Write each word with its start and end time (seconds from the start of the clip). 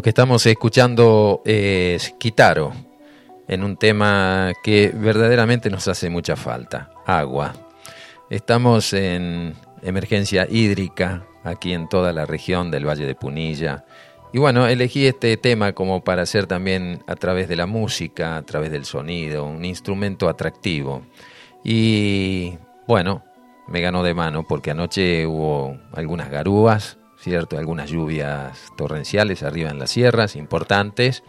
Lo 0.00 0.02
que 0.02 0.08
estamos 0.08 0.46
escuchando 0.46 1.42
es 1.44 2.14
Kitaro, 2.18 2.72
en 3.46 3.62
un 3.62 3.76
tema 3.76 4.50
que 4.62 4.90
verdaderamente 4.94 5.68
nos 5.68 5.88
hace 5.88 6.08
mucha 6.08 6.36
falta, 6.36 6.90
agua. 7.04 7.52
Estamos 8.30 8.94
en 8.94 9.54
emergencia 9.82 10.46
hídrica 10.50 11.26
aquí 11.44 11.74
en 11.74 11.86
toda 11.86 12.14
la 12.14 12.24
región 12.24 12.70
del 12.70 12.88
Valle 12.88 13.04
de 13.04 13.14
Punilla. 13.14 13.84
Y 14.32 14.38
bueno, 14.38 14.66
elegí 14.66 15.06
este 15.06 15.36
tema 15.36 15.74
como 15.74 16.02
para 16.02 16.22
hacer 16.22 16.46
también 16.46 17.04
a 17.06 17.14
través 17.14 17.46
de 17.46 17.56
la 17.56 17.66
música, 17.66 18.38
a 18.38 18.42
través 18.42 18.72
del 18.72 18.86
sonido, 18.86 19.44
un 19.44 19.66
instrumento 19.66 20.30
atractivo. 20.30 21.02
Y 21.62 22.54
bueno, 22.88 23.22
me 23.68 23.82
ganó 23.82 24.02
de 24.02 24.14
mano 24.14 24.46
porque 24.48 24.70
anoche 24.70 25.26
hubo 25.26 25.78
algunas 25.92 26.30
garúas, 26.30 26.96
¿cierto? 27.20 27.58
Algunas 27.58 27.90
lluvias 27.90 28.72
torrenciales 28.76 29.42
arriba 29.42 29.70
en 29.70 29.78
las 29.78 29.90
sierras, 29.90 30.36
importantes. 30.36 31.22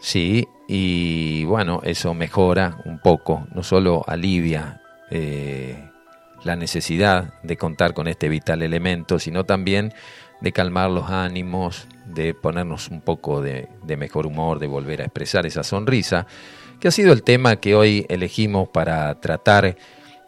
Sí, 0.00 0.46
y 0.68 1.44
bueno, 1.44 1.80
eso 1.84 2.14
mejora 2.14 2.78
un 2.84 2.98
poco, 3.00 3.46
no 3.54 3.62
solo 3.62 4.04
alivia 4.06 4.82
eh, 5.10 5.88
la 6.44 6.56
necesidad 6.56 7.32
de 7.42 7.56
contar 7.56 7.94
con 7.94 8.08
este 8.08 8.28
vital 8.28 8.62
elemento, 8.62 9.18
sino 9.18 9.44
también 9.44 9.94
de 10.40 10.52
calmar 10.52 10.90
los 10.90 11.10
ánimos, 11.10 11.86
de 12.04 12.34
ponernos 12.34 12.88
un 12.88 13.00
poco 13.00 13.40
de, 13.40 13.68
de, 13.84 13.96
mejor 13.96 14.26
humor, 14.26 14.58
de 14.58 14.66
volver 14.66 15.00
a 15.00 15.04
expresar 15.04 15.46
esa 15.46 15.62
sonrisa, 15.62 16.26
que 16.78 16.88
ha 16.88 16.90
sido 16.90 17.14
el 17.14 17.22
tema 17.22 17.56
que 17.56 17.74
hoy 17.74 18.04
elegimos 18.10 18.68
para 18.68 19.18
tratar, 19.18 19.76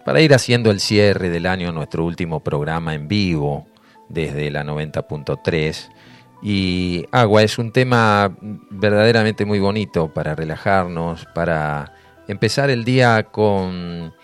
para 0.05 0.23
ir 0.23 0.33
haciendo 0.33 0.71
el 0.71 0.81
cierre 0.81 1.29
del 1.29 1.45
año, 1.45 1.73
nuestro 1.73 2.05
último 2.05 2.41
programa 2.41 2.95
en 2.95 3.07
vivo, 3.07 3.67
desde 4.09 4.51
la 4.51 4.65
90.3. 4.65 5.91
Y 6.43 7.07
agua 7.11 7.43
es 7.43 7.59
un 7.59 7.73
tema 7.73 8.37
verdaderamente 8.71 9.45
muy 9.45 9.59
bonito 9.59 10.13
para 10.13 10.35
relajarnos, 10.35 11.27
para 11.35 11.93
empezar 12.29 12.71
el 12.71 12.85
día 12.85 13.25
con, 13.25 14.15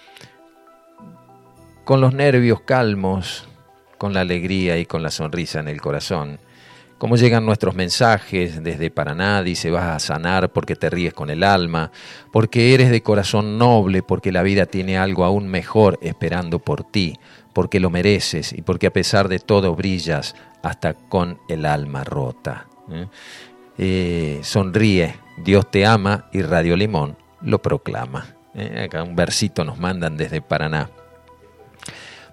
con 1.85 2.01
los 2.01 2.15
nervios 2.15 2.61
calmos, 2.61 3.49
con 3.99 4.15
la 4.15 4.21
alegría 4.21 4.79
y 4.79 4.87
con 4.87 5.03
la 5.03 5.11
sonrisa 5.11 5.61
en 5.61 5.69
el 5.69 5.81
corazón. 5.81 6.39
Cómo 7.05 7.17
llegan 7.17 7.45
nuestros 7.45 7.75
mensajes 7.75 8.63
desde 8.63 8.91
Paraná, 8.91 9.43
dice 9.43 9.71
vas 9.71 9.85
a 9.95 9.99
sanar 9.99 10.55
porque 10.55 10.75
te 10.75 10.89
ríes 10.89 11.13
con 11.13 11.29
el 11.29 11.45
alma, 11.45 11.93
porque 12.33 12.73
eres 12.73 12.89
de 12.89 13.03
corazón 13.03 13.59
noble, 13.59 14.03
porque 14.03 14.33
la 14.33 14.43
vida 14.43 14.65
tiene 14.65 14.97
algo 14.97 15.27
aún 15.27 15.47
mejor 15.47 15.99
esperando 16.01 16.61
por 16.61 16.83
ti, 16.83 17.19
porque 17.53 17.79
lo 17.79 17.91
mereces 17.91 18.55
y 18.55 18.63
porque 18.63 18.87
a 18.87 18.91
pesar 18.91 19.29
de 19.29 19.39
todo 19.39 19.77
brillas 19.77 20.35
hasta 20.63 20.95
con 20.95 21.39
el 21.47 21.67
alma 21.67 22.05
rota. 22.05 22.69
¿eh? 22.91 23.07
Eh, 23.77 24.41
sonríe, 24.43 25.15
Dios 25.37 25.71
te 25.71 25.85
ama 25.85 26.31
y 26.33 26.41
Radio 26.41 26.75
Limón 26.75 27.19
lo 27.43 27.61
proclama. 27.61 28.35
¿eh? 28.55 28.85
Acá 28.87 29.03
un 29.03 29.15
versito 29.15 29.63
nos 29.63 29.79
mandan 29.79 30.17
desde 30.17 30.41
Paraná. 30.41 30.89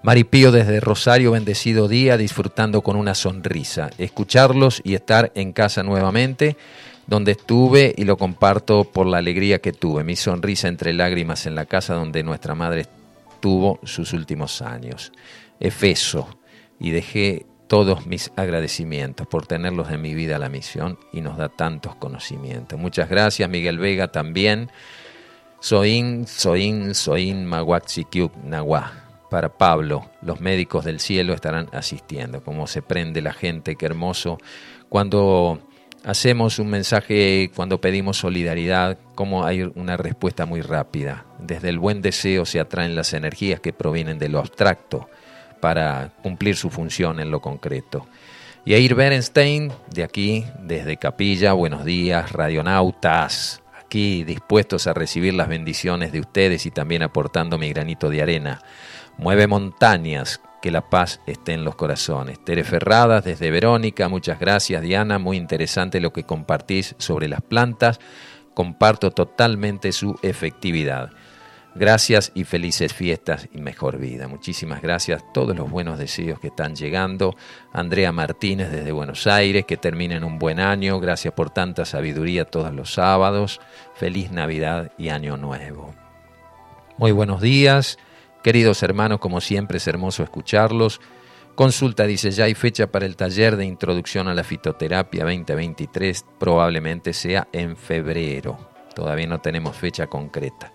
Maripío 0.04 0.52
desde 0.52 0.80
Rosario, 0.80 1.32
bendecido 1.32 1.88
día, 1.88 2.18
disfrutando 2.18 2.82
con 2.82 2.96
una 2.96 3.14
sonrisa. 3.14 3.92
Escucharlos 4.00 4.82
y 4.84 4.96
estar 4.96 5.32
en 5.36 5.54
casa 5.54 5.84
nuevamente, 5.84 6.58
donde 7.06 7.34
estuve 7.34 7.94
y 7.96 8.06
lo 8.06 8.18
comparto 8.18 8.84
por 8.84 9.06
la 9.06 9.20
alegría 9.20 9.60
que 9.60 9.74
tuve. 9.74 10.04
Mi 10.04 10.16
sonrisa 10.16 10.68
entre 10.70 10.94
lágrimas 10.94 11.46
en 11.46 11.54
la 11.54 11.66
casa 11.66 11.94
donde 11.94 12.24
nuestra 12.24 12.56
madre 12.56 12.88
tuvo 13.42 13.80
sus 13.84 14.14
últimos 14.14 14.64
años. 14.64 15.12
Efeso, 15.60 16.28
y 16.80 16.90
dejé 16.90 17.46
todos 17.68 18.08
mis 18.08 18.32
agradecimientos 18.36 19.28
por 19.28 19.46
tenerlos 19.46 19.92
en 19.92 20.02
mi 20.02 20.16
vida 20.16 20.40
la 20.40 20.50
misión 20.50 20.98
y 21.14 21.22
nos 21.22 21.38
da 21.38 21.48
tantos 21.48 21.96
conocimientos. 21.96 22.80
Muchas 22.80 23.08
gracias, 23.08 23.48
Miguel 23.48 23.78
Vega 23.78 24.08
también. 24.12 24.72
Soin, 25.60 26.26
Soin, 26.26 26.96
Soin, 26.96 27.46
Mawaxikyuk, 27.46 28.36
Nahuá. 28.44 29.11
Para 29.32 29.48
Pablo, 29.48 30.10
los 30.22 30.42
médicos 30.42 30.84
del 30.84 31.00
cielo 31.00 31.32
estarán 31.34 31.70
asistiendo. 31.72 32.44
Cómo 32.44 32.68
se 32.68 32.82
prende 32.82 33.22
la 33.22 33.32
gente, 33.32 33.78
qué 33.78 33.86
hermoso. 33.86 34.38
Cuando 34.90 35.62
hacemos 36.04 36.60
un 36.60 36.70
mensaje, 36.70 37.50
cuando 37.56 37.80
pedimos 37.80 38.18
solidaridad, 38.18 38.98
cómo 39.16 39.46
hay 39.46 39.72
una 39.76 39.96
respuesta 39.96 40.46
muy 40.46 40.60
rápida. 40.60 41.24
Desde 41.40 41.70
el 41.70 41.80
buen 41.80 42.02
deseo 42.02 42.46
se 42.46 42.60
atraen 42.60 42.94
las 42.94 43.14
energías 43.14 43.62
que 43.62 43.72
provienen 43.72 44.20
de 44.20 44.28
lo 44.28 44.40
abstracto 44.40 45.08
para 45.62 46.12
cumplir 46.22 46.58
su 46.58 46.70
función 46.70 47.22
en 47.22 47.32
lo 47.32 47.40
concreto. 47.40 48.08
Y 48.66 48.74
Air 48.74 48.96
Berenstein, 48.96 49.72
de 49.94 50.04
aquí, 50.04 50.44
desde 50.60 50.98
Capilla, 50.98 51.54
buenos 51.54 51.86
días, 51.86 52.34
radionautas, 52.34 53.64
aquí 53.82 54.26
dispuestos 54.26 54.88
a 54.88 54.94
recibir 54.94 55.36
las 55.36 55.48
bendiciones 55.48 56.12
de 56.12 56.20
ustedes 56.20 56.66
y 56.66 56.72
también 56.72 57.02
aportando 57.02 57.58
mi 57.58 57.70
granito 57.70 58.10
de 58.10 58.22
arena. 58.22 58.62
Mueve 59.18 59.48
montañas, 59.48 60.42
que 60.62 60.72
la 60.72 60.90
paz 60.90 61.22
esté 61.26 61.54
en 61.54 61.66
los 61.66 61.76
corazones. 61.76 62.44
Tere 62.44 62.64
Ferradas 62.64 63.24
desde 63.26 63.52
Verónica, 63.52 64.08
muchas 64.08 64.40
gracias 64.40 64.82
Diana, 64.82 65.18
muy 65.20 65.38
interesante 65.38 66.00
lo 66.00 66.14
que 66.14 66.24
compartís 66.24 66.96
sobre 67.00 67.28
las 67.28 67.42
plantas, 67.42 68.00
comparto 68.54 69.12
totalmente 69.12 69.92
su 69.92 70.18
efectividad. 70.22 71.12
Gracias 71.74 72.34
y 72.36 72.44
felices 72.44 72.94
fiestas 72.94 73.48
y 73.54 73.62
mejor 73.62 73.98
vida. 73.98 74.28
Muchísimas 74.28 74.82
gracias. 74.82 75.24
Todos 75.34 75.56
los 75.56 75.72
buenos 75.72 75.98
deseos 75.98 76.38
que 76.38 76.48
están 76.48 76.76
llegando. 76.76 77.34
Andrea 77.72 78.12
Martínez 78.12 78.70
desde 78.72 78.92
Buenos 78.92 79.26
Aires, 79.26 79.64
que 79.66 79.78
terminen 79.78 80.26
un 80.26 80.38
buen 80.38 80.60
año. 80.60 81.00
Gracias 81.00 81.34
por 81.34 81.50
tanta 81.50 81.86
sabiduría 81.86 82.44
todos 82.44 82.74
los 82.74 82.94
sábados. 82.94 83.62
Feliz 83.96 84.32
Navidad 84.32 84.92
y 84.98 85.10
Año 85.10 85.38
Nuevo. 85.38 85.96
Muy 86.98 87.14
buenos 87.14 87.40
días. 87.40 87.98
Queridos 88.44 88.82
hermanos, 88.82 89.20
como 89.20 89.40
siempre 89.40 89.78
es 89.78 89.88
hermoso 89.88 90.24
escucharlos. 90.24 91.00
Consulta, 91.54 92.08
dice, 92.08 92.32
ya 92.32 92.46
hay 92.46 92.56
fecha 92.56 92.88
para 92.88 93.06
el 93.06 93.16
taller 93.16 93.56
de 93.56 93.66
introducción 93.66 94.28
a 94.28 94.34
la 94.34 94.44
fitoterapia 94.44 95.24
2023, 95.26 96.26
probablemente 96.40 97.14
sea 97.14 97.48
en 97.52 97.78
febrero. 97.78 98.58
Todavía 98.96 99.28
no 99.28 99.40
tenemos 99.40 99.76
fecha 99.76 100.08
concreta. 100.08 100.74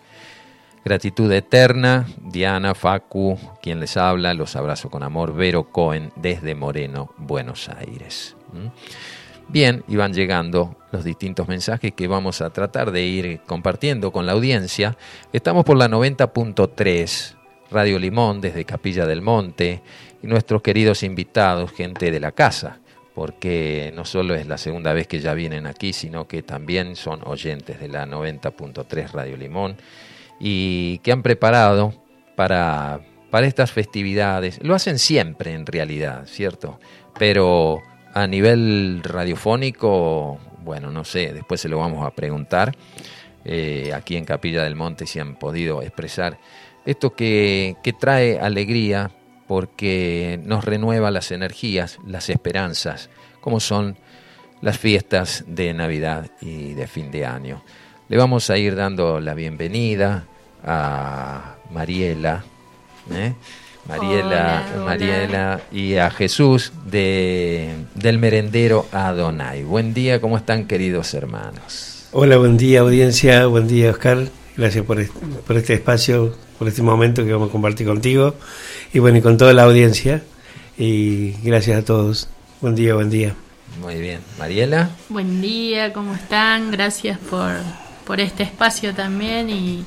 Gratitud 0.85 1.33
eterna, 1.33 2.07
Diana, 2.19 2.77
Facu, 2.77 3.37
quien 3.61 3.81
les 3.81 3.97
habla, 3.97 4.33
los 4.35 4.55
abrazo 4.55 4.89
con 4.89 5.03
amor, 5.03 5.35
Vero 5.35 5.65
Cohen 5.65 6.13
desde 6.15 6.55
Moreno, 6.55 7.13
Buenos 7.17 7.69
Aires. 7.69 8.37
¿Mm? 8.53 8.69
Bien, 9.49 9.85
y 9.89 9.97
van 9.97 10.13
llegando 10.13 10.77
los 10.93 11.03
distintos 11.03 11.49
mensajes 11.49 11.93
que 11.93 12.07
vamos 12.07 12.41
a 12.41 12.51
tratar 12.51 12.93
de 12.93 13.03
ir 13.03 13.41
compartiendo 13.47 14.13
con 14.13 14.27
la 14.27 14.33
audiencia. 14.33 14.97
Estamos 15.33 15.65
por 15.65 15.77
la 15.77 15.89
90.3 15.89 17.36
Radio 17.71 17.99
Limón 17.99 18.41
desde 18.41 18.65
Capilla 18.65 19.07
del 19.07 19.23
Monte 19.23 19.83
y 20.23 20.27
nuestros 20.27 20.63
queridos 20.63 21.03
invitados, 21.03 21.73
gente 21.73 22.11
de 22.11 22.21
la 22.21 22.33
casa, 22.33 22.79
porque 23.15 23.93
no 23.95 24.05
solo 24.05 24.35
es 24.35 24.47
la 24.47 24.59
segunda 24.59 24.93
vez 24.93 25.07
que 25.07 25.21
ya 25.21 25.35
vienen 25.35 25.67
aquí, 25.67 25.93
sino 25.93 26.29
que 26.29 26.43
también 26.43 26.97
son 26.97 27.21
oyentes 27.25 27.81
de 27.81 27.89
la 27.89 28.07
90.3 28.07 29.11
Radio 29.11 29.37
Limón 29.37 29.77
y 30.39 30.99
que 30.99 31.13
han 31.13 31.23
preparado 31.23 31.95
para, 32.37 33.01
para 33.31 33.47
estas 33.47 33.73
festividades. 33.73 34.59
Lo 34.63 34.75
hacen 34.75 34.99
siempre 34.99 35.53
en 35.53 35.67
realidad, 35.67 36.27
¿cierto? 36.27 36.79
Pero 37.19 37.83
a 38.13 38.27
nivel 38.27 39.01
radiofónico, 39.03 40.39
bueno, 40.63 40.91
no 40.91 41.05
sé, 41.05 41.33
después 41.33 41.61
se 41.61 41.69
lo 41.69 41.79
vamos 41.79 42.07
a 42.07 42.11
preguntar. 42.11 42.75
Eh, 43.49 43.93
aquí 43.95 44.17
en 44.17 44.25
Capilla 44.25 44.65
del 44.65 44.75
Monte 44.75 45.07
si 45.07 45.21
han 45.21 45.37
podido 45.37 45.81
expresar 45.81 46.37
esto 46.87 47.15
que, 47.15 47.77
trae 47.99 48.39
alegría 48.39 49.11
porque 49.47 50.41
nos 50.45 50.65
renueva 50.65 51.11
las 51.11 51.31
energías, 51.31 51.99
las 52.07 52.31
esperanzas, 52.31 53.11
como 53.41 53.61
son 53.61 53.97
las 54.63 54.79
fiestas 54.79 55.45
de 55.47 55.75
Navidad 55.75 56.31
y 56.41 56.75
de 56.75 56.87
fin 56.87 57.11
de 57.11 57.27
año. 57.27 57.63
Le 58.09 58.17
vamos 58.17 58.51
a 58.51 58.57
ir 58.57 58.77
dando 58.77 59.21
la 59.21 59.35
bienvenida 59.35 60.25
a 60.65 61.57
Mariela, 61.71 62.45
¿eh? 63.13 63.35
Mariela, 63.89 64.65
Mariela 64.85 65.61
y 65.71 65.97
a 65.97 66.11
Jesús 66.11 66.73
de, 66.87 67.73
del 67.95 68.19
merendero 68.19 68.87
Adonai. 68.91 69.63
Buen 69.63 69.95
día, 69.95 70.21
¿cómo 70.21 70.37
están 70.37 70.67
queridos 70.67 71.15
hermanos? 71.15 72.09
Hola, 72.13 72.37
buen 72.37 72.57
día 72.57 72.81
audiencia, 72.81 73.47
buen 73.47 73.69
día 73.69 73.91
Oscar, 73.91 74.27
gracias 74.57 74.85
por, 74.85 75.05
por 75.43 75.57
este 75.57 75.75
espacio 75.75 76.35
por 76.59 76.69
este 76.69 76.83
momento 76.83 77.25
que 77.25 77.33
vamos 77.33 77.49
a 77.51 77.53
compartir 77.53 77.87
contigo 77.87 78.35
y 78.93 78.99
bueno, 78.99 79.19
y 79.19 79.23
con 79.23 79.37
toda 79.37 79.53
la 79.53 79.65
audiencia. 79.65 80.23
Y 80.79 81.33
gracias 81.43 81.79
a 81.79 81.85
todos. 81.85 82.29
Buen 82.61 82.75
día, 82.75 82.95
buen 82.95 83.11
día. 83.11 83.35
Muy 83.81 83.97
bien. 84.01 84.21
Mariela. 84.39 84.91
Buen 85.09 85.41
día, 85.41 85.93
¿cómo 85.93 86.15
están? 86.15 86.71
Gracias 86.71 87.19
por, 87.19 87.53
por 88.07 88.21
este 88.21 88.43
espacio 88.43 88.95
también 88.95 89.51
y 89.51 89.85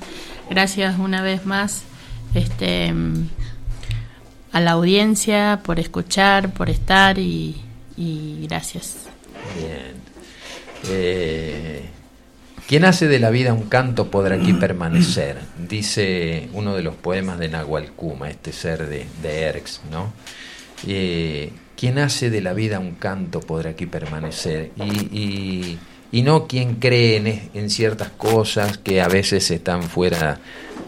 gracias 0.49 0.97
una 0.99 1.21
vez 1.21 1.45
más 1.45 1.83
este, 2.33 2.93
a 4.51 4.59
la 4.59 4.71
audiencia 4.71 5.61
por 5.63 5.79
escuchar, 5.79 6.53
por 6.53 6.69
estar 6.69 7.17
y, 7.19 7.55
y 7.97 8.45
gracias. 8.47 9.07
Bien. 9.57 9.93
Eh, 10.89 11.89
quien 12.69 12.85
hace 12.85 13.07
de 13.07 13.17
la 13.17 13.31
vida 13.31 13.51
un 13.51 13.67
canto 13.67 14.11
podrá 14.11 14.35
aquí 14.35 14.53
permanecer, 14.53 15.37
dice 15.67 16.49
uno 16.53 16.75
de 16.75 16.83
los 16.83 16.93
poemas 16.93 17.39
de 17.39 17.49
Nahual 17.49 17.93
Kuma, 17.93 18.29
este 18.29 18.53
ser 18.53 18.87
de, 18.87 19.07
de 19.23 19.41
Erx, 19.41 19.81
¿no? 19.89 20.13
Eh, 20.85 21.51
quien 21.75 21.97
hace 21.97 22.29
de 22.29 22.41
la 22.41 22.53
vida 22.53 22.77
un 22.77 22.91
canto 22.91 23.39
podrá 23.39 23.71
aquí 23.71 23.87
permanecer. 23.87 24.69
Y, 24.75 25.79
y, 26.11 26.21
no 26.21 26.45
quien 26.45 26.75
cree 26.75 27.49
en, 27.55 27.71
ciertas 27.71 28.09
cosas 28.09 28.77
que 28.77 29.01
a 29.01 29.07
veces 29.07 29.49
están 29.49 29.81
fuera 29.81 30.39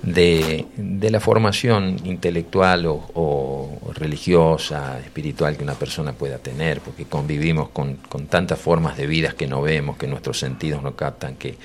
de, 0.04 0.66
de 0.76 1.12
la 1.12 1.20
formación 1.20 1.98
intelectual 2.04 2.86
o, 2.88 3.80
religiosa, 3.94 5.00
espiritual 5.00 5.58
que 5.58 5.64
una 5.64 5.76
persona 5.76 6.14
pueda 6.14 6.38
tener, 6.40 6.82
porque 6.82 7.06
convivimos 7.06 7.70
con, 7.70 7.96
con 7.96 8.28
tantas 8.28 8.60
formas 8.60 8.98
de 8.98 9.06
vidas 9.06 9.34
que 9.34 9.48
no 9.48 9.62
vemos, 9.62 9.98
que 9.98 10.08
nuestros 10.08 10.40
sentidos 10.40 10.82
no 10.82 10.96
captan, 10.96 11.36
que 11.36 11.58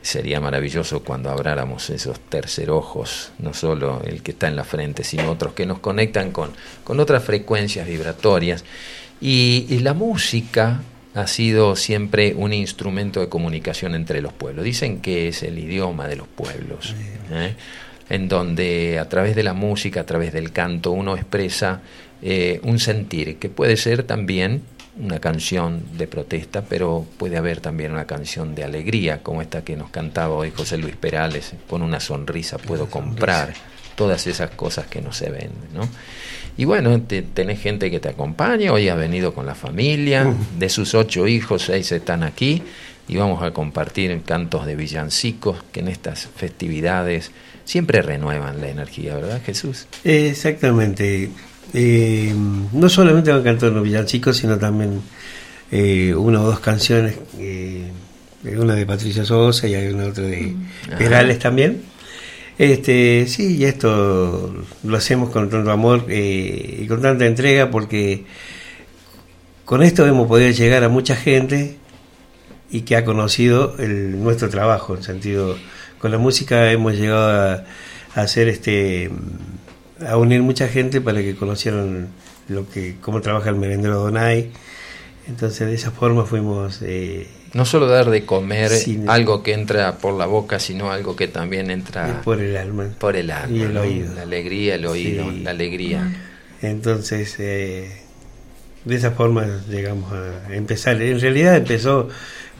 sería 0.00 0.40
maravilloso 0.40 1.02
cuando 1.02 1.30
abráramos 1.30 1.90
esos 1.90 2.20
tercer 2.20 2.70
ojos, 2.70 3.32
no 3.38 3.52
solo 3.52 4.00
el 4.04 4.22
que 4.22 4.30
está 4.30 4.48
en 4.48 4.56
la 4.56 4.64
frente, 4.64 5.04
sino 5.04 5.30
otros 5.30 5.52
que 5.52 5.66
nos 5.66 5.80
conectan 5.80 6.30
con, 6.30 6.52
con 6.84 7.00
otras 7.00 7.22
frecuencias 7.24 7.86
vibratorias. 7.86 8.64
Y, 9.20 9.80
la 9.80 9.94
música 9.94 10.80
ha 11.18 11.26
sido 11.26 11.74
siempre 11.74 12.34
un 12.36 12.52
instrumento 12.52 13.18
de 13.20 13.28
comunicación 13.28 13.96
entre 13.96 14.22
los 14.22 14.32
pueblos. 14.32 14.64
Dicen 14.64 15.00
que 15.00 15.28
es 15.28 15.42
el 15.42 15.58
idioma 15.58 16.06
de 16.06 16.14
los 16.14 16.28
pueblos, 16.28 16.94
¿eh? 17.32 17.54
en 18.08 18.28
donde 18.28 19.00
a 19.00 19.08
través 19.08 19.34
de 19.34 19.42
la 19.42 19.52
música, 19.52 20.02
a 20.02 20.06
través 20.06 20.32
del 20.32 20.52
canto, 20.52 20.92
uno 20.92 21.16
expresa 21.16 21.80
eh, 22.22 22.60
un 22.62 22.78
sentir, 22.78 23.38
que 23.38 23.48
puede 23.48 23.76
ser 23.76 24.04
también 24.04 24.62
una 24.96 25.18
canción 25.18 25.82
de 25.96 26.06
protesta, 26.06 26.62
pero 26.62 27.04
puede 27.18 27.36
haber 27.36 27.60
también 27.60 27.90
una 27.92 28.06
canción 28.06 28.54
de 28.54 28.62
alegría, 28.62 29.22
como 29.22 29.42
esta 29.42 29.64
que 29.64 29.76
nos 29.76 29.90
cantaba 29.90 30.34
hoy 30.34 30.52
José 30.54 30.78
Luis 30.78 30.94
Perales, 30.94 31.52
con 31.68 31.82
una 31.82 31.98
sonrisa 31.98 32.58
puedo 32.58 32.86
comprar 32.86 33.54
todas 33.98 34.28
esas 34.28 34.50
cosas 34.50 34.86
que 34.86 35.02
no 35.02 35.12
se 35.12 35.28
venden, 35.28 35.74
¿no? 35.74 35.88
Y 36.56 36.64
bueno, 36.64 37.00
tenés 37.02 37.60
gente 37.60 37.90
que 37.90 37.98
te 37.98 38.08
acompaña, 38.08 38.72
hoy 38.72 38.88
ha 38.88 38.94
venido 38.94 39.34
con 39.34 39.44
la 39.44 39.56
familia, 39.56 40.32
de 40.56 40.68
sus 40.68 40.94
ocho 40.94 41.26
hijos, 41.26 41.62
seis 41.62 41.90
están 41.90 42.22
aquí, 42.22 42.62
y 43.08 43.16
vamos 43.16 43.42
a 43.42 43.50
compartir 43.50 44.22
cantos 44.22 44.66
de 44.66 44.76
villancicos 44.76 45.64
que 45.72 45.80
en 45.80 45.88
estas 45.88 46.28
festividades 46.36 47.32
siempre 47.64 48.02
renuevan 48.02 48.60
la 48.60 48.68
energía, 48.68 49.16
¿verdad 49.16 49.40
Jesús? 49.44 49.86
Exactamente. 50.04 51.30
Eh, 51.74 52.32
no 52.72 52.88
solamente 52.88 53.32
van 53.32 53.42
cantando 53.42 53.76
los 53.76 53.84
villancicos, 53.84 54.36
sino 54.36 54.58
también 54.58 55.00
eh, 55.72 56.14
una 56.14 56.40
o 56.40 56.44
dos 56.44 56.60
canciones, 56.60 57.16
eh, 57.38 57.90
una 58.56 58.74
de 58.74 58.86
Patricia 58.86 59.24
Sosa 59.24 59.66
y 59.66 59.74
hay 59.74 59.88
una 59.88 60.06
otra 60.06 60.24
de 60.24 60.54
Perales 60.96 61.40
también. 61.40 61.97
Este, 62.58 63.26
sí, 63.28 63.56
y 63.56 63.64
esto 63.64 64.52
lo 64.82 64.96
hacemos 64.96 65.30
con 65.30 65.48
tanto 65.48 65.70
amor 65.70 66.06
y 66.10 66.86
con 66.88 67.00
tanta 67.00 67.24
entrega 67.24 67.70
porque 67.70 68.24
con 69.64 69.82
esto 69.84 70.04
hemos 70.06 70.26
podido 70.26 70.50
llegar 70.50 70.82
a 70.82 70.88
mucha 70.88 71.14
gente 71.14 71.76
y 72.68 72.80
que 72.82 72.96
ha 72.96 73.04
conocido 73.04 73.76
el, 73.78 74.20
nuestro 74.22 74.48
trabajo, 74.48 74.96
en 74.96 75.04
sentido, 75.04 75.56
con 76.00 76.10
la 76.10 76.18
música 76.18 76.72
hemos 76.72 76.94
llegado 76.94 77.30
a, 77.30 77.64
a 78.14 78.22
hacer 78.22 78.48
este 78.48 79.10
a 80.06 80.16
unir 80.16 80.42
mucha 80.42 80.68
gente 80.68 81.00
para 81.00 81.20
que 81.20 81.36
conocieran 81.36 82.08
lo 82.48 82.68
que 82.68 82.96
cómo 83.00 83.20
trabaja 83.20 83.50
el 83.50 83.56
merendero 83.56 84.00
Donay. 84.00 84.50
Entonces 85.28 85.68
de 85.68 85.74
esa 85.74 85.92
forma 85.92 86.24
fuimos... 86.24 86.80
Eh, 86.82 87.28
no 87.54 87.64
solo 87.64 87.86
dar 87.88 88.10
de 88.10 88.24
comer 88.24 88.70
algo 89.06 89.42
que 89.42 89.54
entra 89.54 89.98
por 89.98 90.14
la 90.14 90.26
boca, 90.26 90.58
sino 90.58 90.90
algo 90.90 91.16
que 91.16 91.28
también 91.28 91.70
entra 91.70 92.22
por 92.22 92.40
el 92.40 92.56
alma. 92.56 92.88
Por 92.98 93.16
el 93.16 93.30
alma. 93.30 93.56
Y 93.56 93.62
el 93.62 93.76
oído. 93.76 94.14
La 94.14 94.22
alegría, 94.22 94.74
el 94.74 94.86
oído, 94.86 95.30
la 95.30 95.50
alegría. 95.50 96.12
Entonces, 96.60 97.36
eh, 97.38 98.02
de 98.84 98.96
esa 98.96 99.12
forma 99.12 99.46
llegamos 99.68 100.12
a 100.12 100.54
empezar. 100.54 101.00
En 101.00 101.20
realidad 101.20 101.56
empezó 101.56 102.08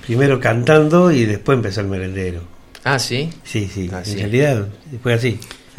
primero 0.07 0.41
cantando 0.41 1.11
y 1.11 1.25
después 1.25 1.57
empezó 1.57 1.81
el 1.81 1.89
merendero. 1.89 2.43
Ah, 2.85 2.99
sí. 2.99 3.31
Sí, 3.45 3.69
sí. 3.73 3.91
Ah, 3.93 4.03
en 4.07 4.19
realidad 4.19 4.69
fue 5.03 5.15
así. 5.15 5.39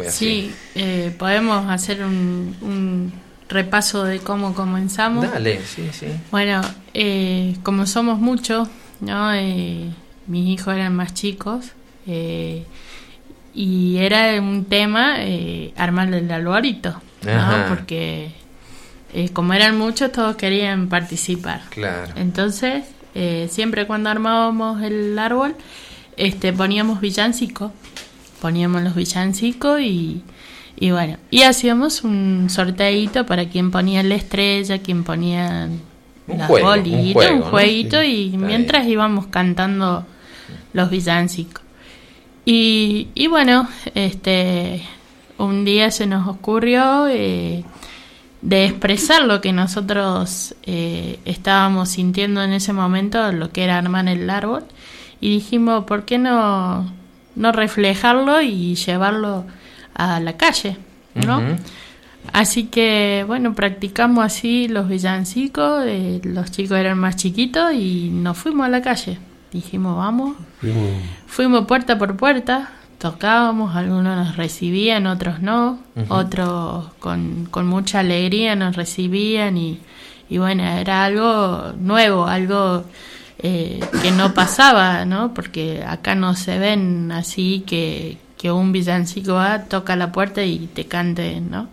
Sí, 0.09 0.51
eh, 0.75 1.13
podemos 1.17 1.69
hacer 1.69 2.03
un, 2.03 3.11
repaso 3.49 4.03
de 4.03 4.19
cómo 4.19 4.53
comenzamos. 4.53 5.29
Dale, 5.31 5.59
sí, 5.65 5.89
sí. 5.91 6.07
Bueno, 6.29 6.61
eh, 6.93 7.55
como 7.63 7.87
somos 7.87 8.19
muchos, 8.19 8.69
¿no? 9.01 9.33
Eh, 9.33 9.89
mis 10.27 10.47
hijos 10.49 10.75
eran 10.75 10.95
más 10.95 11.13
chicos 11.13 11.71
y 13.53 13.97
era 13.97 14.41
un 14.41 14.65
tema 14.65 15.17
armar 15.75 16.11
el 16.13 16.31
alborito, 16.31 17.01
¿no? 17.23 17.65
Porque 17.67 18.31
como 19.33 19.53
eran 19.53 19.77
muchos, 19.77 20.11
todos 20.11 20.35
querían 20.35 20.87
participar. 20.89 21.61
Claro. 21.69 22.13
Entonces, 22.15 22.85
siempre 23.49 23.85
cuando 23.85 24.09
armábamos 24.09 24.81
el 24.81 25.17
árbol, 25.19 25.55
este, 26.17 26.51
poníamos 26.51 26.99
villancico 26.99 27.71
poníamos 28.39 28.81
los 28.81 28.95
villancicos 28.95 29.81
y, 29.81 30.23
y 30.77 30.91
bueno, 30.91 31.17
y 31.29 31.43
hacíamos 31.43 32.03
un 32.03 32.47
sorteito 32.49 33.25
para 33.25 33.49
quien 33.49 33.71
ponía 33.71 34.03
la 34.03 34.15
estrella, 34.15 34.79
quien 34.79 35.03
ponía 35.03 35.69
un 36.29 36.39
juego, 36.39 36.73
un, 36.73 37.41
jueguito 37.41 38.03
y 38.03 38.35
mientras 38.37 38.85
íbamos 38.87 39.27
cantando 39.27 40.05
los 40.73 40.89
villancicos. 40.89 41.63
Y, 42.45 43.09
y 43.13 43.27
bueno, 43.27 43.67
este 43.95 44.81
un 45.37 45.63
día 45.65 45.89
se 45.89 46.05
nos 46.05 46.27
ocurrió 46.27 47.07
eh, 47.07 47.63
de 48.41 48.65
expresar 48.65 49.23
lo 49.23 49.41
que 49.41 49.53
nosotros 49.53 50.55
eh, 50.63 51.19
estábamos 51.25 51.89
sintiendo 51.89 52.43
en 52.43 52.51
ese 52.51 52.73
momento, 52.73 53.31
lo 53.31 53.51
que 53.51 53.63
era 53.63 53.77
armar 53.77 54.07
el 54.07 54.29
árbol, 54.29 54.65
y 55.21 55.29
dijimos, 55.29 55.85
¿por 55.85 56.05
qué 56.05 56.17
no 56.17 56.99
no 57.35 57.53
reflejarlo 57.53 58.41
y 58.41 58.75
llevarlo 58.75 59.45
a 59.93 60.19
la 60.19 60.33
calle, 60.33 60.77
¿no? 61.15 61.41
Así 62.33 62.65
que, 62.65 63.23
bueno, 63.27 63.53
practicamos 63.53 64.23
así 64.23 64.67
los 64.67 64.87
villancicos, 64.87 65.83
eh, 65.85 66.21
los 66.23 66.51
chicos 66.51 66.77
eran 66.77 66.97
más 66.97 67.15
chiquitos 67.15 67.73
y 67.73 68.09
nos 68.13 68.37
fuimos 68.37 68.65
a 68.65 68.69
la 68.69 68.81
calle. 68.81 69.17
Dijimos, 69.51 69.97
vamos. 69.97 70.35
Fuimos, 71.25 71.65
puerta 71.65 71.97
por 71.97 72.15
puerta, 72.17 72.71
tocábamos, 72.99 73.75
algunos 73.75 74.15
nos 74.15 74.37
recibían, 74.37 75.07
otros 75.07 75.41
no, 75.41 75.79
otros 76.09 76.89
con, 76.99 77.47
con, 77.49 77.65
mucha 77.65 77.99
alegría 77.99 78.55
nos 78.55 78.75
recibían 78.75 79.57
y, 79.57 79.79
y 80.29 80.37
bueno, 80.37 80.63
era 80.63 81.05
algo 81.05 81.73
nuevo, 81.79 82.27
algo 82.27 82.83
eh, 83.39 83.79
que 84.03 84.11
no 84.11 84.33
pasaba, 84.33 85.05
¿no? 85.05 85.33
Porque 85.33 85.83
acá 85.87 86.13
no 86.13 86.35
se 86.35 86.59
ven 86.59 87.11
así 87.11 87.63
que, 87.65 88.17
que 88.37 88.51
un 88.51 88.71
villancico 88.71 89.33
va, 89.33 89.63
toca 89.63 89.95
la 89.95 90.11
puerta 90.11 90.43
y 90.43 90.67
te 90.67 90.85
cante, 90.85 91.41
¿no? 91.41 91.69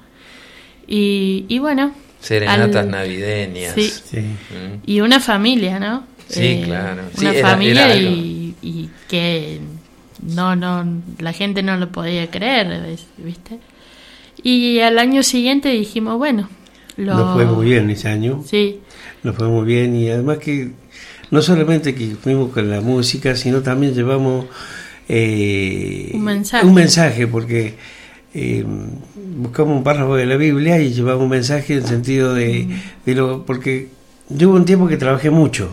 Y, 0.87 1.45
y 1.49 1.59
bueno. 1.59 1.93
Serenatas 2.21 2.87
navideñas. 2.87 3.75
Sí. 3.75 4.21
Mm. 4.21 4.81
Y 4.87 5.01
una 5.01 5.21
familia, 5.21 5.79
¿no? 5.79 6.05
Sí, 6.29 6.43
eh, 6.43 6.63
claro. 6.65 7.03
Una 7.19 7.33
familia 7.35 7.97
y, 7.97 8.55
y, 8.63 8.91
que 9.09 9.61
no, 10.23 10.57
no, 10.57 11.03
la 11.19 11.33
gente 11.33 11.63
no 11.63 11.77
lo 11.77 11.91
podía 11.91 12.31
creer, 12.31 12.97
¿viste? 13.19 13.59
Y 14.43 14.81
al 14.81 14.99
año 14.99 15.23
siguiente 15.23 15.69
dijimos, 15.71 16.19
bueno. 16.19 16.49
Lo... 16.97 17.15
Nos 17.15 17.35
fue 17.35 17.45
muy 17.45 17.67
bien 17.67 17.91
ese 17.91 18.09
año. 18.09 18.43
Sí. 18.47 18.81
Nos 19.23 19.37
fue 19.37 19.49
muy 19.49 19.67
bien 19.67 19.95
y 19.95 20.09
además 20.09 20.39
que 20.39 20.71
no 21.31 21.43
solamente 21.43 21.95
que 21.95 22.15
fuimos 22.15 22.53
con 22.53 22.71
la 22.71 22.81
música, 22.81 23.35
sino 23.35 23.63
también 23.63 23.95
llevamos 23.95 24.47
eh, 25.09 26.11
un, 26.15 26.25
mensaje. 26.75 27.27
porque 27.27 27.75
eh, 28.39 28.65
buscamos 29.39 29.79
un 29.79 29.83
párrafo 29.83 30.15
de 30.15 30.27
la 30.27 30.37
Biblia 30.37 30.79
y 30.79 30.93
llevamos 30.93 31.23
un 31.23 31.31
mensaje 31.31 31.73
en 31.73 31.79
el 31.79 31.87
sentido 31.87 32.35
de, 32.35 32.69
de 33.07 33.15
lo, 33.15 33.47
porque 33.47 33.89
yo 34.29 34.51
hubo 34.51 34.57
un 34.57 34.67
tiempo 34.67 34.89
que 34.89 34.99
trabajé 34.99 35.31
mucho, 35.31 35.71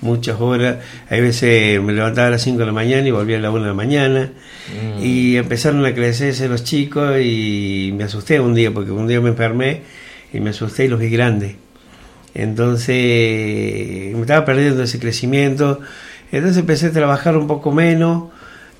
muchas 0.00 0.40
horas, 0.40 0.78
a 1.08 1.14
veces 1.14 1.80
me 1.80 1.92
levantaba 1.92 2.26
a 2.26 2.30
las 2.32 2.42
5 2.42 2.58
de 2.58 2.66
la 2.66 2.72
mañana 2.72 3.06
y 3.06 3.12
volvía 3.12 3.36
a 3.36 3.40
las 3.40 3.52
1 3.52 3.60
de 3.60 3.68
la 3.68 3.74
mañana, 3.74 4.32
mm. 4.98 5.04
y 5.04 5.36
empezaron 5.36 5.86
a 5.86 5.94
crecerse 5.94 6.48
los 6.48 6.64
chicos 6.64 7.20
y 7.22 7.94
me 7.96 8.02
asusté 8.02 8.40
un 8.40 8.54
día, 8.54 8.72
porque 8.72 8.90
un 8.90 9.06
día 9.06 9.20
me 9.20 9.28
enfermé 9.28 9.82
y 10.32 10.40
me 10.40 10.50
asusté 10.50 10.86
y 10.86 10.88
los 10.88 10.98
vi 10.98 11.10
grandes. 11.10 11.54
Entonces 12.34 12.96
me 14.16 14.20
estaba 14.20 14.44
perdiendo 14.44 14.82
ese 14.82 14.98
crecimiento. 14.98 15.78
Entonces 16.32 16.58
empecé 16.58 16.86
a 16.86 16.90
trabajar 16.90 17.36
un 17.36 17.46
poco 17.46 17.70
menos 17.70 18.24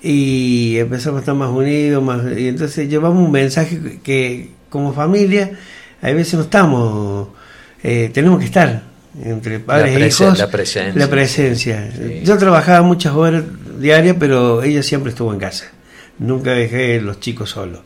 y 0.05 0.77
empezamos 0.79 1.19
a 1.19 1.21
estar 1.21 1.35
más 1.35 1.51
unidos. 1.51 2.03
Más, 2.05 2.21
y 2.37 2.49
entonces 2.49 2.89
llevamos 2.89 3.25
un 3.25 3.33
mensaje 3.33 4.01
que 4.03 4.51
como 4.69 4.93
familia 4.93 5.53
a 6.03 6.11
veces 6.11 6.35
no 6.35 6.43
estamos, 6.43 7.29
eh, 7.83 8.11
tenemos 8.13 8.39
que 8.39 8.45
estar, 8.45 8.83
entre 9.23 9.61
padres 9.61 9.97
e 9.97 10.07
hijos. 10.07 10.39
la 10.39 10.51
presencia. 10.51 11.01
La 11.01 11.09
presencia. 11.09 11.91
Sí. 11.97 12.21
Yo 12.23 12.37
trabajaba 12.37 12.83
muchas 12.83 13.15
horas 13.15 13.45
diarias, 13.81 14.17
pero 14.21 14.63
ella 14.63 14.83
siempre 14.83 15.11
estuvo 15.11 15.33
en 15.33 15.39
casa. 15.39 15.71
Nunca 16.19 16.53
dejé 16.53 17.01
los 17.01 17.19
chicos 17.21 17.51
solos. 17.51 17.81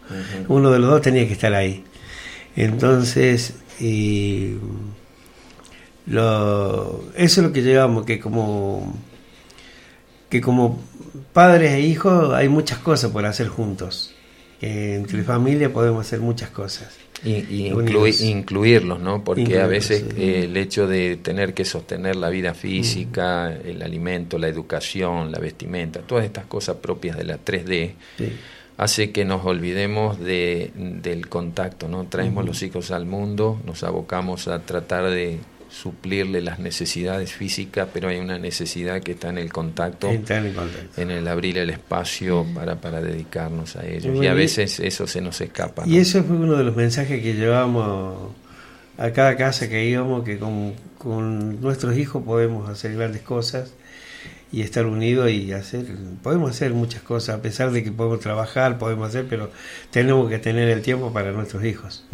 Uno 0.48 0.72
de 0.72 0.80
los 0.80 0.90
dos 0.90 1.00
tenía 1.00 1.26
que 1.26 1.32
estar 1.32 1.54
ahí. 1.54 1.84
Entonces, 2.56 3.54
y 3.78 4.56
lo, 6.06 7.04
eso 7.14 7.40
es 7.40 7.46
lo 7.46 7.52
que 7.52 7.62
llevamos, 7.62 8.04
que 8.04 8.18
como 8.18 8.98
que 10.28 10.40
como 10.40 10.80
padres 11.38 11.70
e 11.72 11.80
hijos 11.82 12.34
hay 12.34 12.48
muchas 12.48 12.78
cosas 12.78 13.12
por 13.12 13.24
hacer 13.24 13.46
juntos. 13.48 14.12
Entre 14.60 15.22
familia 15.22 15.72
podemos 15.72 16.04
hacer 16.04 16.18
muchas 16.18 16.50
cosas. 16.50 16.88
Y, 17.24 17.30
y 17.48 17.72
Unidos. 17.72 17.84
inclui- 18.20 18.30
incluirlos, 18.30 18.98
¿no? 19.00 19.22
Porque 19.22 19.60
a 19.60 19.66
veces 19.68 20.04
sí. 20.08 20.20
eh, 20.20 20.44
el 20.44 20.56
hecho 20.56 20.88
de 20.88 21.16
tener 21.16 21.54
que 21.54 21.64
sostener 21.64 22.16
la 22.16 22.28
vida 22.28 22.54
física, 22.54 23.52
el 23.52 23.82
alimento, 23.82 24.36
la 24.38 24.48
educación, 24.48 25.30
la 25.30 25.38
vestimenta, 25.38 26.00
todas 26.00 26.24
estas 26.24 26.46
cosas 26.46 26.76
propias 26.76 27.16
de 27.16 27.24
la 27.24 27.36
3D, 27.38 27.92
Sí. 28.18 28.32
hace 28.76 29.10
que 29.12 29.24
nos 29.24 29.44
olvidemos 29.44 30.18
de, 30.18 30.72
del 30.74 31.28
contacto, 31.28 31.86
¿no? 31.88 32.04
Traemos 32.06 32.44
los 32.44 32.60
hijos 32.64 32.90
al 32.90 33.06
mundo, 33.06 33.60
nos 33.64 33.82
abocamos 33.84 34.48
a 34.48 34.58
tratar 34.60 35.10
de 35.10 35.38
suplirle 35.68 36.40
las 36.40 36.58
necesidades 36.58 37.32
físicas, 37.32 37.88
pero 37.92 38.08
hay 38.08 38.18
una 38.18 38.38
necesidad 38.38 39.02
que 39.02 39.12
está 39.12 39.28
en 39.28 39.38
el 39.38 39.52
contacto, 39.52 40.08
en 40.08 40.22
contacto. 40.22 41.00
en 41.00 41.10
el 41.10 41.28
abrir 41.28 41.58
el 41.58 41.70
espacio 41.70 42.46
para, 42.54 42.80
para 42.80 43.00
dedicarnos 43.00 43.76
a 43.76 43.86
ellos. 43.86 44.06
Bueno, 44.06 44.24
Y 44.24 44.26
a 44.26 44.34
veces 44.34 44.80
eso 44.80 45.06
se 45.06 45.20
nos 45.20 45.40
escapa. 45.40 45.84
¿no? 45.84 45.92
Y 45.92 45.98
eso 45.98 46.24
fue 46.24 46.36
uno 46.36 46.56
de 46.56 46.64
los 46.64 46.74
mensajes 46.74 47.22
que 47.22 47.34
llevamos 47.34 48.32
a 48.96 49.10
cada 49.12 49.36
casa 49.36 49.68
que 49.68 49.84
íbamos, 49.84 50.24
que 50.24 50.38
con, 50.38 50.72
con 50.96 51.60
nuestros 51.60 51.96
hijos 51.96 52.24
podemos 52.24 52.68
hacer 52.68 52.94
grandes 52.94 53.22
cosas 53.22 53.72
y 54.50 54.62
estar 54.62 54.86
unidos 54.86 55.30
y 55.30 55.52
hacer, 55.52 55.84
podemos 56.22 56.50
hacer 56.52 56.72
muchas 56.72 57.02
cosas, 57.02 57.36
a 57.36 57.42
pesar 57.42 57.70
de 57.70 57.84
que 57.84 57.92
podemos 57.92 58.20
trabajar, 58.20 58.78
podemos 58.78 59.08
hacer, 59.08 59.26
pero 59.28 59.50
tenemos 59.90 60.28
que 60.30 60.38
tener 60.38 60.68
el 60.70 60.80
tiempo 60.82 61.12
para 61.12 61.32
nuestros 61.32 61.64
hijos. 61.64 62.04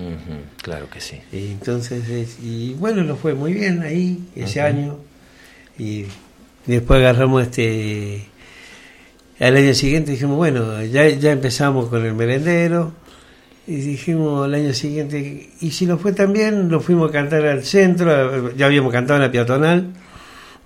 Claro 0.62 0.90
que 0.90 1.00
sí. 1.00 1.20
Y 1.32 1.52
entonces, 1.52 2.08
es- 2.08 2.38
y 2.42 2.74
bueno, 2.74 3.04
nos 3.04 3.18
fue 3.20 3.34
muy 3.34 3.52
bien 3.52 3.82
ahí 3.82 4.18
ese 4.34 4.60
año. 4.60 4.98
Y 5.78 6.06
después 6.66 6.98
agarramos 7.00 7.42
este. 7.42 8.26
Al 9.40 9.56
año 9.56 9.74
siguiente 9.74 10.12
dijimos, 10.12 10.36
bueno, 10.36 10.82
ya, 10.84 11.08
ya 11.08 11.32
empezamos 11.32 11.88
con 11.88 12.04
el 12.04 12.14
merendero. 12.14 12.92
Y 13.66 13.76
dijimos 13.76 14.44
al 14.44 14.54
año 14.54 14.74
siguiente, 14.74 15.50
y 15.60 15.70
si 15.70 15.86
nos 15.86 16.00
fue 16.00 16.12
tan 16.12 16.32
bien, 16.32 16.68
nos 16.68 16.84
fuimos 16.84 17.08
a 17.08 17.12
cantar 17.12 17.46
al 17.46 17.64
centro. 17.64 18.54
Ya 18.56 18.66
habíamos 18.66 18.92
cantado 18.92 19.16
en 19.16 19.22
la 19.22 19.32
peatonal. 19.32 19.86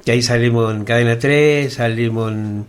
Que 0.08 0.12
ahí 0.12 0.22
salimos 0.22 0.74
en 0.74 0.86
Cadena 0.86 1.18
3, 1.18 1.70
salimos 1.70 2.32
en, 2.32 2.64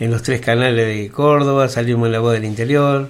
en 0.00 0.10
los 0.10 0.20
tres 0.24 0.40
canales 0.40 0.84
de 0.84 1.08
Córdoba, 1.10 1.68
salimos 1.68 2.06
en 2.06 2.12
La 2.12 2.18
Voz 2.18 2.32
del 2.32 2.44
Interior, 2.44 3.08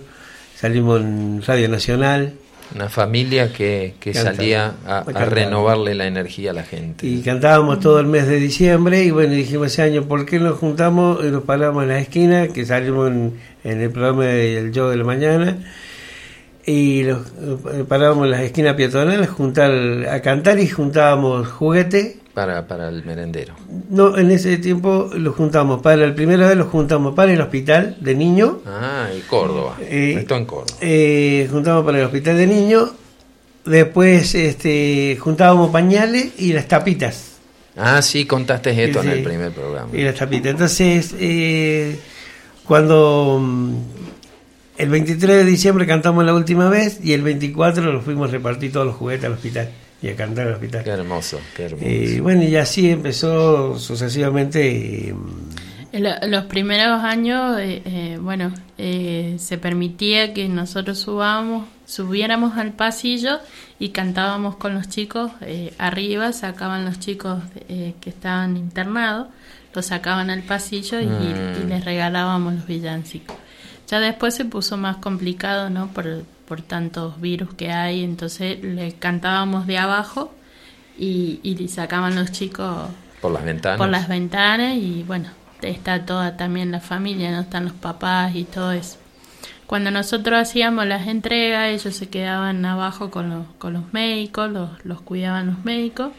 salimos 0.55 1.01
en 1.01 1.41
Radio 1.41 1.71
Nacional. 1.71 2.35
Una 2.75 2.91
familia 2.91 3.51
que, 3.51 3.95
que 3.99 4.13
salía 4.13 4.75
a, 4.85 5.05
renovarle 5.25 5.95
la 5.95 6.07
energía 6.07 6.51
a 6.51 6.53
la 6.53 6.65
gente. 6.65 7.07
Y 7.07 7.23
cantábamos 7.23 7.81
todo 7.81 7.99
el 7.99 8.09
mes 8.09 8.27
de 8.27 8.37
diciembre 8.37 9.05
y 9.05 9.11
bueno, 9.11 9.33
dijimos 9.33 9.69
ese 9.69 9.81
año, 9.81 10.03
¿por 10.03 10.27
qué 10.27 10.39
nos 10.39 10.59
juntamos 10.59 11.25
y 11.25 11.31
nos 11.31 11.45
paramos 11.45 11.85
en 11.85 11.89
la 11.89 11.99
esquina, 11.99 12.49
que 12.49 12.67
salimos 12.67 13.11
en, 13.11 13.41
en 13.65 13.81
el 13.81 13.89
programa 13.89 14.27
del 14.27 14.71
Yo 14.71 14.91
de 14.91 14.99
la 14.99 15.05
Mañana, 15.05 15.57
y 16.67 17.05
nos 17.05 17.27
eh, 17.73 17.85
parábamos 17.89 18.27
en 18.27 18.33
las 18.33 18.43
esquinas 18.43 18.75
peatonales 18.75 19.31
juntar, 19.31 19.73
a 20.11 20.21
cantar 20.21 20.59
y 20.59 20.69
juntábamos 20.69 21.49
juguete. 21.49 22.21
Para, 22.35 22.67
para 22.67 22.89
el 22.89 23.05
merendero. 23.05 23.55
No, 23.91 24.17
en 24.17 24.31
ese 24.31 24.57
tiempo 24.59 25.11
lo 25.15 25.33
juntamos 25.33 25.83
para, 25.83 26.05
el 26.05 26.15
primera 26.15 26.49
vez 26.49 26.57
lo 26.57 26.65
juntamos 26.67 27.15
para 27.15 27.33
el 27.33 27.41
hospital 27.41 27.97
de 28.01 28.15
niños, 28.15 28.57
Ah, 28.67 29.09
y 29.17 29.21
Córdoba. 29.23 29.77
Eh, 29.81 30.17
Esto 30.19 30.37
en 30.37 30.47
Córdoba. 30.47 30.79
eh, 30.81 31.49
juntamos 31.51 31.85
para 31.85 31.99
el 31.99 32.05
hospital 32.05 32.37
de 32.39 32.47
niños, 32.47 32.91
después 33.65 34.35
este, 34.35 35.17
juntábamos 35.21 35.71
pañales 35.71 36.31
y 36.39 36.53
las 36.53 36.67
tapitas. 36.69 37.29
Ah, 37.77 38.03
sí, 38.03 38.27
contaste 38.27 38.85
esto 38.85 39.03
en 39.03 39.09
el 39.11 39.23
primer 39.23 39.51
programa. 39.53 39.89
Y 39.97 40.03
las 40.03 40.15
tapitas. 40.15 40.51
Entonces, 40.53 41.15
eh, 41.19 41.99
cuando 42.65 43.39
mm, 43.43 43.75
el 44.79 44.89
23 44.91 45.37
de 45.39 45.45
diciembre 45.45 45.87
cantamos 45.87 46.25
la 46.25 46.35
última 46.35 46.69
vez 46.69 46.99
y 47.03 47.13
el 47.13 47.23
24 47.23 47.93
lo 47.93 48.01
fuimos 48.01 48.29
a 48.29 48.33
repartir 48.33 48.73
todos 48.73 48.87
los 48.87 48.97
juguetes 48.97 49.25
al 49.27 49.33
hospital 49.33 49.71
y 50.03 50.09
a 50.09 50.17
cantar 50.17 50.49
al 50.49 50.59
Qué 50.59 50.67
hospital. 50.67 50.89
hermoso, 51.01 51.41
qué 51.57 51.65
hermoso. 51.65 51.85
Eh, 51.87 52.21
bueno, 52.21 52.43
y 52.43 52.57
así 52.57 52.91
empezó 52.91 53.79
sucesivamente. 53.79 55.15
En 55.93 56.03
lo- 56.05 56.27
los 56.29 56.45
primeros 56.47 57.03
años, 57.05 57.59
eh, 57.61 57.83
eh, 57.85 58.19
bueno, 58.21 58.53
eh, 58.79 59.37
se 59.39 59.59
permitía 59.59 60.33
que 60.33 60.49
nosotros 60.49 60.99
subamos, 60.99 61.67
subiéramos 61.87 62.57
al 62.57 62.73
pasillo 62.73 63.39
y 63.79 63.91
cantábamos 63.91 64.57
con 64.57 64.75
los 64.75 64.89
chicos 64.89 65.31
eh, 65.43 65.75
arriba, 65.79 66.33
sacaban 66.33 66.85
los 66.87 66.99
chicos 66.99 67.43
eh, 67.69 67.95
que 68.01 68.09
estaban 68.11 68.57
internados, 68.57 69.29
los 69.75 69.85
sacaban 69.87 70.31
al 70.31 70.43
pasillo 70.43 70.99
y, 71.01 71.07
Mm. 71.07 71.63
y 71.63 71.67
les 71.69 71.85
regalábamos 71.85 72.55
los 72.55 72.67
villancicos. 72.67 73.37
Ya 73.89 74.01
después 74.01 74.35
se 74.35 74.47
puso 74.47 74.79
más 74.79 74.97
complicado, 74.97 75.69
¿no? 75.69 75.89
Por, 75.93 76.25
por 76.47 76.63
tantos 76.63 77.21
virus 77.21 77.55
que 77.55 77.71
hay, 77.71 78.05
entonces 78.05 78.63
le 78.63 78.93
cantábamos 78.93 79.67
de 79.67 79.79
abajo 79.79 80.33
y, 80.99 81.41
y 81.43 81.69
sacaban 81.69 82.15
los 82.15 82.33
chicos 82.33 82.89
por 83.21 83.33
las 83.33 83.45
ventanas. 83.45 83.79
por 83.79 83.89
las 83.89 84.09
ventanas 84.09 84.77
y 84.77 85.05
bueno, 85.07 85.31
está 85.63 86.05
toda 86.05 86.37
también 86.37 86.71
la 86.73 86.81
familia, 86.81 87.31
no 87.31 87.41
están 87.41 87.65
los 87.65 87.75
papás 87.75 88.35
y 88.35 88.45
todo 88.45 88.73
eso. 88.73 88.99
Cuando 89.67 89.91
nosotros 89.91 90.39
hacíamos 90.39 90.87
las 90.87 91.07
entregas, 91.07 91.71
ellos 91.71 91.97
se 91.97 92.09
quedaban 92.09 92.63
abajo 92.65 93.11
con 93.11 93.31
los, 93.31 93.47
con 93.59 93.73
los 93.73 93.93
médicos, 93.93 94.51
los, 94.51 94.71
los 94.85 95.01
cuidaban 95.01 95.47
los 95.47 95.65
médicos 95.65 96.13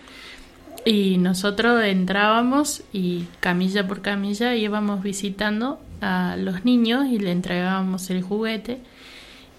y 0.85 1.17
nosotros 1.17 1.83
entrábamos 1.83 2.83
y 2.91 3.25
camilla 3.39 3.87
por 3.87 4.01
camilla 4.01 4.55
íbamos 4.55 5.03
visitando 5.03 5.79
a 6.01 6.35
los 6.37 6.65
niños 6.65 7.05
y 7.07 7.19
le 7.19 7.31
entregábamos 7.31 8.09
el 8.09 8.21
juguete 8.21 8.81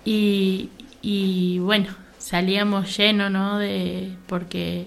y, 0.04 0.70
y 1.02 1.58
bueno, 1.60 1.88
salíamos 2.18 2.96
llenos, 2.96 3.30
¿no? 3.30 3.58
De, 3.58 4.10
porque 4.26 4.86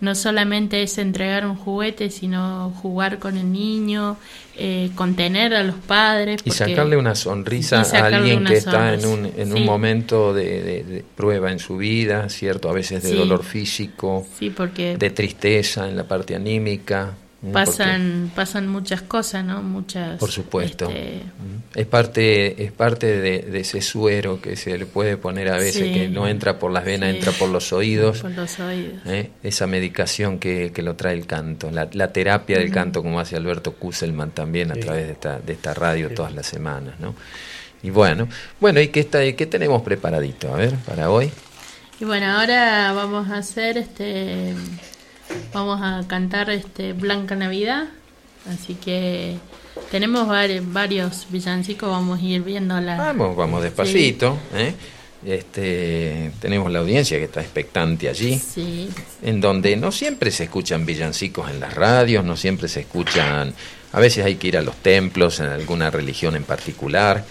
no 0.00 0.14
solamente 0.16 0.82
es 0.82 0.98
entregar 0.98 1.46
un 1.46 1.54
juguete, 1.54 2.10
sino 2.10 2.70
jugar 2.82 3.20
con 3.20 3.36
el 3.36 3.52
niño, 3.52 4.16
eh, 4.56 4.90
contener 4.96 5.54
a 5.54 5.62
los 5.62 5.76
padres. 5.76 6.40
Y 6.44 6.50
sacarle 6.50 6.96
una 6.96 7.14
sonrisa 7.14 7.82
a 7.82 8.06
alguien 8.06 8.44
que 8.44 8.54
está 8.54 8.94
en 8.94 9.06
un, 9.06 9.26
en 9.26 9.52
Sí. 9.52 9.60
un 9.60 9.64
momento 9.64 10.34
de, 10.34 10.62
de- 10.62 10.82
de 10.84 11.04
prueba 11.16 11.52
en 11.52 11.60
su 11.60 11.76
vida, 11.76 12.28
¿cierto? 12.30 12.68
A 12.68 12.72
veces 12.72 13.04
de 13.04 13.10
Sí. 13.10 13.16
dolor 13.16 13.44
físico, 13.44 14.26
Sí, 14.38 14.50
porque 14.50 14.96
de 14.96 15.10
tristeza 15.10 15.88
en 15.88 15.96
la 15.96 16.04
parte 16.04 16.34
anímica. 16.34 17.14
Pasan, 17.52 18.30
pasan 18.36 18.68
muchas 18.68 19.02
cosas, 19.02 19.44
¿no? 19.44 19.62
Muchas. 19.62 20.18
Por 20.18 20.30
supuesto. 20.30 20.88
este, 20.88 21.22
es 21.74 21.86
parte, 21.86 22.62
es 22.64 22.70
parte 22.72 23.06
de, 23.20 23.38
de 23.42 23.60
ese 23.60 23.80
suero 23.80 24.40
que 24.40 24.54
se 24.56 24.78
le 24.78 24.86
puede 24.86 25.16
poner 25.16 25.48
a 25.48 25.56
veces, 25.56 25.88
Sí. 25.88 25.92
que 25.92 26.08
no 26.08 26.28
entra 26.28 26.58
por 26.58 26.70
las 26.70 26.84
venas, 26.84 27.10
Sí. 27.10 27.16
entra 27.16 27.32
por 27.32 27.48
los 27.48 27.72
oídos. 27.72 28.20
por 28.20 28.30
los 28.30 28.60
oídos. 28.60 29.00
¿eh? 29.06 29.30
Esa 29.42 29.66
medicación 29.66 30.38
que, 30.38 30.70
que 30.72 30.82
lo 30.82 30.94
trae 30.94 31.14
el 31.14 31.26
canto, 31.26 31.70
la, 31.70 31.88
la 31.92 32.12
terapia 32.12 32.58
del 32.58 32.70
canto, 32.70 33.02
como 33.02 33.18
hace 33.18 33.36
Alberto 33.36 33.72
Kusselman 33.74 34.30
también 34.30 34.70
a 34.70 34.74
Sí. 34.74 34.80
través 34.80 35.06
de 35.06 35.12
esta, 35.12 35.38
de 35.40 35.52
esta 35.54 35.74
radio 35.74 36.10
todas 36.14 36.32
las 36.34 36.46
semanas. 36.46 36.94
¿no? 37.00 37.14
Y 37.82 37.90
bueno, 37.90 38.28
bueno, 38.60 38.80
¿y 38.80 38.88
qué, 38.88 39.00
está, 39.00 39.20
qué 39.32 39.46
tenemos 39.46 39.82
preparadito? 39.82 40.54
A 40.54 40.56
ver, 40.58 40.74
para 40.86 41.10
hoy. 41.10 41.30
Y 41.98 42.04
bueno, 42.04 42.26
ahora 42.38 42.92
vamos 42.92 43.28
a 43.30 43.38
hacer 43.38 43.78
este. 43.78 44.54
Vamos 45.52 45.80
a 45.82 46.02
cantar 46.06 46.50
este 46.50 46.92
Blanca 46.92 47.34
Navidad. 47.36 47.84
Así 48.52 48.74
que 48.74 49.36
tenemos 49.90 50.26
vari- 50.26 50.60
varios 50.64 51.26
villancicos, 51.30 51.88
vamos 51.88 52.18
a 52.20 52.22
ir 52.22 52.42
viendo 52.42 52.80
la. 52.80 52.96
Vamos, 52.96 53.36
vamos 53.36 53.62
despacito. 53.62 54.36
¿eh? 54.54 54.74
Este, 55.24 56.32
tenemos 56.40 56.72
la 56.72 56.80
audiencia 56.80 57.16
que 57.18 57.24
está 57.24 57.40
expectante 57.40 58.08
allí. 58.08 58.38
Sí, 58.38 58.90
en 59.22 59.40
donde 59.40 59.76
no 59.76 59.92
siempre 59.92 60.32
se 60.32 60.44
escuchan 60.44 60.84
villancicos 60.84 61.48
en 61.48 61.60
las 61.60 61.74
radios, 61.74 62.24
no 62.24 62.36
siempre 62.36 62.66
se 62.66 62.80
escuchan, 62.80 63.54
a 63.92 64.00
veces 64.00 64.24
hay 64.24 64.34
que 64.34 64.48
ir 64.48 64.56
a 64.56 64.62
los 64.62 64.74
templos, 64.76 65.38
en 65.38 65.46
alguna 65.46 65.90
religión 65.92 66.34
en 66.34 66.42
particular, 66.42 67.24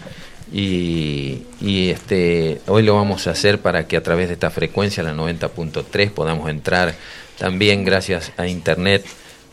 y, 0.53 1.43
y, 1.59 1.89
este, 1.89 2.61
hoy 2.67 2.83
lo 2.83 2.95
vamos 2.95 3.27
a 3.27 3.31
hacer 3.31 3.59
para 3.59 3.85
que 3.87 3.97
a 3.97 4.03
través 4.03 4.29
de 4.29 4.35
esta 4.35 4.49
frecuencia, 4.51 5.03
la 5.03 5.13
90.3, 5.13 6.11
podamos 6.11 6.49
entrar 6.49 6.95
también 7.41 7.83
gracias 7.83 8.31
a 8.37 8.45
Internet 8.45 9.03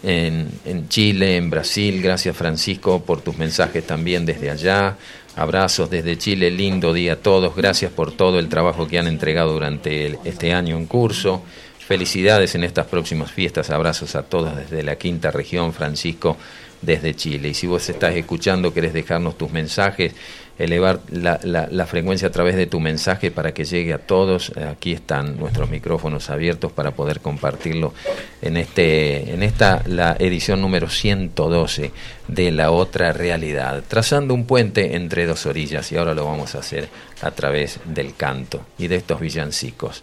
en, 0.02 0.50
en 0.66 0.90
Chile, 0.90 1.38
en 1.38 1.48
Brasil. 1.48 2.02
Gracias 2.02 2.36
Francisco 2.36 3.02
por 3.02 3.22
tus 3.22 3.38
mensajes 3.38 3.82
también 3.86 4.26
desde 4.26 4.50
allá. 4.50 4.98
Abrazos 5.36 5.88
desde 5.88 6.18
Chile, 6.18 6.50
lindo 6.50 6.92
día 6.92 7.14
a 7.14 7.16
todos. 7.16 7.56
Gracias 7.56 7.90
por 7.90 8.12
todo 8.12 8.38
el 8.38 8.50
trabajo 8.50 8.86
que 8.86 8.98
han 8.98 9.06
entregado 9.06 9.54
durante 9.54 10.18
este 10.24 10.52
año 10.52 10.76
en 10.76 10.84
curso. 10.84 11.42
Felicidades 11.78 12.54
en 12.54 12.64
estas 12.64 12.84
próximas 12.88 13.32
fiestas, 13.32 13.70
abrazos 13.70 14.14
a 14.16 14.22
todos 14.22 14.54
desde 14.54 14.82
la 14.82 14.96
quinta 14.96 15.30
región, 15.30 15.72
Francisco, 15.72 16.36
desde 16.82 17.14
Chile. 17.14 17.48
Y 17.48 17.54
si 17.54 17.66
vos 17.66 17.88
estás 17.88 18.14
escuchando, 18.14 18.74
querés 18.74 18.92
dejarnos 18.92 19.38
tus 19.38 19.50
mensajes, 19.50 20.12
elevar 20.58 21.00
la, 21.10 21.38
la, 21.44 21.86
frecuencia 21.86 22.28
a 22.28 22.32
través 22.32 22.56
de 22.56 22.66
tu 22.66 22.80
mensaje 22.80 23.30
para 23.30 23.54
que 23.54 23.64
llegue 23.64 23.92
a 23.92 23.98
todos. 23.98 24.52
Aquí 24.56 24.92
están 24.92 25.38
nuestros 25.38 25.70
micrófonos 25.70 26.30
abiertos 26.30 26.72
para 26.72 26.90
poder 26.90 27.20
compartirlo 27.20 27.94
en, 28.42 28.56
este, 28.56 29.32
en 29.32 29.42
esta, 29.42 29.82
la 29.86 30.16
edición 30.18 30.60
número 30.60 30.88
112 30.88 31.92
de 32.26 32.50
La 32.50 32.72
Otra 32.72 33.12
Realidad, 33.12 33.84
trazando 33.86 34.34
un 34.34 34.46
puente 34.46 34.96
entre 34.96 35.26
dos 35.26 35.46
orillas 35.46 35.90
y 35.92 35.96
ahora 35.96 36.14
lo 36.14 36.24
vamos 36.24 36.54
a 36.54 36.58
hacer 36.58 36.88
a 37.22 37.30
través 37.30 37.80
del 37.84 38.14
canto 38.14 38.66
y 38.78 38.88
de 38.88 38.96
estos 38.96 39.20
villancicos. 39.20 40.02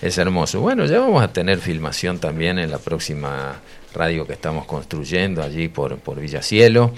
Es 0.00 0.16
hermoso. 0.16 0.60
Bueno, 0.60 0.86
ya 0.86 0.98
vamos 0.98 1.22
a 1.22 1.32
tener 1.32 1.58
filmación 1.58 2.18
también 2.18 2.58
en 2.58 2.70
la 2.70 2.78
próxima 2.78 3.60
radio 3.94 4.26
que 4.26 4.32
estamos 4.32 4.64
construyendo 4.66 5.42
allí 5.42 5.68
por, 5.68 5.98
por 5.98 6.20
Villacielo 6.20 6.94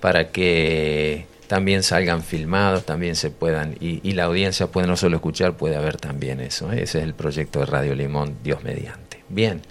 para 0.00 0.30
que 0.30 1.26
también 1.46 1.82
salgan 1.82 2.22
filmados, 2.22 2.84
también 2.84 3.16
se 3.16 3.30
puedan, 3.30 3.76
y, 3.80 4.12
la 4.12 4.24
audiencia 4.24 4.68
puede 4.68 4.86
no 4.86 4.96
solo 4.96 5.16
escuchar, 5.16 5.56
puede 5.56 5.78
ver 5.78 5.96
también 5.96 6.40
eso. 6.40 6.72
¿eh? 6.72 6.82
Ese 6.82 6.98
es 6.98 7.04
el 7.04 7.14
proyecto 7.14 7.60
de 7.60 7.66
Radio 7.66 7.94
Limón, 7.94 8.36
Dios 8.42 8.62
mediante. 8.62 9.22
Bien, 9.28 9.62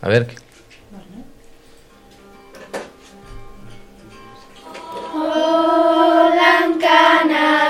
a 0.00 0.08
ver. 0.08 0.28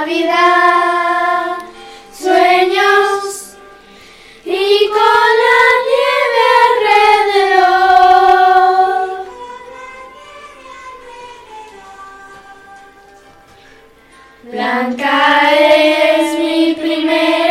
Navidad, 0.03 1.59
sueños 2.13 3.57
y 4.45 4.89
con 4.89 5.31
la 5.43 5.63
Blanca 14.51 15.53
es 15.53 16.39
mi 16.39 16.75
primera 16.75 17.42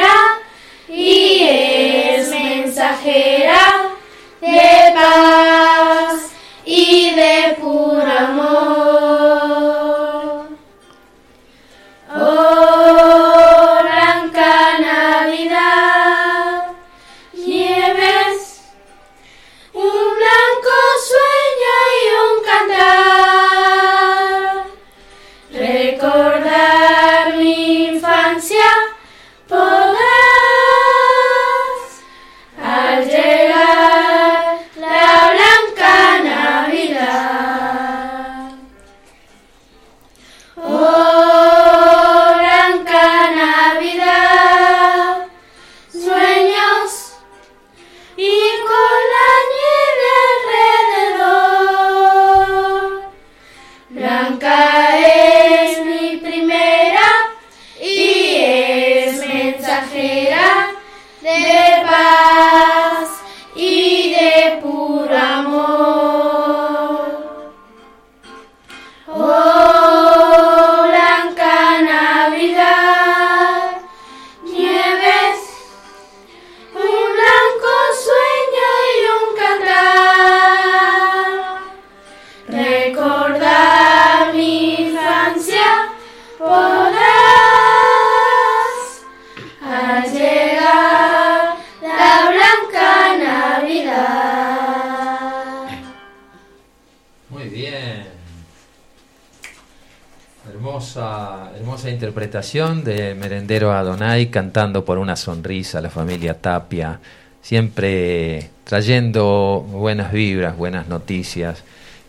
de 102.52 103.16
Merendero 103.16 103.72
Adonai 103.72 104.30
cantando 104.30 104.84
por 104.84 104.98
una 104.98 105.16
sonrisa 105.16 105.80
la 105.80 105.90
familia 105.90 106.34
Tapia, 106.34 107.00
siempre 107.42 108.50
trayendo 108.66 109.66
buenas 109.70 110.12
vibras, 110.12 110.58
buenas 110.58 110.90
noticias 110.90 111.64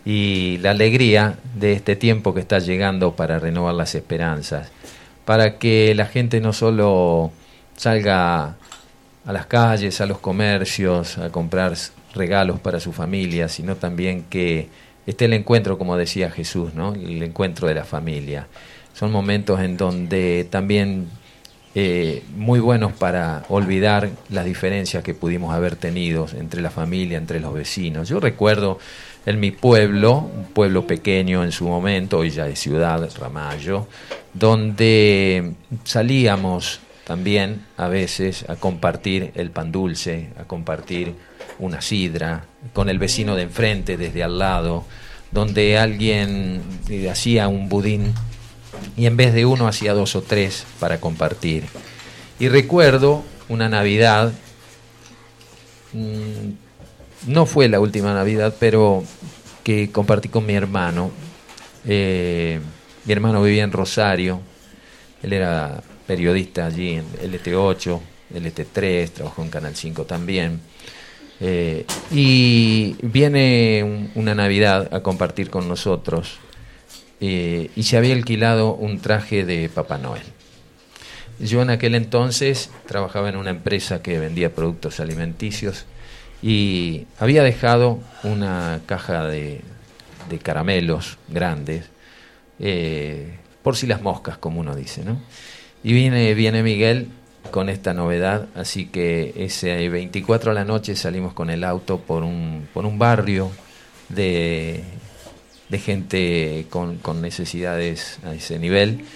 y 0.04 0.58
la 0.58 0.72
alegría 0.72 1.36
de 1.54 1.74
este 1.74 1.94
tiempo 1.94 2.34
que 2.34 2.40
está 2.40 2.58
llegando 2.58 3.14
para 3.14 3.38
renovar 3.38 3.76
las 3.76 3.94
esperanzas, 3.94 4.72
para 5.24 5.58
que 5.58 5.94
la 5.94 6.06
gente 6.06 6.40
no 6.40 6.52
solo 6.52 7.30
salga 7.76 8.56
a 9.24 9.32
las 9.32 9.46
calles, 9.46 10.00
a 10.00 10.06
los 10.06 10.18
comercios, 10.18 11.18
a 11.18 11.30
comprar 11.30 11.74
regalos 12.16 12.58
para 12.58 12.80
su 12.80 12.92
familia, 12.92 13.48
sino 13.48 13.76
también 13.76 14.24
que 14.28 14.68
esté 15.06 15.26
el 15.26 15.34
encuentro, 15.34 15.78
como 15.78 15.96
decía 15.96 16.32
Jesús, 16.32 16.74
¿no? 16.74 16.94
el 16.94 17.22
encuentro 17.22 17.68
de 17.68 17.74
la 17.74 17.84
familia. 17.84 18.48
Son 18.94 19.10
momentos 19.10 19.60
en 19.60 19.76
donde 19.76 20.46
también 20.50 21.08
eh, 21.74 22.22
muy 22.36 22.60
buenos 22.60 22.92
para 22.92 23.44
olvidar 23.48 24.10
las 24.28 24.44
diferencias 24.44 25.02
que 25.02 25.14
pudimos 25.14 25.54
haber 25.54 25.76
tenido 25.76 26.26
entre 26.38 26.60
la 26.60 26.70
familia, 26.70 27.16
entre 27.16 27.40
los 27.40 27.54
vecinos. 27.54 28.08
Yo 28.08 28.20
recuerdo 28.20 28.78
en 29.24 29.40
mi 29.40 29.52
pueblo, 29.52 30.18
un 30.18 30.44
pueblo 30.52 30.86
pequeño 30.86 31.42
en 31.44 31.52
su 31.52 31.66
momento, 31.66 32.18
hoy 32.18 32.30
ya 32.30 32.46
es 32.46 32.58
ciudad, 32.58 33.08
Ramallo, 33.18 33.86
donde 34.34 35.54
salíamos 35.84 36.80
también 37.04 37.62
a 37.78 37.88
veces 37.88 38.44
a 38.48 38.56
compartir 38.56 39.32
el 39.34 39.50
pan 39.50 39.72
dulce, 39.72 40.28
a 40.38 40.44
compartir 40.44 41.14
una 41.58 41.80
sidra 41.80 42.44
con 42.74 42.90
el 42.90 42.98
vecino 42.98 43.34
de 43.34 43.42
enfrente, 43.42 43.96
desde 43.96 44.22
al 44.22 44.38
lado, 44.38 44.84
donde 45.30 45.78
alguien 45.78 46.60
eh, 46.90 47.08
hacía 47.08 47.48
un 47.48 47.70
budín 47.70 48.12
y 48.96 49.06
en 49.06 49.16
vez 49.16 49.32
de 49.34 49.46
uno 49.46 49.66
hacía 49.68 49.92
dos 49.94 50.14
o 50.16 50.22
tres 50.22 50.64
para 50.80 51.00
compartir. 51.00 51.64
Y 52.38 52.48
recuerdo 52.48 53.22
una 53.48 53.68
Navidad, 53.68 54.32
mm, 55.92 57.30
no 57.32 57.46
fue 57.46 57.68
la 57.68 57.80
última 57.80 58.14
Navidad, 58.14 58.54
pero 58.58 59.04
que 59.62 59.90
compartí 59.90 60.28
con 60.28 60.46
mi 60.46 60.54
hermano. 60.54 61.10
Eh, 61.86 62.60
mi 63.04 63.12
hermano 63.12 63.42
vivía 63.42 63.64
en 63.64 63.72
Rosario, 63.72 64.40
él 65.22 65.32
era 65.32 65.82
periodista 66.06 66.66
allí 66.66 66.94
en 66.94 67.04
LT8, 67.22 68.00
LT3, 68.34 69.10
trabajó 69.10 69.42
en 69.42 69.50
Canal 69.50 69.76
5 69.76 70.04
también. 70.04 70.60
Eh, 71.40 71.84
y 72.12 72.94
viene 73.02 73.82
un- 73.84 74.10
una 74.14 74.34
Navidad 74.34 74.88
a 74.94 75.00
compartir 75.00 75.50
con 75.50 75.66
nosotros 75.68 76.38
eh, 77.24 77.70
y 77.76 77.84
se 77.84 77.96
había 77.96 78.14
alquilado 78.14 78.74
un 78.74 78.98
traje 78.98 79.44
de 79.44 79.68
Papá 79.68 79.96
Noel. 79.96 80.24
Yo 81.38 81.62
en 81.62 81.70
aquel 81.70 81.94
entonces 81.94 82.68
trabajaba 82.88 83.28
en 83.28 83.36
una 83.36 83.50
empresa 83.50 84.02
que 84.02 84.18
vendía 84.18 84.56
productos 84.56 84.98
alimenticios 84.98 85.86
y 86.42 87.06
había 87.20 87.44
dejado 87.44 88.00
una 88.24 88.80
caja 88.86 89.24
de, 89.28 89.60
caramelos 90.42 91.16
grandes, 91.28 91.84
eh, 92.58 93.38
por 93.62 93.76
si 93.76 93.86
las 93.86 94.02
moscas, 94.02 94.36
como 94.36 94.58
uno 94.58 94.74
dice, 94.74 95.04
¿no? 95.04 95.20
Y 95.84 95.92
viene, 95.92 96.34
viene 96.34 96.64
Miguel 96.64 97.06
con 97.52 97.68
esta 97.68 97.94
novedad, 97.94 98.48
así 98.56 98.86
que 98.86 99.32
ese 99.36 99.88
24 99.88 100.50
a 100.50 100.54
la 100.54 100.64
noche 100.64 100.96
salimos 100.96 101.34
con 101.34 101.50
el 101.50 101.62
auto 101.62 102.00
por 102.00 102.24
un 102.24 102.98
barrio 102.98 103.52
de, 104.08 104.82
de 105.72 105.78
gente 105.78 106.66
con, 106.68 106.98
con 106.98 107.22
necesidades 107.22 108.18
a 108.24 108.34
ese 108.34 108.58
nivel. 108.58 109.06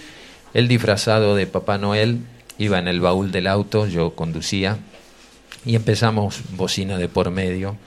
Él 0.55 0.67
disfrazado 0.67 1.35
de 1.35 1.45
Papá 1.45 1.77
Noel 1.77 2.17
iba 2.57 2.79
en 2.79 2.87
el 2.87 2.99
baúl 2.99 3.31
del 3.31 3.45
auto, 3.45 3.85
yo 3.85 4.15
conducía 4.15 4.77
y 5.65 5.75
empezamos 5.75 6.41
bocina 6.57 6.97
de 6.97 7.07
por 7.07 7.29
medio. 7.29 7.77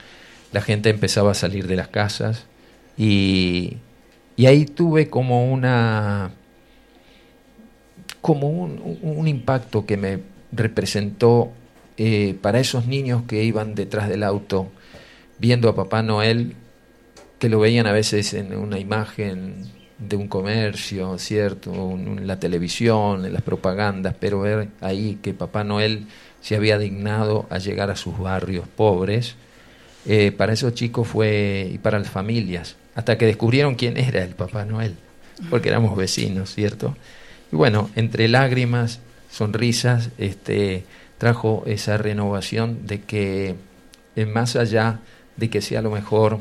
La 0.53 0.61
gente 0.61 0.89
empezaba 0.89 1.31
a 1.31 1.33
salir 1.35 1.67
de 1.67 1.75
las 1.75 1.89
casas 1.89 2.45
y, 2.97 3.77
y 4.37 4.45
ahí 4.45 4.65
tuve 4.65 5.09
como 5.09 5.51
una 5.51 6.31
como 8.21 8.49
un, 8.49 8.99
un 9.01 9.27
impacto 9.27 9.85
que 9.85 9.97
me 9.97 10.19
representó 10.53 11.51
eh, 11.97 12.37
para 12.41 12.61
esos 12.61 12.85
niños 12.85 13.23
que 13.27 13.43
iban 13.43 13.75
detrás 13.75 14.07
del 14.07 14.23
auto 14.23 14.71
viendo 15.39 15.67
a 15.67 15.75
Papá 15.75 16.03
Noel, 16.03 16.55
que 17.41 17.49
lo 17.49 17.59
veían 17.59 17.87
a 17.87 17.91
veces 17.91 18.35
en 18.35 18.55
una 18.55 18.77
imagen 18.77 19.65
de 19.97 20.15
un 20.15 20.27
comercio, 20.27 21.17
¿cierto? 21.17 21.73
En 21.73 22.27
la 22.27 22.39
televisión, 22.39 23.25
en 23.25 23.33
las 23.33 23.41
propagandas, 23.41 24.13
pero 24.19 24.41
ver 24.41 24.67
ahí 24.79 25.17
que 25.23 25.33
Papá 25.33 25.63
Noel 25.63 26.05
se 26.39 26.55
había 26.55 26.77
dignado 26.77 27.47
a 27.49 27.57
llegar 27.57 27.89
a 27.89 27.95
sus 27.95 28.19
barrios 28.19 28.67
pobres, 28.67 29.37
eh, 30.05 30.31
para 30.31 30.53
esos 30.53 30.75
chicos 30.75 31.07
fue, 31.07 31.67
y 31.73 31.79
para 31.79 31.97
las 31.97 32.11
familias, 32.11 32.75
hasta 32.93 33.17
que 33.17 33.25
descubrieron 33.25 33.73
quién 33.73 33.97
era 33.97 34.23
el 34.23 34.35
Papá 34.35 34.63
Noel, 34.63 34.93
porque 35.49 35.69
éramos 35.69 35.97
vecinos, 35.97 36.53
¿cierto? 36.53 36.95
Y 37.51 37.55
bueno, 37.55 37.89
entre 37.95 38.27
lágrimas, 38.27 38.99
sonrisas, 39.31 40.11
este, 40.19 40.83
trajo 41.17 41.63
esa 41.65 41.97
renovación 41.97 42.85
de 42.85 43.01
que 43.01 43.55
eh, 44.15 44.25
más 44.27 44.55
allá 44.55 44.99
de 45.37 45.49
que 45.49 45.61
sea 45.61 45.81
lo 45.81 45.89
mejor 45.89 46.37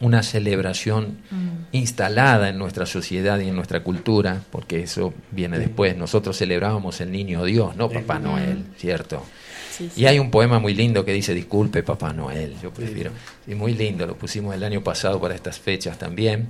una 0.00 0.22
celebración 0.22 1.18
mm. 1.30 1.48
instalada 1.72 2.48
en 2.48 2.58
nuestra 2.58 2.86
sociedad 2.86 3.38
y 3.40 3.48
en 3.48 3.56
nuestra 3.56 3.82
cultura, 3.82 4.42
porque 4.50 4.82
eso 4.82 5.12
viene 5.30 5.58
después. 5.58 5.96
Nosotros 5.96 6.36
celebrábamos 6.38 7.00
el 7.00 7.10
niño 7.10 7.44
Dios, 7.44 7.76
no 7.76 7.88
Papá 7.88 8.18
Noel, 8.18 8.64
¿cierto? 8.76 9.24
Y 9.96 10.06
hay 10.06 10.18
un 10.18 10.30
poema 10.30 10.58
muy 10.58 10.74
lindo 10.74 11.04
que 11.04 11.12
dice, 11.12 11.34
disculpe 11.34 11.82
Papá 11.82 12.12
Noel, 12.12 12.54
yo 12.62 12.72
prefiero. 12.72 13.12
Y 13.46 13.54
muy 13.54 13.74
lindo, 13.74 14.06
lo 14.06 14.16
pusimos 14.16 14.54
el 14.54 14.64
año 14.64 14.82
pasado 14.82 15.20
para 15.20 15.34
estas 15.34 15.58
fechas 15.58 15.98
también. 15.98 16.48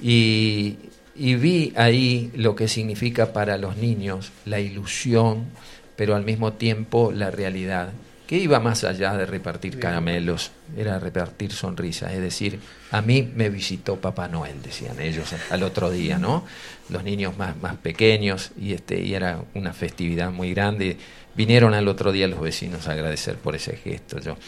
Y, 0.00 0.76
y 1.14 1.34
vi 1.34 1.72
ahí 1.76 2.30
lo 2.34 2.54
que 2.56 2.68
significa 2.68 3.32
para 3.32 3.58
los 3.58 3.76
niños 3.76 4.32
la 4.46 4.60
ilusión, 4.60 5.46
pero 5.96 6.14
al 6.14 6.24
mismo 6.24 6.54
tiempo 6.54 7.12
la 7.12 7.30
realidad 7.30 7.92
que 8.32 8.38
iba 8.38 8.60
más 8.60 8.82
allá 8.84 9.14
de 9.14 9.26
repartir 9.26 9.78
caramelos, 9.78 10.52
era 10.74 10.98
repartir 10.98 11.52
sonrisas, 11.52 12.14
es 12.14 12.22
decir, 12.22 12.60
a 12.90 13.02
mí 13.02 13.30
me 13.36 13.50
visitó 13.50 13.96
Papá 13.96 14.26
Noel, 14.26 14.62
decían 14.62 14.98
ellos 15.02 15.34
al 15.50 15.62
otro 15.62 15.90
día, 15.90 16.16
¿no? 16.16 16.42
Los 16.88 17.04
niños 17.04 17.36
más, 17.36 17.60
más 17.60 17.76
pequeños 17.76 18.52
y 18.58 18.72
este 18.72 19.02
y 19.02 19.12
era 19.12 19.44
una 19.52 19.74
festividad 19.74 20.32
muy 20.32 20.54
grande. 20.54 20.96
Vinieron 21.36 21.74
al 21.74 21.86
otro 21.88 22.10
día 22.10 22.26
los 22.26 22.40
vecinos 22.40 22.88
a 22.88 22.92
agradecer 22.92 23.36
por 23.36 23.54
ese 23.54 23.76
gesto. 23.76 24.18
Yo 24.18 24.38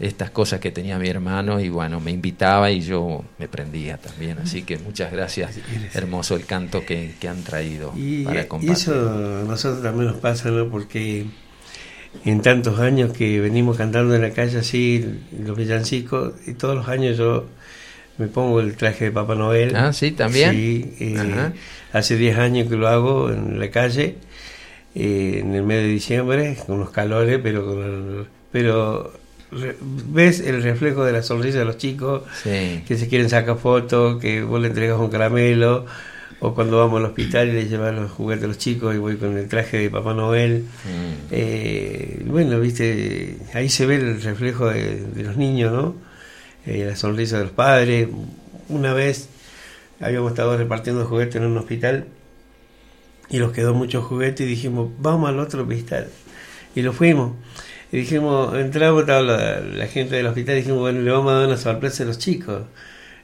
estas 0.00 0.30
cosas 0.30 0.58
que 0.58 0.70
tenía 0.70 0.98
mi 0.98 1.08
hermano 1.10 1.60
y 1.60 1.68
bueno, 1.68 2.00
me 2.00 2.12
invitaba 2.12 2.70
y 2.70 2.80
yo 2.80 3.22
me 3.38 3.48
prendía 3.48 3.98
también. 3.98 4.38
Así 4.38 4.62
que 4.62 4.78
muchas 4.78 5.12
gracias, 5.12 5.58
hermoso 5.92 6.36
el 6.36 6.46
canto 6.46 6.86
que, 6.86 7.14
han 7.28 7.44
traído 7.44 7.92
para 8.24 8.48
compartir. 8.48 8.70
Y 8.70 8.72
eso 8.72 9.42
a 9.42 9.44
nosotros 9.44 9.82
también 9.82 10.06
nos 10.06 10.20
pasa, 10.20 10.50
¿no? 10.50 10.70
Porque 10.70 11.26
en 12.24 12.42
tantos 12.42 12.78
años 12.78 13.12
que 13.12 13.40
venimos 13.40 13.76
cantando 13.76 14.14
en 14.14 14.22
la 14.22 14.30
calle 14.30 14.58
así, 14.58 15.04
los 15.38 15.56
villancicos, 15.56 16.34
y 16.46 16.54
todos 16.54 16.76
los 16.76 16.88
años 16.88 17.16
yo 17.16 17.46
me 18.18 18.28
pongo 18.28 18.60
el 18.60 18.76
traje 18.76 19.06
de 19.06 19.10
Papá 19.10 19.34
Noel. 19.34 19.76
Ah, 19.76 19.92
sí, 19.92 20.12
también. 20.12 20.52
Sí, 20.52 20.94
eh, 21.00 21.52
hace 21.92 22.16
10 22.16 22.38
años 22.38 22.68
que 22.68 22.76
lo 22.76 22.88
hago 22.88 23.30
en 23.30 23.58
la 23.58 23.70
calle, 23.70 24.16
eh, 24.94 25.40
en 25.42 25.54
el 25.54 25.62
mes 25.62 25.82
de 25.82 25.88
diciembre, 25.88 26.56
con 26.66 26.80
los 26.80 26.90
calores, 26.90 27.40
pero 27.42 27.66
con 27.66 28.28
pero 28.50 29.12
ves 30.08 30.40
el 30.40 30.62
reflejo 30.62 31.04
de 31.04 31.12
la 31.12 31.22
sonrisa 31.22 31.58
de 31.58 31.64
los 31.66 31.76
chicos 31.76 32.22
que 32.42 32.84
se 32.88 33.08
quieren 33.08 33.28
sacar 33.28 33.58
fotos, 33.58 34.20
que 34.20 34.42
vos 34.42 34.60
le 34.60 34.68
entregas 34.68 34.98
un 34.98 35.10
caramelo 35.10 35.84
o 36.40 36.54
cuando 36.54 36.78
vamos 36.78 37.00
al 37.00 37.06
hospital 37.06 37.48
y 37.48 37.52
le 37.52 37.68
llevan 37.68 37.96
los 37.96 38.10
juguetes 38.10 38.44
a 38.44 38.48
los 38.48 38.58
chicos 38.58 38.94
y 38.94 38.98
voy 38.98 39.16
con 39.16 39.36
el 39.38 39.48
traje 39.48 39.78
de 39.78 39.90
Papá 39.90 40.12
Noel. 40.12 40.64
Mm. 40.84 41.28
Eh, 41.30 42.22
bueno, 42.26 42.60
viste, 42.60 43.38
ahí 43.54 43.68
se 43.68 43.86
ve 43.86 43.96
el 43.96 44.22
reflejo 44.22 44.68
de, 44.68 45.06
los 45.16 45.36
niños, 45.36 45.72
¿no? 45.72 45.94
Eh, 46.66 46.84
la 46.86 46.96
sonrisa 46.96 47.38
de 47.38 47.44
los 47.44 47.52
padres. 47.52 48.08
Una 48.68 48.92
vez 48.92 49.28
habíamos 50.00 50.32
estado 50.32 50.56
repartiendo 50.58 51.06
juguetes 51.06 51.36
en 51.36 51.46
un 51.46 51.56
hospital 51.56 52.06
y 53.30 53.38
nos 53.38 53.52
quedó 53.52 53.72
muchos 53.74 54.04
juguetes 54.04 54.46
y 54.46 54.50
dijimos, 54.50 54.90
vamos 54.98 55.30
al 55.30 55.38
otro 55.40 55.62
hospital. 55.62 56.08
Y 56.74 56.82
lo 56.82 56.92
fuimos. 56.92 57.32
Y 57.92 57.98
dijimos, 57.98 58.54
entramos, 58.56 59.02
estaba 59.02 59.22
la, 59.22 59.60
la 59.60 59.86
gente 59.86 60.16
del 60.16 60.26
hospital 60.26 60.56
y 60.56 60.58
dijimos, 60.58 60.80
bueno, 60.80 61.00
le 61.00 61.10
vamos 61.10 61.32
a 61.32 61.36
dar 61.36 61.46
una 61.46 61.56
sorpresa 61.56 62.02
a 62.02 62.06
los 62.06 62.18
chicos. 62.18 62.62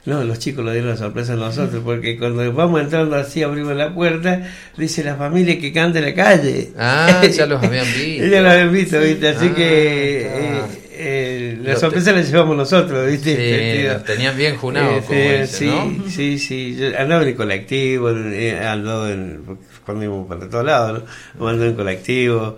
No, 0.05 0.21
los 0.25 0.37
chicos 0.37 0.65
lo 0.65 0.71
dieron 0.71 0.89
la 0.89 0.97
sorpresa 0.97 1.33
a 1.33 1.35
nosotros, 1.37 1.81
porque 1.85 2.17
cuando 2.17 2.51
vamos 2.51 2.81
entrando 2.81 3.15
así, 3.15 3.41
abrimos 3.41 3.73
la 3.73 3.93
puerta, 3.93 4.41
dice 4.75 5.01
la 5.01 5.15
familia 5.15 5.57
que 5.57 5.71
cante 5.71 5.99
en 5.99 6.05
la 6.05 6.13
calle. 6.13 6.71
Ah, 6.77 7.21
ya 7.25 7.45
los 7.45 7.63
habían 7.63 7.85
visto. 7.85 8.25
ya 8.25 8.41
los 8.41 8.51
habían 8.51 8.73
visto, 8.73 8.99
¿viste? 8.99 9.29
Así 9.29 9.49
que 9.49 10.27
eh, 10.27 10.61
eh, 10.91 11.59
la 11.63 11.77
sorpresa 11.77 12.11
la 12.11 12.21
llevamos 12.21 12.57
nosotros, 12.57 13.09
¿viste? 13.09 13.97
Sí, 13.97 14.03
tenían 14.05 14.35
bien 14.35 14.57
junados, 14.57 15.05
eh, 15.09 15.47
sí, 15.47 15.71
sí, 16.09 16.37
sí, 16.37 16.75
Yo 16.75 16.87
andaba 16.99 17.21
en 17.21 17.29
el 17.29 17.35
colectivo, 17.35 18.09
andaba 18.09 19.09
en, 19.09 19.57
cuando 19.85 20.03
íbamos 20.03 20.27
para 20.27 20.49
todos 20.49 20.65
lados, 20.65 21.03
¿no? 21.39 21.47
Andaba 21.47 21.69
en 21.69 21.75
colectivo, 21.75 22.57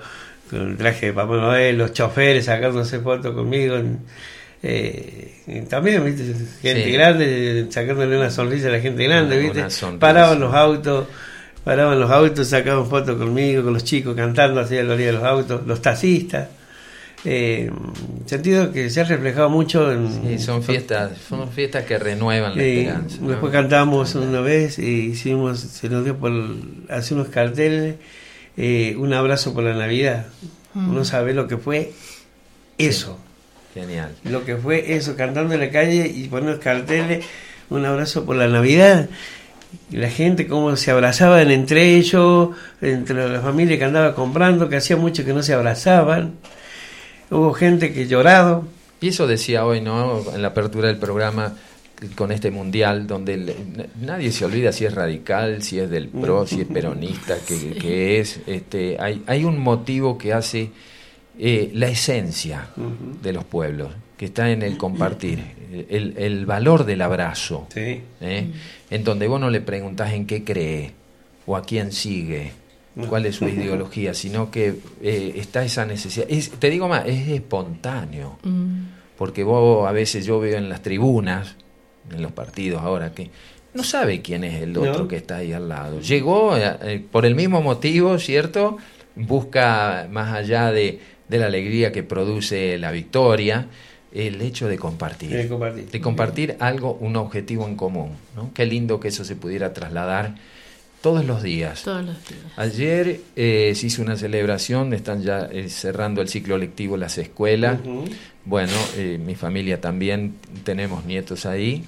con 0.50 0.72
el 0.72 0.78
traje 0.78 1.08
de 1.08 1.14
Papá 1.14 1.36
Noel, 1.36 1.78
los 1.78 1.94
choferes 1.94 2.46
sacándose 2.46 3.02
fotos 3.02 3.36
conmigo. 3.36 3.76
En, 3.76 4.00
eh, 4.68 5.66
también, 5.70 6.04
¿viste? 6.04 6.34
Gente 6.64 6.90
grande, 6.90 7.68
sacándole 7.70 8.18
una 8.18 8.32
sonrisa 8.32 8.70
a 8.70 8.72
la 8.72 8.80
gente 8.80 9.04
grande, 9.04 9.38
¿viste? 9.38 9.64
Paraban 10.00 10.40
los 10.40 10.56
autos, 10.56 11.08
paraban 11.64 12.00
los 12.00 12.10
autos, 12.10 12.48
sacaban 12.48 12.88
fotos 12.88 13.16
conmigo, 13.16 13.64
con 13.64 13.74
los 13.74 13.84
chicos 13.84 14.16
cantando 14.16 14.62
así 14.62 14.76
a 14.76 14.84
la 14.84 14.96
orilla 14.96 15.08
de 15.08 15.14
los 15.14 15.24
autos, 15.24 15.68
los 15.68 15.84
taxistas. 15.84 16.48
Eh, 17.28 17.72
sentido 18.26 18.72
que 18.72 18.90
se 18.90 19.02
ha 19.02 19.04
reflejado 19.04 19.50
mucho 19.50 19.92
en... 19.92 20.40
son 20.40 20.64
fiestas, 20.64 21.12
son 21.30 21.52
fiestas 21.52 21.86
que 21.86 22.00
renuevan 22.00 22.56
la 22.56 22.64
esperanza. 22.64 23.18
Después 23.22 23.52
cantamos 23.52 24.16
una 24.16 24.42
vez 24.42 24.80
y 24.80 25.12
hicimos, 25.12 25.60
se 25.60 25.90
nos 25.90 26.04
dio 26.04 26.18
por 26.18 26.32
hacer 26.90 27.18
unos 27.18 27.30
carteles, 27.30 27.98
eh, 28.58 28.96
un 28.98 29.14
abrazo 29.14 29.54
por 29.54 29.64
la 29.64 29.76
Navidad. 29.76 30.26
Mm. 30.74 30.90
Uno 30.90 31.06
sabe 31.06 31.36
lo 31.36 31.48
que 31.48 31.58
fue 31.58 31.92
eso. 32.80 33.20
Genial. 33.76 34.16
Lo 34.24 34.46
que 34.46 34.56
fue 34.56 34.96
eso, 34.96 35.18
cantando 35.18 35.54
en 35.54 35.60
la 35.60 35.70
calle 35.70 36.08
y 36.08 36.30
poniendo 36.30 36.62
carteles, 36.62 37.26
un 37.70 37.86
abrazo 37.86 38.24
por 38.26 38.38
la 38.38 38.48
Navidad. 38.48 39.10
Y 39.92 39.98
la 39.98 40.10
gente 40.10 40.48
cómo 40.48 40.78
se 40.78 40.92
abrazaban 40.92 41.52
entre 41.52 41.96
ellos, 41.96 42.52
entre 42.82 43.28
la 43.28 43.42
familia 43.42 43.78
que 43.78 43.84
andaba 43.84 44.16
comprando, 44.16 44.70
que 44.70 44.78
hacía 44.78 44.96
mucho 44.96 45.26
que 45.26 45.34
no 45.34 45.44
se 45.44 45.54
abrazaban. 45.54 46.36
Hubo 47.30 47.54
gente 47.54 47.92
que 47.92 48.08
llorado. 48.08 48.66
Y 49.02 49.10
eso 49.10 49.28
decía 49.28 49.66
hoy, 49.66 49.82
¿no? 49.82 50.24
En 50.34 50.42
la 50.42 50.48
apertura 50.48 50.88
del 50.88 50.98
programa 50.98 51.54
con 52.16 52.32
este 52.32 52.52
mundial 52.52 53.08
donde 53.08 53.56
nadie 54.02 54.32
se 54.32 54.46
olvida 54.46 54.72
si 54.72 54.86
es 54.86 54.94
radical, 54.94 55.62
si 55.62 55.80
es 55.80 55.90
del 55.90 56.08
pro, 56.08 56.48
si 56.48 56.62
es 56.62 56.68
peronista, 56.68 57.38
que, 57.46 58.20
es. 58.22 58.40
Este, 58.48 58.96
hay, 59.02 59.22
hay 59.28 59.44
un 59.44 59.60
motivo 59.60 60.18
que 60.18 60.32
hace 60.32 60.72
eh, 61.38 61.72
la 61.74 61.88
esencia 61.88 62.70
de 63.22 63.34
los 63.34 63.44
pueblos, 63.44 63.92
que 64.18 64.26
está 64.26 64.50
en 64.52 64.62
el 64.62 64.78
compartir, 64.78 65.44
el, 65.90 66.46
valor 66.46 66.86
del 66.86 67.02
abrazo, 67.02 67.68
¿eh? 67.76 68.02
en 68.90 69.04
donde 69.04 69.28
vos 69.28 69.42
no 69.42 69.50
le 69.50 69.60
preguntás 69.60 70.14
en 70.14 70.26
qué 70.26 70.46
cree 70.46 70.92
o 71.46 71.58
a 71.58 71.64
quién 71.64 71.92
sigue, 71.92 72.54
cuál 73.10 73.26
es 73.26 73.36
su 73.36 73.48
ideología, 73.50 74.14
sino 74.14 74.50
que 74.50 74.76
eh, 75.02 75.34
está 75.36 75.66
esa 75.66 75.86
necesidad. 75.86 76.28
te 76.60 76.70
digo 76.70 76.88
más, 76.88 77.06
es 77.06 77.28
espontáneo, 77.28 78.40
mm. 78.44 78.82
porque 79.18 79.44
vos 79.44 79.88
a 79.88 79.92
veces 79.92 80.26
yo 80.26 80.40
veo 80.40 80.58
en 80.58 80.70
las 80.70 80.82
tribunas, 80.82 81.56
en 82.12 82.22
los 82.22 82.32
partidos 82.32 82.82
ahora, 82.82 83.12
que 83.12 83.30
no 83.74 83.84
sabe 83.84 84.22
quién 84.22 84.46
es 84.46 84.62
el 84.62 84.78
otro 84.78 85.06
que 85.10 85.18
está 85.18 85.38
ahí 85.38 85.52
al 85.52 85.68
lado. 85.68 86.00
Llegó 86.00 86.54
por 87.12 87.26
el 87.26 87.36
mismo 87.36 87.62
motivo, 87.62 88.18
¿cierto? 88.20 88.78
Busca 89.18 90.08
más 90.10 90.34
allá 90.34 90.72
de 90.72 91.15
de 91.28 91.38
la 91.38 91.48
alegría 91.48 91.92
que 91.92 92.04
produce 92.04 92.78
la 92.78 92.92
victoria, 92.92 93.68
el 94.14 94.42
hecho 94.42 94.68
de 94.68 94.78
compartir, 94.78 95.30
de 95.30 96.02
compartir, 96.02 96.56
algo, 96.60 96.94
un 96.94 97.16
objetivo 97.18 97.68
en 97.68 97.76
común. 97.76 98.12
¿no? 98.36 98.52
Qué 98.54 98.66
lindo 98.66 99.00
que 99.00 99.10
eso 99.10 99.26
se 99.26 99.36
pudiera 99.36 99.74
trasladar 99.74 100.36
todos 101.02 101.26
los 101.26 101.44
días. 101.44 101.84
Todos 101.84 102.04
los 102.06 102.16
días. 102.28 102.42
Ayer 102.56 103.20
eh, 103.36 103.74
se 103.76 103.88
hizo 103.88 104.02
una 104.02 104.16
celebración, 104.16 104.94
están 104.94 105.22
ya 105.22 105.50
eh, 105.52 105.70
cerrando 105.70 106.22
el 106.22 106.30
ciclo 106.30 106.58
lectivo 106.58 106.98
las 106.98 107.18
escuelas. 107.18 107.80
Bueno, 108.46 108.74
eh, 108.96 109.20
mi 109.24 109.36
familia 109.36 109.82
también 109.82 110.36
tenemos 110.64 111.06
nietos 111.06 111.46
ahí 111.46 111.84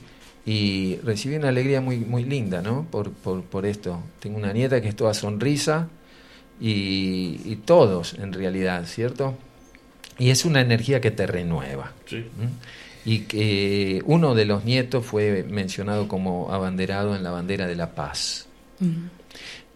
y 0.45 0.97
recibí 1.03 1.35
una 1.35 1.49
alegría 1.49 1.81
muy, 1.81 1.97
muy 1.97 2.25
linda, 2.25 2.61
¿no? 2.61 2.85
Por, 2.91 3.11
por, 3.11 3.41
por 3.41 3.65
esto. 3.65 3.99
Tengo 4.19 4.37
una 4.37 4.53
nieta 4.53 4.81
que 4.81 4.89
es 4.89 4.95
toda 4.95 5.13
sonrisa, 5.13 5.87
y, 6.59 7.55
todos 7.65 8.13
en 8.15 8.33
realidad, 8.33 8.85
¿cierto? 8.85 9.35
y 10.19 10.29
es 10.29 10.45
una 10.45 10.61
energía 10.61 11.01
que 11.01 11.11
te 11.11 11.27
renueva. 11.27 11.93
Y 13.05 13.19
que 13.21 14.01
uno 14.05 14.35
de 14.35 14.45
los 14.45 14.65
nietos 14.65 15.05
fue 15.05 15.45
mencionado 15.47 16.07
como 16.07 16.51
abanderado 16.51 17.15
en 17.15 17.23
la 17.23 17.31
bandera 17.31 17.67
de 17.67 17.75
la 17.75 17.91
paz. 17.91 18.47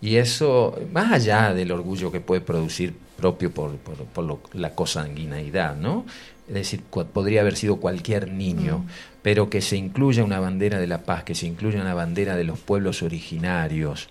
Y 0.01 0.15
eso, 0.15 0.79
más 0.91 1.11
allá 1.11 1.53
del 1.53 1.71
orgullo 1.71 2.11
que 2.11 2.19
puede 2.19 2.41
producir 2.41 2.93
propio 3.17 3.51
por, 3.51 3.77
por, 3.77 4.39
la 4.53 4.73
cosanguineidad, 4.73 5.75
¿no? 5.75 6.05
Es 6.47 6.55
decir, 6.55 6.81
podría 6.81 7.41
haber 7.41 7.55
sido 7.55 7.77
cualquier 7.77 8.31
niño, 8.31 8.85
pero 9.21 9.49
que 9.49 9.61
se 9.61 9.77
incluya 9.77 10.23
una 10.23 10.39
bandera 10.39 10.79
de 10.79 10.87
la 10.87 11.03
paz, 11.03 11.23
que 11.23 11.35
se 11.35 11.45
incluya 11.45 11.79
una 11.79 11.93
bandera 11.93 12.35
de 12.35 12.43
los 12.43 12.59
pueblos 12.59 13.03
originarios, 13.03 14.09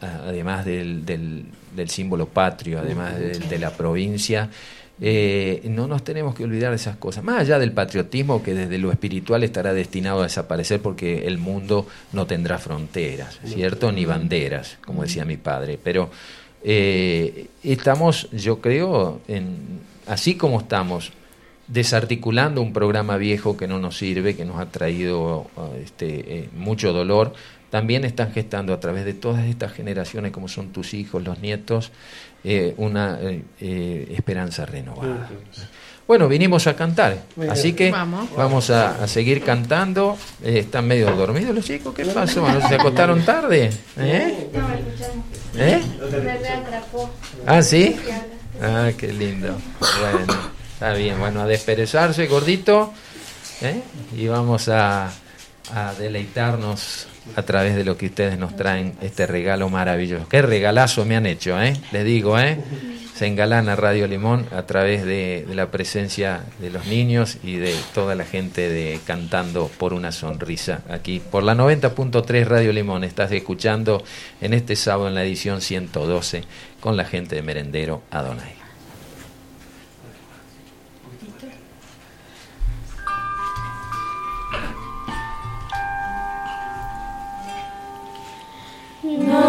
además 0.00 0.64
del, 0.64 1.04
del, 1.06 1.88
símbolo 1.88 2.26
patrio, 2.26 2.78
además 2.80 3.14
de 3.18 3.58
la 3.58 3.70
provincia, 3.70 4.50
eh, 5.02 5.62
no 5.64 5.86
nos 5.86 6.04
tenemos 6.04 6.34
que 6.34 6.44
olvidar 6.44 6.70
de 6.70 6.76
esas 6.76 6.96
cosas. 6.96 7.24
Más 7.24 7.40
allá 7.40 7.58
del 7.58 7.72
patriotismo 7.72 8.42
que 8.42 8.52
desde 8.52 8.76
lo 8.76 8.92
espiritual 8.92 9.42
estará 9.42 9.72
destinado 9.72 10.20
a 10.20 10.24
desaparecer 10.24 10.82
porque 10.82 11.26
el 11.26 11.38
mundo 11.38 11.86
no 12.12 12.26
tendrá 12.26 12.58
fronteras, 12.58 13.40
¿cierto? 13.44 13.92
Ni 13.92 14.04
banderas, 14.04 14.76
como 14.84 15.02
decía 15.02 15.24
mi 15.24 15.38
padre. 15.38 15.78
Pero 15.82 16.10
eh, 16.62 17.46
estamos, 17.62 18.30
yo 18.32 18.60
creo, 18.60 19.22
en, 19.26 19.80
así 20.06 20.34
como 20.34 20.60
estamos 20.60 21.12
desarticulando 21.66 22.60
un 22.60 22.74
programa 22.74 23.16
viejo 23.16 23.56
que 23.56 23.68
no 23.68 23.78
nos 23.78 23.96
sirve, 23.96 24.36
que 24.36 24.44
nos 24.44 24.58
ha 24.58 24.66
traído 24.66 25.46
este, 25.82 26.40
eh, 26.40 26.48
mucho 26.54 26.92
dolor, 26.92 27.32
también 27.70 28.04
están 28.04 28.32
gestando 28.32 28.74
a 28.74 28.80
través 28.80 29.04
de 29.04 29.14
todas 29.14 29.44
estas 29.46 29.72
generaciones, 29.72 30.32
como 30.32 30.48
son 30.48 30.72
tus 30.72 30.92
hijos, 30.92 31.22
los 31.22 31.38
nietos, 31.38 31.92
eh, 32.42 32.74
una 32.76 33.18
eh, 33.20 33.42
eh, 33.60 34.12
esperanza 34.16 34.66
renovada. 34.66 35.30
Bueno, 36.08 36.26
vinimos 36.26 36.66
a 36.66 36.74
cantar, 36.74 37.22
así 37.48 37.72
que 37.74 37.92
vamos, 37.92 38.70
a, 38.70 39.06
seguir 39.06 39.44
cantando. 39.44 40.18
están 40.42 40.88
medio 40.88 41.14
dormidos 41.14 41.54
los 41.54 41.64
chicos, 41.64 41.94
¿qué 41.94 42.04
pasó? 42.06 42.44
¿Se 42.68 42.74
acostaron 42.74 43.24
tarde? 43.24 43.70
¿Eh? 43.96 44.48
¿Eh? 45.54 45.82
Ah, 47.46 47.62
sí. 47.62 47.94
Ah, 48.60 48.90
qué 48.98 49.12
lindo. 49.12 49.56
Bueno, 49.78 50.40
está 50.72 50.94
bien. 50.94 51.16
Bueno, 51.20 51.42
a 51.42 51.46
desperezarse, 51.46 52.26
gordito. 52.26 52.92
Y 54.16 54.26
vamos 54.26 54.68
a, 54.68 55.12
a 55.72 55.94
deleitarnos 55.96 57.06
a 57.36 57.42
través 57.42 57.76
de 57.76 57.84
lo 57.84 57.96
que 57.96 58.06
ustedes 58.06 58.38
nos 58.38 58.56
traen, 58.56 58.94
este 59.00 59.26
regalo 59.26 59.68
maravilloso. 59.68 60.28
Qué 60.28 60.42
regalazo 60.42 61.04
me 61.04 61.16
han 61.16 61.26
hecho, 61.26 61.60
¿eh? 61.60 61.74
Les 61.92 62.04
digo, 62.04 62.38
¿eh? 62.38 62.58
Se 63.14 63.26
engalana 63.26 63.76
Radio 63.76 64.06
Limón 64.06 64.46
a 64.50 64.62
través 64.62 65.04
de, 65.04 65.44
de, 65.46 65.54
la 65.54 65.70
presencia 65.70 66.44
de 66.58 66.70
los 66.70 66.86
niños 66.86 67.36
y 67.42 67.56
de 67.56 67.74
toda 67.92 68.14
la 68.14 68.24
gente 68.24 68.70
de 68.70 68.98
Cantando 69.06 69.70
por 69.78 69.92
una 69.92 70.10
Sonrisa. 70.10 70.82
Aquí 70.88 71.20
por 71.20 71.42
la 71.42 71.54
90.3 71.54 72.44
Radio 72.46 72.72
Limón 72.72 73.04
estás 73.04 73.30
escuchando 73.32 74.02
en 74.40 74.54
este 74.54 74.74
sábado 74.74 75.08
en 75.08 75.14
la 75.14 75.24
edición 75.24 75.60
112 75.60 76.44
con 76.80 76.96
la 76.96 77.04
gente 77.04 77.36
de 77.36 77.42
Merendero 77.42 78.02
Adonai. 78.10 78.59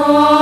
Noche 0.02 0.41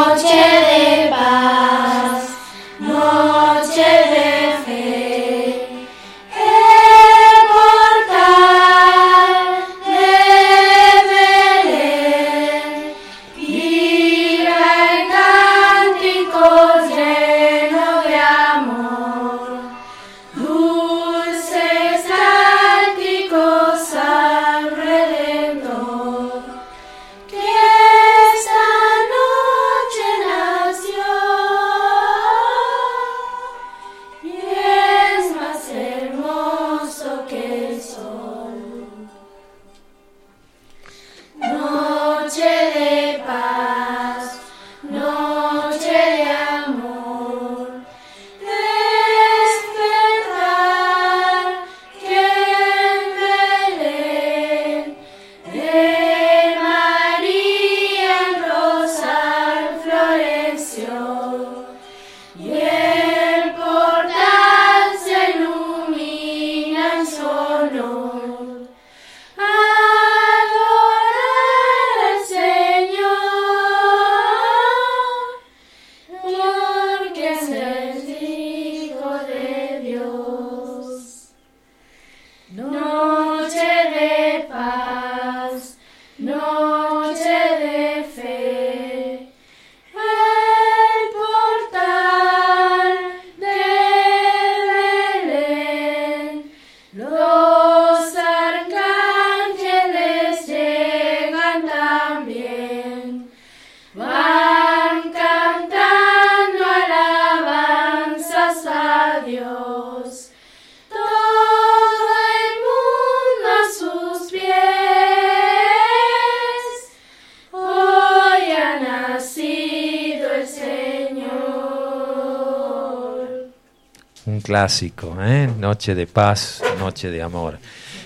clásico, 124.50 125.16
¿eh? 125.22 125.48
Noche 125.60 125.94
de 125.94 126.08
paz, 126.08 126.64
noche 126.80 127.12
de 127.12 127.22
amor. 127.22 127.60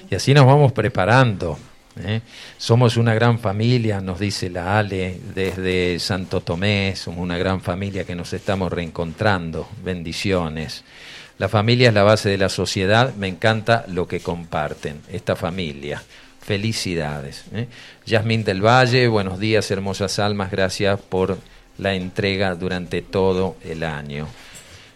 Y 0.09 0.15
así 0.15 0.33
nos 0.33 0.45
vamos 0.45 0.73
preparando. 0.73 1.57
¿eh? 1.97 2.19
Somos 2.57 2.97
una 2.97 3.13
gran 3.13 3.39
familia, 3.39 4.01
nos 4.01 4.19
dice 4.19 4.49
la 4.49 4.77
Ale, 4.77 5.21
desde 5.33 5.97
Santo 5.99 6.41
Tomé, 6.41 6.97
somos 6.97 7.21
una 7.21 7.37
gran 7.37 7.61
familia 7.61 8.03
que 8.03 8.13
nos 8.13 8.33
estamos 8.33 8.73
reencontrando. 8.73 9.69
Bendiciones. 9.85 10.83
La 11.37 11.47
familia 11.47 11.87
es 11.87 11.93
la 11.93 12.03
base 12.03 12.27
de 12.27 12.37
la 12.37 12.49
sociedad, 12.49 13.15
me 13.15 13.29
encanta 13.29 13.85
lo 13.87 14.05
que 14.05 14.19
comparten, 14.19 14.99
esta 15.13 15.37
familia. 15.37 16.03
Felicidades. 16.41 17.45
¿eh? 17.53 17.69
Yasmín 18.05 18.43
del 18.43 18.59
Valle, 18.61 19.07
buenos 19.07 19.39
días, 19.39 19.71
hermosas 19.71 20.19
almas, 20.19 20.51
gracias 20.51 20.99
por 20.99 21.37
la 21.77 21.93
entrega 21.93 22.53
durante 22.55 23.01
todo 23.01 23.55
el 23.63 23.85
año. 23.85 24.27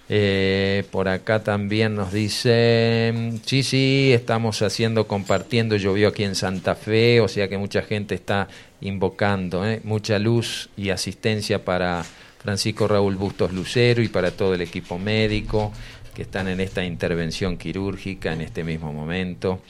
Eh, 0.09 0.85
por 0.89 1.09
acá 1.09 1.43
también 1.43 1.95
nos 1.95 2.13
dice, 2.13 3.13
sí, 3.45 3.61
sí, 3.63 4.11
estamos 4.13 4.61
haciendo, 4.61 5.05
compartiendo, 5.05 5.75
llovió 5.75 6.07
aquí 6.09 6.23
en 6.23 6.35
Santa 6.35 6.75
Fe, 6.75 7.19
o 7.19 7.27
sea 7.27 7.49
que 7.49 7.57
mucha 7.57 7.81
gente 7.81 8.15
está 8.15 8.47
invocando, 8.79 9.67
¿eh? 9.67 9.81
mucha 9.83 10.17
luz 10.17 10.69
y 10.77 10.91
asistencia 10.91 11.65
para 11.65 12.05
Francisco 12.39 12.87
Raúl 12.87 13.17
Bustos 13.17 13.51
Lucero 13.51 14.01
y 14.01 14.07
para 14.07 14.31
todo 14.31 14.53
el 14.53 14.61
equipo 14.61 14.97
médico 14.97 15.73
que 16.13 16.21
están 16.21 16.47
en 16.47 16.61
esta 16.61 16.85
intervención 16.85 17.57
quirúrgica 17.57 18.31
en 18.31 18.41
este 18.41 18.63
mismo 18.63 18.93
momento. 18.93 19.61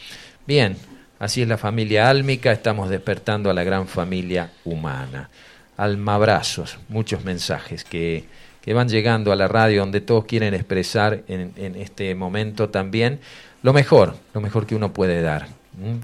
Bien, 0.45 0.77
así 1.17 1.41
es 1.41 1.47
la 1.47 1.57
familia 1.57 2.09
álmica, 2.09 2.51
estamos 2.51 2.89
despertando 2.89 3.49
a 3.49 3.53
la 3.55 3.63
gran 3.63 3.87
familia 3.87 4.51
humana. 4.63 5.29
Almabrazos, 5.77 6.77
muchos 6.89 7.25
mensajes 7.25 7.83
que 7.83 8.25
que 8.67 8.73
van 8.73 8.89
llegando 8.89 9.31
a 9.31 9.37
la 9.37 9.47
radio, 9.47 9.79
donde 9.79 10.01
todos 10.01 10.25
quieren 10.25 10.53
expresar 10.53 11.23
en, 11.29 11.53
en 11.55 11.77
este 11.77 12.13
momento 12.15 12.67
también 12.67 13.21
lo 13.63 13.71
mejor, 13.71 14.15
lo 14.33 14.41
mejor 14.41 14.65
que 14.65 14.75
uno 14.75 14.91
puede 14.91 15.21
dar, 15.21 15.47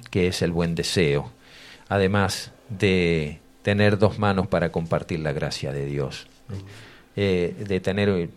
que 0.10 0.28
es 0.28 0.42
el 0.42 0.54
buen 0.54 0.74
deseo, 0.74 1.30
además 1.90 2.54
de 2.70 3.40
tener 3.64 3.98
dos 3.98 4.18
manos 4.18 4.48
para 4.48 4.72
compartir 4.72 5.20
la 5.20 5.34
gracia 5.34 5.74
de 5.74 5.86
Dios, 5.88 6.28
eh, 7.18 7.54
de 7.68 7.82
tener 7.82 8.08
eh, 8.08 8.30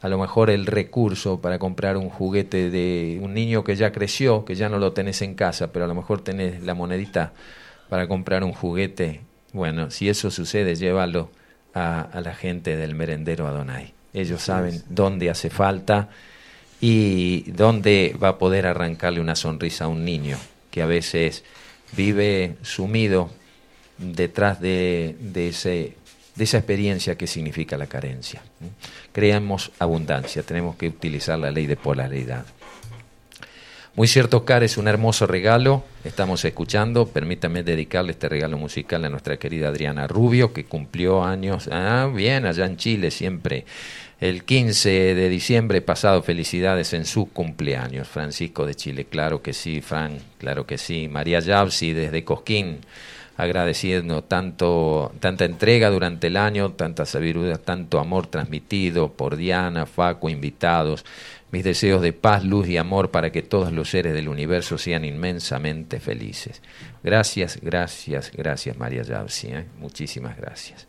a 0.00 0.08
lo 0.08 0.16
mejor 0.16 0.48
el 0.48 0.64
recurso 0.64 1.42
para 1.42 1.58
comprar 1.58 1.98
un 1.98 2.08
juguete 2.08 2.70
de 2.70 3.20
un 3.20 3.34
niño 3.34 3.62
que 3.62 3.76
ya 3.76 3.92
creció, 3.92 4.46
que 4.46 4.54
ya 4.54 4.70
no 4.70 4.78
lo 4.78 4.94
tenés 4.94 5.20
en 5.20 5.34
casa, 5.34 5.70
pero 5.70 5.84
a 5.84 5.88
lo 5.88 5.94
mejor 5.94 6.22
tenés 6.24 6.62
la 6.62 6.72
monedita 6.72 7.34
para 7.90 8.08
comprar 8.08 8.42
un 8.42 8.54
juguete. 8.54 9.20
Bueno, 9.52 9.90
si 9.90 10.08
eso 10.08 10.30
sucede, 10.30 10.76
llévalo 10.76 11.28
a, 11.76 12.00
a 12.00 12.20
la 12.22 12.34
gente 12.34 12.74
del 12.76 12.94
merendero 12.94 13.46
Adonai. 13.46 13.92
Ellos 14.14 14.42
saben 14.42 14.82
dónde 14.88 15.28
hace 15.28 15.50
falta 15.50 16.08
y 16.80 17.50
dónde 17.52 18.16
va 18.20 18.28
a 18.28 18.38
poder 18.38 18.66
arrancarle 18.66 19.20
una 19.20 19.36
sonrisa 19.36 19.84
a 19.84 19.88
un 19.88 20.04
niño 20.04 20.38
que 20.70 20.80
a 20.80 20.86
veces 20.86 21.44
vive 21.92 22.56
sumido 22.62 23.28
detrás 23.98 24.58
de, 24.60 25.16
de 25.20 25.48
ese 25.48 25.96
de 26.34 26.44
esa 26.44 26.58
experiencia 26.58 27.16
que 27.16 27.26
significa 27.26 27.78
la 27.78 27.86
carencia. 27.86 28.42
Creamos 29.12 29.72
abundancia, 29.78 30.42
tenemos 30.42 30.76
que 30.76 30.88
utilizar 30.88 31.38
la 31.38 31.50
ley 31.50 31.66
de 31.66 31.76
polaridad. 31.76 32.44
Muy 33.96 34.08
cierto, 34.08 34.36
Oscar, 34.36 34.62
es 34.62 34.76
un 34.76 34.88
hermoso 34.88 35.26
regalo. 35.26 35.82
Estamos 36.04 36.44
escuchando. 36.44 37.06
Permítame 37.06 37.62
dedicarle 37.62 38.12
este 38.12 38.28
regalo 38.28 38.58
musical 38.58 39.02
a 39.06 39.08
nuestra 39.08 39.38
querida 39.38 39.68
Adriana 39.68 40.06
Rubio, 40.06 40.52
que 40.52 40.66
cumplió 40.66 41.24
años. 41.24 41.70
Ah, 41.72 42.12
bien, 42.14 42.44
allá 42.44 42.66
en 42.66 42.76
Chile 42.76 43.10
siempre. 43.10 43.64
El 44.20 44.44
15 44.44 45.14
de 45.14 45.28
diciembre 45.30 45.80
pasado, 45.80 46.22
felicidades 46.22 46.92
en 46.92 47.06
su 47.06 47.30
cumpleaños. 47.30 48.06
Francisco 48.06 48.66
de 48.66 48.74
Chile, 48.74 49.06
claro 49.06 49.40
que 49.40 49.54
sí, 49.54 49.80
Fran, 49.80 50.18
claro 50.36 50.66
que 50.66 50.76
sí. 50.76 51.08
María 51.08 51.40
Yavsi 51.40 51.94
desde 51.94 52.22
Cosquín, 52.22 52.80
agradeciendo 53.36 54.24
tanto, 54.24 55.12
tanta 55.20 55.44
entrega 55.44 55.90
durante 55.90 56.28
el 56.28 56.36
año, 56.36 56.72
tanta 56.72 57.04
sabiduría, 57.04 57.56
tanto 57.56 57.98
amor 57.98 58.26
transmitido 58.26 59.12
por 59.12 59.36
Diana, 59.36 59.86
Faco, 59.86 60.28
invitados. 60.28 61.04
Mis 61.52 61.62
deseos 61.62 62.02
de 62.02 62.12
paz, 62.12 62.44
luz 62.44 62.68
y 62.68 62.76
amor 62.76 63.10
para 63.10 63.30
que 63.30 63.42
todos 63.42 63.72
los 63.72 63.90
seres 63.90 64.14
del 64.14 64.28
universo 64.28 64.78
sean 64.78 65.04
inmensamente 65.04 66.00
felices. 66.00 66.60
Gracias, 67.04 67.60
gracias, 67.62 68.32
gracias 68.32 68.76
María 68.76 69.02
Yavsi, 69.02 69.48
¿eh? 69.48 69.64
muchísimas 69.78 70.36
gracias. 70.36 70.86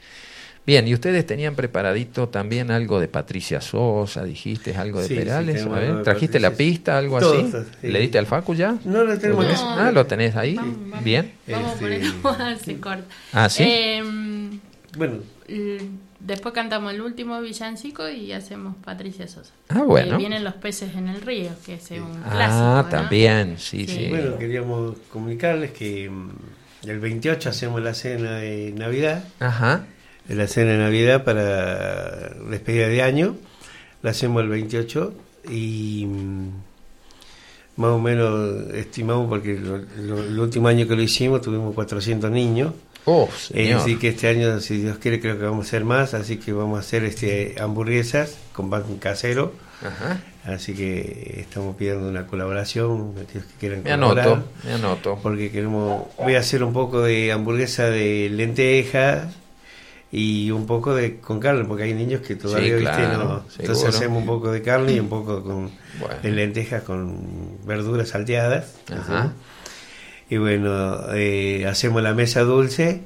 Bien, 0.68 0.86
y 0.86 0.94
ustedes 0.94 1.26
tenían 1.26 1.56
preparadito 1.56 2.28
también 2.28 2.72
algo 2.72 3.00
de 3.00 3.08
Patricia 3.08 3.62
Sosa, 3.62 4.26
dijiste 4.26 4.76
algo 4.76 5.00
de 5.00 5.08
Sí, 5.08 5.14
sí, 5.16 5.20
Perales, 5.22 5.56
tenemos 5.56 5.78
a 5.78 5.80
ver, 5.80 6.04
¿trajiste 6.04 6.42
la 6.42 6.52
pista, 6.52 6.98
algo 6.98 7.18
así? 7.18 7.52
sí. 7.82 7.88
¿Le 7.88 8.00
diste 8.02 8.18
al 8.20 8.26
Facu 8.26 8.54
ya? 8.54 8.76
No, 8.84 9.06
lo 9.06 9.18
tenemos 9.18 9.46
¿Lo 9.46 9.50
tenés? 9.50 9.62
Ah, 9.64 9.92
lo 9.94 10.06
tenés 10.06 10.36
ahí. 10.36 10.56
Vamos, 10.56 10.76
vamos. 10.90 11.04
Bien. 11.06 11.32
Vamos 11.48 11.70
a 11.70 11.74
Este- 11.74 12.12
ponerlo 12.22 12.60
se 12.60 12.78
corta. 12.82 13.06
Ah, 13.32 13.48
¿sí? 13.48 13.64
Em, 13.66 14.60
Bueno, 14.98 15.20
después 16.20 16.54
cantamos 16.54 16.92
el 16.94 17.00
último 17.02 17.40
villancico 17.42 18.10
y 18.10 18.34
hacemos 18.34 18.76
Patricia 18.84 19.26
Sosa. 19.30 19.54
Ah, 19.70 19.84
bueno. 19.84 20.16
Eh, 20.16 20.18
vienen 20.18 20.44
los 20.44 20.56
peces 20.56 20.96
en 20.96 21.08
el 21.08 21.22
río, 21.22 21.52
que 21.66 21.76
es 21.76 21.92
un 21.92 22.22
Ah, 22.26 22.30
clásico. 22.30 22.64
¿no? 22.66 22.86
también, 22.88 23.56
sí, 23.58 23.88
Sí. 23.88 23.96
sí. 23.96 24.08
bueno, 24.10 24.38
queríamos 24.38 24.98
comunicarles 25.14 25.72
que 25.72 26.10
mm, 26.10 26.30
el 26.90 27.00
28 27.00 27.50
hacemos 27.52 27.82
la 27.82 27.94
cena 27.94 28.38
de 28.40 28.74
Navidad, 28.76 29.24
Ajá. 29.40 29.86
La 30.30 30.48
cena 30.48 30.72
de 30.74 30.78
Navidad 30.80 31.24
para 31.24 32.30
despedida 32.50 32.88
de 32.88 33.02
año, 33.02 33.36
la 34.02 34.12
hacemos 34.12 34.44
el 34.44 34.50
28 34.50 35.14
y 35.50 36.06
mm, 36.08 36.48
más 37.78 37.92
o 37.92 38.00
menos 38.00 38.74
estimamos 38.74 39.30
porque 39.30 39.54
lo- 39.60 39.78
lo- 39.78 40.24
el 40.24 40.40
último 40.40 40.68
año 40.68 40.88
que 40.88 40.96
lo 40.96 41.02
hicimos 41.02 41.42
tuvimos 41.42 41.74
400 41.76 42.30
niños. 42.32 42.74
Oh, 43.10 43.30
señor. 43.38 43.80
decir, 43.80 44.00
que 44.00 44.10
este 44.10 44.28
año, 44.28 44.60
si 44.60 44.80
Dios 44.82 44.98
quiere, 44.98 45.22
creo 45.22 45.38
que 45.38 45.46
vamos 45.46 45.66
a 45.66 45.68
hacer 45.70 45.86
más, 45.86 46.14
así 46.14 46.38
que 46.38 46.52
vamos 46.52 46.76
a 46.78 46.80
hacer 46.82 47.06
este 47.06 47.56
hamburguesas 47.60 48.38
con 48.52 48.70
pan 48.70 48.84
casero. 49.00 49.54
Ajá. 49.82 50.20
Así 50.44 50.74
que 50.74 51.38
estamos 51.40 51.76
pidiendo 51.78 52.10
una 52.10 52.26
colaboración, 52.28 53.14
aquellos 53.22 53.46
que 53.46 53.54
quieran 53.60 53.84
Me 53.84 53.92
colaborar, 53.92 54.28
anoto, 54.28 54.48
me 54.66 54.74
anoto. 54.74 55.20
porque 55.24 55.52
queremos, 55.52 56.04
voy 56.18 56.36
a 56.36 56.40
hacer 56.40 56.64
un 56.64 56.74
poco 56.74 57.02
de 57.02 57.32
hamburguesa 57.32 57.90
de 57.90 58.30
lentejas 58.30 59.28
y 60.12 60.52
un 60.52 60.66
poco 60.66 60.96
de 60.96 61.20
con 61.20 61.40
carne, 61.40 61.66
porque 61.66 61.84
hay 61.84 61.94
niños 61.94 62.22
que 62.22 62.36
todavía, 62.36 62.78
Sí, 62.78 62.82
claro, 62.84 63.18
no. 63.18 63.20
seguro. 63.20 63.44
Entonces 63.60 63.86
hacemos 63.90 64.20
un 64.22 64.26
poco 64.26 64.52
de 64.52 64.62
carne 64.62 64.94
y 64.94 65.00
un 65.00 65.10
poco 65.10 65.44
con 65.44 65.70
Bueno. 66.00 66.16
de 66.24 66.32
lentejas 66.32 66.84
con 66.84 67.58
verduras 67.66 68.10
salteadas. 68.10 68.76
Y 70.30 70.38
bueno, 70.38 70.98
eh, 71.14 71.66
hacemos 71.68 72.02
la 72.04 72.14
mesa 72.14 72.42
dulce 72.42 73.02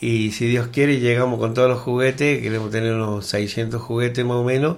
y 0.00 0.30
si 0.32 0.46
Dios 0.46 0.68
quiere 0.68 0.98
llegamos 1.00 1.38
con 1.38 1.54
todos 1.54 1.68
los 1.68 1.80
juguetes, 1.80 2.40
queremos 2.40 2.70
tener 2.70 2.94
unos 2.94 3.26
600 3.26 3.80
juguetes 3.82 4.24
más 4.24 4.36
o 4.36 4.44
menos, 4.44 4.76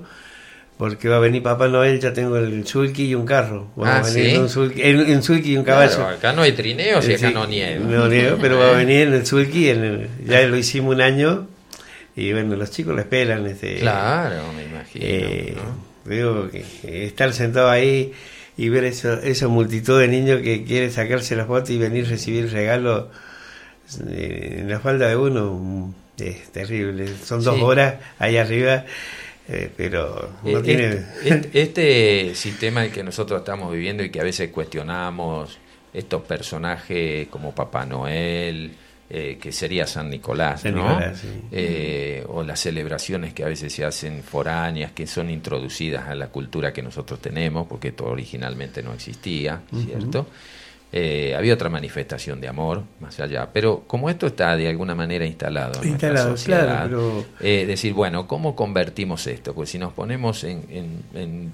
porque 0.82 1.08
va 1.08 1.18
a 1.18 1.20
venir 1.20 1.44
Papá 1.44 1.68
Noel, 1.68 2.00
ya 2.00 2.12
tengo 2.12 2.36
el 2.38 2.66
sulky 2.66 3.04
y 3.10 3.14
un 3.14 3.24
carro. 3.24 3.68
Vamos 3.76 3.94
Ah, 3.94 3.98
a 4.00 4.02
venir 4.12 4.30
¿sí? 4.30 4.34
en 4.34 4.42
un 4.42 4.48
sulky, 4.48 4.82
en, 4.82 4.98
en 5.00 5.22
sulky 5.22 5.52
y 5.52 5.56
un 5.56 5.62
caballo. 5.62 5.94
Claro, 5.94 6.16
acá 6.16 6.32
no 6.32 6.42
hay 6.42 6.50
trineos 6.52 7.08
y 7.08 7.14
acá 7.14 7.28
Sí, 7.28 7.34
no 7.34 7.46
nieva. 7.46 7.84
no 7.84 8.08
nieva, 8.08 8.36
pero 8.40 8.58
va 8.58 8.70
a 8.70 8.76
venir 8.76 9.06
en 9.06 9.14
el 9.14 9.24
sulky, 9.24 9.68
en 9.68 9.84
el- 9.84 10.08
ya 10.26 10.42
lo 10.42 10.56
hicimos 10.56 10.96
un 10.96 11.00
año 11.00 11.46
y 12.16 12.32
bueno, 12.32 12.56
los 12.56 12.72
chicos 12.72 12.96
lo 12.96 13.00
esperan. 13.00 13.46
Este, 13.46 13.76
Claro, 13.76 14.52
me 14.56 14.64
imagino. 14.64 15.04
eh, 15.06 15.54
¿no? 15.56 16.10
digo 16.12 16.50
que 16.50 17.06
estar 17.06 17.32
sentado 17.32 17.70
ahí 17.70 18.12
y 18.56 18.68
ver 18.68 18.82
eso, 18.82 19.12
esa 19.20 19.46
multitud 19.46 20.00
de 20.00 20.08
niños 20.08 20.40
que 20.42 20.64
quiere 20.64 20.90
sacarse 20.90 21.36
la 21.36 21.44
foto 21.46 21.72
y 21.72 21.78
venir 21.78 22.06
a 22.06 22.08
recibir 22.08 22.50
regalo 22.50 23.08
eh, 24.08 24.56
en 24.60 24.68
la 24.68 24.80
falda 24.80 25.06
de 25.08 25.16
uno 25.16 25.52
mm, 25.52 25.94
es 26.18 26.50
terrible. 26.50 27.06
Son 27.24 27.42
dos 27.44 27.54
Sí. 27.56 27.62
horas 27.62 27.94
ahí 28.18 28.36
arriba, 28.36 28.84
eh, 29.48 29.70
pero 29.76 30.30
no 30.42 30.58
Eh, 30.58 30.62
tiene. 30.62 31.04
este, 31.52 32.34
sistema 32.34 32.84
el 32.84 32.92
que 32.92 33.02
nosotros 33.02 33.40
estamos 33.40 33.72
viviendo 33.72 34.02
y 34.02 34.10
que 34.10 34.20
a 34.20 34.24
veces 34.24 34.50
cuestionamos 34.50 35.58
estos 35.92 36.22
personajes 36.22 37.28
como 37.28 37.54
Papá 37.54 37.84
Noel, 37.84 38.72
eh, 39.10 39.36
que 39.38 39.52
sería 39.52 39.86
San 39.86 40.08
Nicolás, 40.08 40.62
San 40.62 40.74
¿no? 40.74 40.88
Nicolás, 40.88 41.18
sí. 41.20 41.28
Eh, 41.52 42.24
o 42.28 42.42
las 42.42 42.60
celebraciones 42.60 43.34
que 43.34 43.44
a 43.44 43.48
veces 43.48 43.70
se 43.72 43.84
hacen 43.84 44.22
foráneas, 44.22 44.92
que 44.92 45.06
son 45.06 45.28
introducidas 45.28 46.08
a 46.08 46.14
la 46.14 46.28
cultura 46.28 46.72
que 46.72 46.80
nosotros 46.82 47.20
tenemos, 47.20 47.66
porque 47.66 47.88
esto 47.88 48.06
originalmente 48.06 48.82
no 48.82 48.94
existía, 48.94 49.60
¿cierto? 49.84 50.28
Eh, 50.94 51.34
había 51.34 51.54
otra 51.54 51.70
manifestación 51.70 52.38
de 52.40 52.48
amor 52.48 52.82
más 53.00 53.18
allá, 53.18 53.48
pero 53.50 53.84
como 53.86 54.10
esto 54.10 54.26
está 54.26 54.54
de 54.56 54.68
alguna 54.68 54.94
manera 54.94 55.24
instalado 55.24 55.82
en 55.82 55.88
nuestra 55.90 56.08
Instalado, 56.10 56.36
sociedad, 56.36 56.64
claro, 56.66 57.24
pero- 57.38 57.48
eh, 57.48 57.64
decir, 57.66 57.94
bueno, 57.94 58.28
¿cómo 58.28 58.54
convertimos 58.54 59.26
esto? 59.26 59.54
Pues 59.54 59.70
si 59.70 59.78
nos 59.78 59.94
ponemos 59.94 60.44
en, 60.44 60.64
en- 60.68 61.02
en 61.14 61.52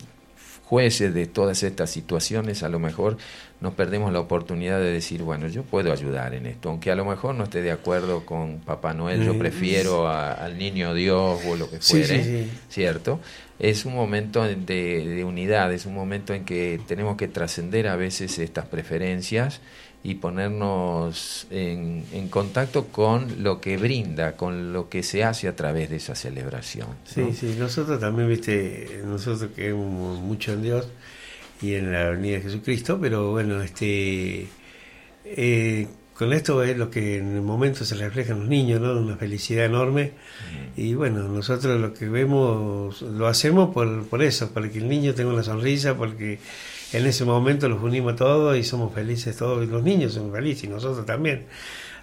jueces 0.68 1.14
de 1.14 1.26
todas 1.26 1.62
estas 1.62 1.88
situaciones, 1.90 2.62
a 2.62 2.68
lo 2.68 2.78
mejor 2.78 3.16
nos 3.62 3.72
perdemos 3.72 4.12
la 4.12 4.20
oportunidad 4.20 4.78
de 4.78 4.92
decir, 4.92 5.22
bueno, 5.22 5.48
yo 5.48 5.62
puedo 5.62 5.90
ayudar 5.92 6.34
en 6.34 6.44
esto, 6.44 6.68
aunque 6.68 6.90
a 6.90 6.94
lo 6.94 7.06
mejor 7.06 7.34
no 7.34 7.44
esté 7.44 7.62
de 7.62 7.70
acuerdo 7.72 8.26
con 8.26 8.58
Papá 8.58 8.92
Noel, 8.92 9.24
yo 9.24 9.32
Mm. 9.32 9.38
prefiero 9.38 10.06
a- 10.06 10.32
al 10.32 10.58
niño 10.58 10.92
Dios 10.92 11.40
o 11.48 11.56
lo 11.56 11.70
que 11.70 11.80
Sí, 11.80 12.04
fuere, 12.04 12.22
sí, 12.22 12.44
sí. 12.44 12.50
¿cierto? 12.68 13.18
Es 13.58 13.86
un 13.86 13.94
momento 13.94 14.44
de, 14.44 14.54
de 14.56 15.24
unidad, 15.24 15.72
es 15.72 15.86
un 15.86 15.94
momento 15.94 16.34
en 16.34 16.44
que 16.44 16.78
tenemos 16.86 17.16
que 17.16 17.28
trascender 17.28 17.88
a 17.88 17.96
veces 17.96 18.38
estas 18.38 18.66
preferencias 18.66 19.60
y 20.08 20.14
ponernos 20.14 21.46
en, 21.50 22.02
en 22.14 22.28
contacto 22.28 22.86
con 22.86 23.42
lo 23.42 23.60
que 23.60 23.76
brinda, 23.76 24.36
con 24.36 24.72
lo 24.72 24.88
que 24.88 25.02
se 25.02 25.22
hace 25.22 25.48
a 25.48 25.54
través 25.54 25.90
de 25.90 25.96
esa 25.96 26.14
celebración. 26.14 26.88
Sí, 27.04 27.20
¿no? 27.20 27.32
sí, 27.34 27.56
nosotros 27.58 28.00
también, 28.00 28.26
viste, 28.26 29.02
nosotros 29.04 29.50
creemos 29.54 30.18
mucho 30.18 30.54
en 30.54 30.62
Dios 30.62 30.88
y 31.60 31.74
en 31.74 31.92
la 31.92 32.08
venida 32.08 32.36
de 32.36 32.42
Jesucristo, 32.42 32.98
pero 32.98 33.32
bueno, 33.32 33.60
este, 33.60 34.46
eh, 35.26 35.88
con 36.14 36.32
esto 36.32 36.62
es 36.62 36.78
lo 36.78 36.90
que 36.90 37.18
en 37.18 37.36
el 37.36 37.42
momento 37.42 37.84
se 37.84 37.94
refleja 37.94 38.32
en 38.32 38.40
los 38.40 38.48
niños, 38.48 38.80
¿no? 38.80 38.98
Una 38.98 39.16
felicidad 39.16 39.66
enorme. 39.66 40.12
Y 40.74 40.94
bueno, 40.94 41.28
nosotros 41.28 41.78
lo 41.78 41.92
que 41.92 42.08
vemos, 42.08 43.02
lo 43.02 43.26
hacemos 43.26 43.74
por, 43.74 44.06
por 44.06 44.22
eso, 44.22 44.54
para 44.54 44.70
que 44.70 44.78
el 44.78 44.88
niño 44.88 45.12
tenga 45.12 45.34
una 45.34 45.42
sonrisa, 45.42 45.98
porque 45.98 46.38
en 46.92 47.06
ese 47.06 47.24
momento 47.24 47.68
los 47.68 47.82
unimos 47.82 48.16
todos 48.16 48.56
y 48.56 48.64
somos 48.64 48.92
felices 48.94 49.36
todos, 49.36 49.64
y 49.64 49.70
los 49.70 49.82
niños 49.82 50.14
son 50.14 50.32
felices, 50.32 50.64
y 50.64 50.68
nosotros 50.68 51.04
también. 51.06 51.44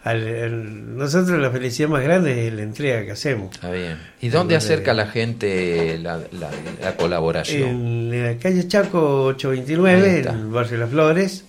Al- 0.04 0.96
nosotros 0.98 1.40
la 1.40 1.50
felicidad 1.50 1.90
más 1.90 2.04
grande 2.04 2.48
es 2.48 2.54
la 2.54 2.62
entrega 2.62 3.04
que 3.06 3.12
hacemos. 3.12 3.56
Está 3.56 3.72
bien. 3.72 3.98
¿Y 4.22 4.30
dónde 4.30 4.56
acerca 4.56 4.94
la 4.94 5.08
gente 5.08 5.98
la, 6.00 6.18
la- 6.32 6.52
la 6.82 6.96
colaboración? 6.96 7.70
En 8.14 8.24
la 8.24 8.38
calle 8.38 8.68
Chaco 8.68 9.30
Ahí 9.30 9.34
829, 9.36 10.20
está. 10.20 10.34
en 10.34 10.40
el 10.40 10.46
barrio 10.48 10.78
Las 10.78 10.90
Flores, 10.92 11.46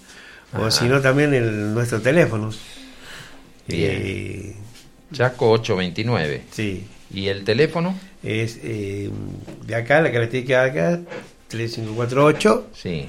Ajá. 0.54 0.62
o 0.62 0.70
si 0.70 0.86
no 0.86 1.02
también 1.02 1.34
en 1.34 1.74
nuestros 1.74 2.02
teléfonos. 2.02 2.58
Bien. 3.68 3.90
Eh, 3.94 4.56
Chaco 5.12 5.50
829. 5.50 6.42
sí, 6.50 6.86
¿Y 7.12 7.28
el 7.28 7.44
teléfono? 7.44 7.94
Es 8.22 8.58
eh, 8.62 9.10
de 9.66 9.74
acá, 9.74 10.00
la 10.00 10.10
característica 10.10 10.64
de 10.64 10.70
acá, 10.70 11.00
3548. 11.48 12.68
Sí. 12.74 13.06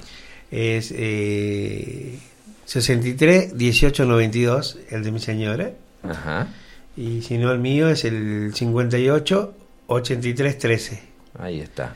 Es 0.51 0.93
eh, 0.95 2.19
63 2.65 3.57
18 3.57 4.05
92, 4.05 4.77
el 4.89 5.03
de 5.03 5.11
mi 5.11 5.19
señora. 5.19 5.71
Ajá. 6.03 6.47
Y 6.95 7.21
si 7.21 7.37
no, 7.37 7.51
el 7.51 7.59
mío 7.59 7.89
es 7.89 8.05
el 8.05 8.53
58 8.53 9.53
83 9.87 10.57
13. 10.57 11.01
Ahí 11.39 11.59
está. 11.59 11.95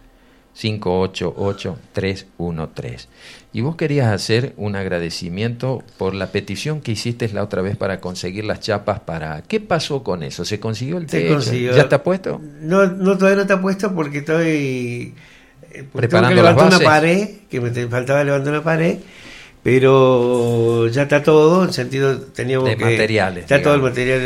588-313. 0.56 3.06
Y 3.52 3.60
vos 3.62 3.76
querías 3.76 4.12
hacer 4.12 4.54
un 4.56 4.76
agradecimiento 4.76 5.82
por 5.98 6.14
la 6.14 6.28
petición 6.28 6.80
que 6.80 6.92
hiciste 6.92 7.28
la 7.28 7.42
otra 7.42 7.62
vez 7.62 7.76
para 7.76 8.00
conseguir 8.00 8.44
las 8.44 8.60
chapas 8.60 9.00
para... 9.00 9.42
¿Qué 9.42 9.60
pasó 9.60 10.02
con 10.02 10.22
eso? 10.22 10.44
¿Se 10.44 10.60
consiguió 10.60 10.98
el 10.98 11.06
techo? 11.06 11.34
consiguió. 11.34 11.74
¿Ya 11.74 11.82
está 11.82 12.02
puesto? 12.02 12.40
No, 12.60 12.86
no, 12.86 13.18
todavía 13.18 13.36
no 13.36 13.42
está 13.42 13.60
puesto 13.60 13.94
porque 13.94 14.18
estoy 14.18 15.14
eh, 15.74 15.84
porque 15.90 16.08
Preparando 16.08 16.42
las 16.42 16.54
una 16.54 16.64
bases. 16.64 16.84
pared, 16.84 17.28
que 17.48 17.60
me 17.60 17.70
faltaba 17.88 18.22
levantar 18.24 18.52
una 18.52 18.62
pared, 18.62 18.98
pero 19.62 20.88
ya 20.88 21.02
está 21.02 21.22
todo, 21.22 21.64
en 21.64 21.72
sentido 21.72 22.20
teníamos 22.20 22.68
De 22.68 22.76
que 22.76 22.84
materiales, 22.84 23.44
está 23.44 23.62
todo 23.62 23.74
el 23.74 23.82
material 23.82 24.20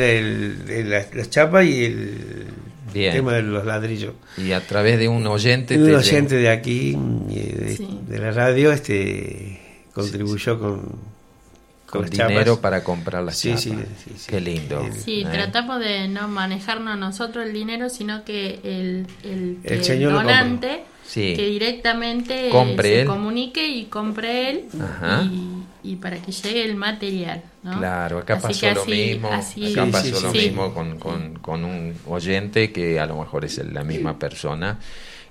de 0.66 0.84
las 0.84 1.30
chapas 1.30 1.66
y 1.66 1.84
el 1.84 2.46
Bien. 2.92 3.12
tema 3.14 3.32
de 3.34 3.42
los 3.42 3.64
ladrillos. 3.64 4.14
Y 4.38 4.52
a 4.52 4.60
través 4.66 4.98
de 4.98 5.08
un 5.08 5.26
oyente... 5.26 5.78
Un 5.78 5.86
te 5.86 5.94
oyente 5.96 6.36
de 6.36 6.48
aquí, 6.48 6.96
eh, 7.30 7.56
de, 7.58 7.76
Sí. 7.76 7.88
de 8.08 8.18
la 8.18 8.30
radio, 8.30 8.72
este 8.72 9.60
contribuyó 9.92 10.58
con, 10.58 10.82
con 11.86 12.02
las 12.02 12.10
dinero 12.10 12.38
chapas. 12.44 12.58
para 12.58 12.84
comprar 12.84 13.22
las 13.22 13.36
Sí, 13.38 13.48
chapas. 13.50 13.62
sí, 13.62 13.72
sí, 14.04 14.10
sí. 14.16 14.26
Qué 14.28 14.40
lindo. 14.40 14.86
Sí, 15.04 15.22
¿eh? 15.22 15.28
tratamos 15.32 15.80
de 15.80 16.08
no 16.08 16.28
manejarnos 16.28 16.98
nosotros 16.98 17.46
el 17.46 17.52
dinero, 17.52 17.88
sino 17.88 18.24
que 18.24 18.60
el, 18.62 19.06
el, 19.24 19.58
que 19.66 19.74
El 19.74 19.84
señor 19.84 20.12
lo 20.12 20.18
donante 20.20 20.82
Sí. 21.06 21.34
que 21.36 21.46
directamente 21.46 22.48
Compre 22.50 22.88
se 22.88 23.00
él. 23.02 23.06
comunique 23.06 23.68
y 23.68 23.84
compre 23.84 24.50
él 24.50 24.64
Ajá. 24.80 25.22
y, 25.22 25.55
y 25.92 25.96
para 25.96 26.16
que 26.20 26.32
llegue 26.32 26.64
el 26.64 26.76
material. 26.76 27.42
¿no? 27.62 27.78
Claro, 27.78 28.18
acá 28.18 28.34
Así 28.34 28.46
pasó 28.48 28.74
lo 28.74 28.84
mismo. 28.86 29.30
así- 29.32 29.72
acá 29.72 29.86
Sí, 29.86 29.92
pasó 29.92 30.16
sí, 30.16 30.22
lo 30.24 30.32
sí. 30.32 30.38
mismo 30.38 30.74
con, 30.74 30.98
con, 30.98 31.34
con 31.40 31.64
un 31.64 31.94
oyente 32.08 32.72
que 32.72 32.98
a 33.00 33.06
lo 33.06 33.18
mejor 33.18 33.44
es 33.44 33.58
la 33.72 33.84
misma 33.84 34.18
persona. 34.18 34.78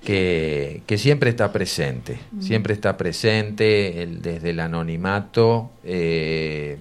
Que, 0.03 0.83
que 0.85 0.99
siempre 0.99 1.31
está 1.31 1.51
presente, 1.51 2.19
siempre 2.39 2.75
está 2.75 2.95
presente 2.95 4.03
el- 4.03 4.21
desde 4.21 4.51
el 4.51 4.59
anonimato, 4.59 5.71
eh, 5.83 6.77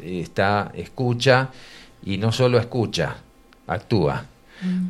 está, 0.00 0.70
escucha 0.74 1.48
y 2.04 2.18
no 2.18 2.30
solo 2.30 2.58
escucha, 2.58 3.16
actúa, 3.66 4.24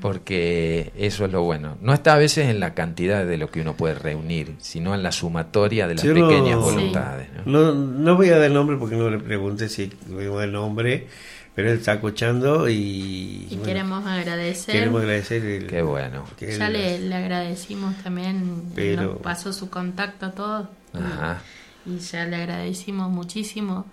porque 0.00 0.92
eso 0.96 1.24
es 1.24 1.32
lo 1.32 1.42
bueno. 1.42 1.76
No 1.80 1.92
está 1.92 2.14
a 2.14 2.18
veces 2.18 2.48
en 2.48 2.60
la 2.60 2.74
cantidad 2.74 3.24
de 3.24 3.36
lo 3.38 3.50
que 3.50 3.60
uno 3.60 3.74
puede 3.74 3.94
reunir, 3.94 4.54
sino 4.58 4.94
en 4.94 5.02
la 5.02 5.12
sumatoria 5.12 5.86
de 5.86 5.94
las 5.94 6.04
Yo 6.04 6.14
no- 6.14 6.28
pequeñas 6.28 6.58
Sí. 6.58 6.64
voluntades. 6.74 7.28
¿no? 7.46 7.72
No, 7.72 7.74
no 7.74 8.16
voy 8.16 8.30
a 8.30 8.38
dar 8.38 8.50
nombre 8.50 8.76
porque 8.76 8.96
no 8.96 9.08
le 9.10 9.18
pregunté 9.18 9.68
si 9.68 9.90
voy 10.08 10.26
a 10.26 10.30
dar 10.30 10.48
nombre, 10.48 11.06
pero 11.54 11.70
él 11.70 11.78
está 11.78 11.94
escuchando 11.94 12.68
y, 12.68 12.74
Y 12.74 13.46
bueno, 13.50 13.62
queremos 13.64 14.06
agradecer. 14.06 14.74
queremos 14.74 15.00
agradecer. 15.02 15.44
el- 15.44 15.66
Qué 15.66 15.82
bueno. 15.82 16.24
que 16.38 16.56
Ya 16.56 16.66
él- 16.68 16.72
le, 16.74 16.98
le 17.00 17.14
agradecimos 17.14 17.94
también, 18.02 18.62
Pero- 18.74 19.02
nos 19.02 19.16
pasó 19.18 19.52
su 19.52 19.68
contacto 19.70 20.26
a 20.26 20.30
todos. 20.32 20.68
y- 20.94 20.98
Ajá. 20.98 21.42
Y, 21.86 21.98
ya 21.98 22.26
le 22.26 22.36
agradecimos 22.36 23.10
muchísimo 23.10 23.86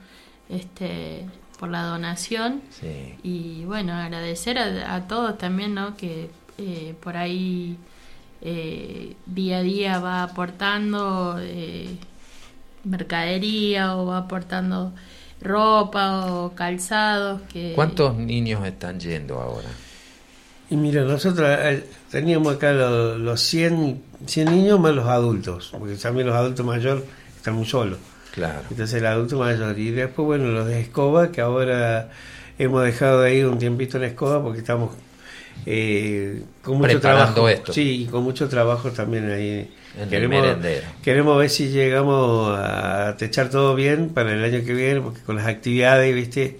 este 0.50 1.26
por 1.60 1.70
la 1.70 1.84
donación. 1.84 2.62
Sí. 2.70 3.16
Y 3.24 3.66
bueno, 3.66 3.94
agradecer 3.94 4.58
a, 4.60 4.96
a 4.96 5.08
todos 5.08 5.38
también, 5.38 5.74
¿no? 5.74 5.96
Que 5.98 6.30
eh, 6.58 6.96
por 7.02 7.18
ahí 7.18 7.78
eh, 8.42 9.16
día 9.26 9.58
a 9.58 9.62
día 9.64 10.00
va 10.00 10.24
aportando 10.24 11.38
eh, 11.40 11.96
mercadería 12.84 13.96
o 13.98 14.06
va 14.08 14.20
aportando 14.20 14.94
ropa 15.42 16.26
o 16.34 16.54
calzados. 16.56 17.42
Que, 17.52 17.74
¿Cuántos 17.76 18.16
niños 18.16 18.66
están 18.66 19.00
yendo 19.00 19.40
ahora? 19.40 19.68
Y 20.70 20.76
mira, 20.76 21.04
nosotros 21.04 21.48
eh, 21.50 21.86
teníamos 22.12 22.56
acá 22.56 22.72
lo- 22.74 23.18
los 23.18 23.40
100, 23.42 24.02
100 24.26 24.52
niños 24.52 24.80
más 24.80 24.94
los 24.94 25.08
adultos, 25.08 25.70
porque 25.78 25.96
también 25.96 26.28
los 26.28 26.36
adultos 26.36 26.66
mayores 26.66 27.04
están 27.38 27.56
muy 27.56 27.66
solos. 27.66 28.00
Claro. 28.38 28.62
Entonces 28.70 29.00
el 29.00 29.06
adulto 29.08 29.40
mayor. 29.40 29.78
Y 29.80 29.90
después, 29.90 30.26
bueno, 30.28 30.46
los 30.52 30.68
de 30.68 30.80
escoba, 30.80 31.32
que 31.32 31.42
ahora 31.42 32.12
hemos 32.60 32.84
dejado 32.84 33.22
de 33.22 33.34
ir 33.34 33.48
un 33.48 33.58
tiempito 33.58 33.98
en 33.98 34.04
escoba 34.04 34.44
porque 34.44 34.60
estamos 34.60 34.92
eh, 35.66 36.44
con 36.62 36.78
mucho 36.78 36.92
Preparando 36.92 37.34
trabajo. 37.34 37.50
esto. 37.50 37.74
Sí, 37.74 38.04
y 38.04 38.06
con 38.06 38.24
mucho 38.24 38.48
trabajo 38.48 38.92
también 38.92 39.32
ahí. 39.32 39.72
En 40.00 40.30
merendero. 40.30 40.86
queremos 41.02 41.40
ver 41.40 41.50
si 41.50 41.70
llegamos 41.70 42.56
a 42.56 43.16
techar 43.18 43.50
todo 43.50 43.74
bien 43.74 44.10
para 44.10 44.32
el 44.32 44.44
año 44.44 44.64
que 44.64 44.74
viene, 44.76 45.02
porque 45.02 45.22
con 45.22 45.36
las 45.38 45.48
actividades, 45.48 46.14
viste, 46.14 46.60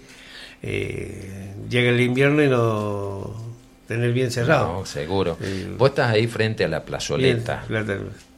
eh, 0.64 1.54
llega 1.70 1.92
el 1.92 2.02
invierno 2.02 2.44
y 2.44 2.48
no 2.48 3.36
tener 3.88 4.12
bien 4.14 4.32
cerrado. 4.32 4.80
No, 4.80 4.86
seguro. 4.88 5.38
Sí. 5.40 5.68
Vos 5.78 5.90
estás 5.90 6.10
ahí 6.12 6.26
frente 6.26 6.66
a 6.66 6.68
la 6.68 6.84
plazoleta 6.84 7.64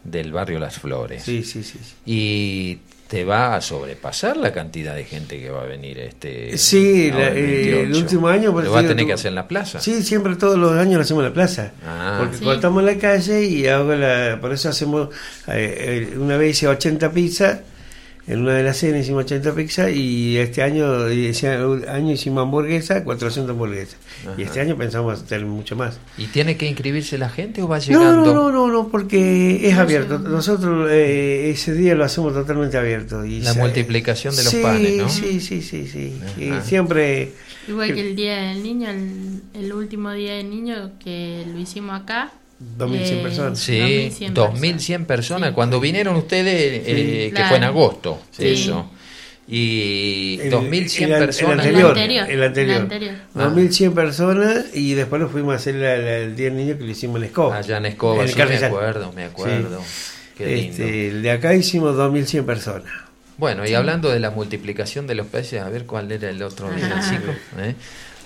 del 0.03 0.33
barrio 0.33 0.59
Las 0.59 0.77
Flores. 0.77 1.23
Sí, 1.23 1.43
sí, 1.43 1.63
sí. 1.63 1.79
sí. 1.81 1.95
Y 2.05 2.79
te 3.09 3.25
va 3.25 3.55
a 3.55 3.61
sobrepasar 3.61 4.37
la 4.37 4.53
cantidad 4.53 4.93
de 4.95 5.03
gente 5.03 5.39
que 5.39 5.49
va 5.49 5.63
a 5.63 5.65
venir 5.65 5.97
este. 5.97 6.55
Sí, 6.59 7.09
la- 7.11 7.29
el 7.29 7.37
eh, 7.37 7.69
el 7.69 7.75
28. 7.87 7.99
último 8.01 8.27
año, 8.27 8.51
Lo 8.61 8.71
va 8.71 8.79
a 8.79 8.81
tener 8.83 8.97
tú- 8.99 9.07
que 9.07 9.13
hacer 9.13 9.29
en 9.29 9.35
la 9.35 9.47
plaza. 9.47 9.79
Sí, 9.81 10.03
siempre 10.03 10.35
todos 10.35 10.57
los 10.59 10.73
años 10.73 10.95
lo 10.97 11.01
hacemos 11.01 11.21
en 11.23 11.29
la 11.29 11.33
plaza. 11.33 11.71
Ah. 11.85 12.17
porque 12.19 12.37
Sí. 12.37 12.43
cortamos 12.43 12.83
la 12.83 12.95
calle 12.99 13.43
y 13.45 13.65
hago 13.65 13.95
la, 13.95 14.37
por 14.39 14.53
eso 14.53 14.69
hacemos, 14.69 15.09
eh, 15.47 16.07
eh, 16.13 16.17
una 16.19 16.37
vez 16.37 16.51
hice 16.51 16.67
80 16.67 17.11
pizzas, 17.11 17.59
en 18.29 18.41
una 18.41 18.53
de 18.53 18.63
las 18.63 18.77
cenas 18.77 19.01
hicimos 19.01 19.25
80 19.25 19.53
pizzas 19.55 19.91
y 19.91 20.37
este 20.37 20.61
año, 20.61 21.07
ese 21.07 21.47
año 21.49 22.11
hicimos 22.13 22.43
hamburguesa, 22.43 23.03
400 23.03 23.51
hamburguesas. 23.51 23.97
Ajá. 24.21 24.35
Y 24.37 24.43
este 24.43 24.61
año 24.61 24.77
pensamos 24.77 25.21
hacer 25.21 25.45
mucho 25.45 25.75
más. 25.75 25.99
¿Y 26.17 26.25
tiene 26.27 26.55
que 26.55 26.67
inscribirse 26.67 27.17
la 27.17 27.29
gente 27.29 27.61
o 27.63 27.67
va 27.67 27.79
No, 27.79 27.83
llegando? 27.83 28.25
no, 28.33 28.33
no, 28.33 28.51
no, 28.51 28.67
no, 28.67 28.87
porque 28.89 29.67
es 29.67 29.75
No 29.75 29.81
abierto. 29.81 30.19
Nosotros 30.19 30.87
eh, 30.91 31.49
ese 31.49 31.73
día 31.73 31.95
lo 31.95 32.03
hacemos 32.05 32.33
totalmente 32.33 32.77
abierto. 32.77 33.25
Y 33.25 33.41
La 33.41 33.53
se- 33.53 33.59
multiplicación 33.59 34.35
de 34.35 34.43
los 34.43 34.51
sí, 34.53 34.61
panes, 34.61 34.97
¿no? 34.97 35.09
Sí, 35.09 35.41
sí, 35.41 35.61
sí, 35.61 35.87
sí. 35.87 36.13
Y 36.37 36.51
siempre... 36.63 37.31
Igual 37.67 37.93
que 37.93 38.01
el 38.01 38.15
Día 38.15 38.35
del 38.49 38.63
Niño, 38.63 38.89
el, 38.89 39.41
el 39.53 39.73
último 39.73 40.11
Día 40.11 40.35
del 40.35 40.49
Niño 40.49 40.91
que 41.03 41.45
lo 41.51 41.59
hicimos 41.59 41.99
acá. 42.01 42.31
2100 42.59 43.19
eh, 43.19 43.21
personas. 43.23 43.59
Sí, 43.59 43.79
2100 43.79 44.33
2100 44.33 45.05
personas. 45.05 45.49
Sí. 45.49 45.55
Cuando 45.55 45.79
vinieron 45.79 46.15
ustedes, 46.15 46.83
eh, 46.85 47.25
que 47.27 47.31
claro. 47.33 47.47
fue 47.49 47.57
en 47.57 47.63
agosto, 47.63 48.21
Sí. 48.31 48.47
eso. 48.47 48.89
Y 49.51 50.39
El- 50.41 50.51
2100 50.51 51.09
el- 51.09 51.15
el 51.15 51.25
personas. 51.25 51.59
anterior, 51.65 51.81
El 51.81 51.87
anterior, 52.03 52.29
el 52.29 52.43
anterior. 52.43 52.75
el 52.75 52.81
anterior. 52.83 53.15
Ah. 53.33 53.43
2100 53.45 53.93
personas 53.93 54.65
y 54.75 54.93
después 54.93 55.19
nos 55.21 55.31
fuimos 55.31 55.53
a 55.53 55.55
hacer 55.55 55.75
la- 55.75 55.97
la- 55.97 56.17
el 56.17 56.35
Día 56.35 56.45
del 56.49 56.57
Niño 56.57 56.77
que 56.77 56.83
lo 56.83 56.91
hicimos 56.91 57.17
en 57.17 57.23
Escoba. 57.23 57.57
Allá 57.57 57.77
en 57.77 57.85
Escoba, 57.87 58.21
En 58.23 58.29
sí, 58.29 58.35
me 58.37 58.43
acuerdo, 58.43 59.11
me 59.13 59.23
acuerdo. 59.23 59.81
Qué 60.37 60.45
lindo. 60.55 60.71
Este, 60.83 61.07
el 61.09 61.21
de 61.23 61.31
acá 61.31 61.55
hicimos 61.55 61.95
2100 61.95 62.45
personas. 62.45 62.91
Bueno, 63.37 63.65
y 63.65 63.73
hablando 63.73 64.09
de 64.09 64.19
la 64.19 64.29
multiplicación 64.31 65.07
de 65.07 65.15
los 65.15 65.25
peces, 65.25 65.61
a 65.61 65.69
ver 65.69 65.85
cuál 65.85 66.11
era 66.11 66.29
el 66.29 66.43
otro 66.43 66.69
villancico. 66.69 67.31
¿eh? 67.59 67.73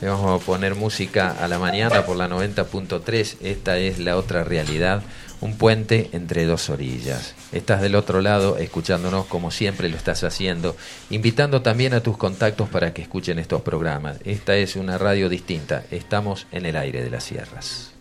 Le 0.03 0.09
vamos 0.09 0.41
a 0.41 0.45
poner 0.45 0.75
música 0.75 1.31
a 1.31 1.47
la 1.47 1.59
mañana 1.59 2.05
por 2.05 2.17
la 2.17 2.27
90.3. 2.27 3.37
Esta 3.39 3.77
es 3.77 3.99
la 3.99 4.17
otra 4.17 4.43
realidad. 4.43 5.01
Un 5.39 5.57
puente 5.57 6.09
entre 6.11 6.43
dos 6.43 6.69
orillas. 6.69 7.35
Estás 7.53 7.79
del 7.81 7.95
otro 7.95 8.19
lado 8.19 8.57
escuchándonos 8.57 9.27
como 9.27 9.49
siempre 9.49 9.87
lo 9.87 9.95
estás 9.95 10.25
haciendo, 10.25 10.75
invitando 11.09 11.61
también 11.61 11.93
a 11.93 12.03
tus 12.03 12.17
contactos 12.17 12.67
para 12.67 12.93
que 12.93 13.01
escuchen 13.01 13.39
estos 13.39 13.61
programas. 13.61 14.17
Esta 14.25 14.57
es 14.57 14.75
una 14.75 14.97
radio 14.97 15.29
distinta. 15.29 15.85
Estamos 15.89 16.47
en 16.51 16.65
el 16.65 16.75
aire 16.75 17.01
de 17.01 17.09
las 17.09 17.23
sierras. 17.23 17.93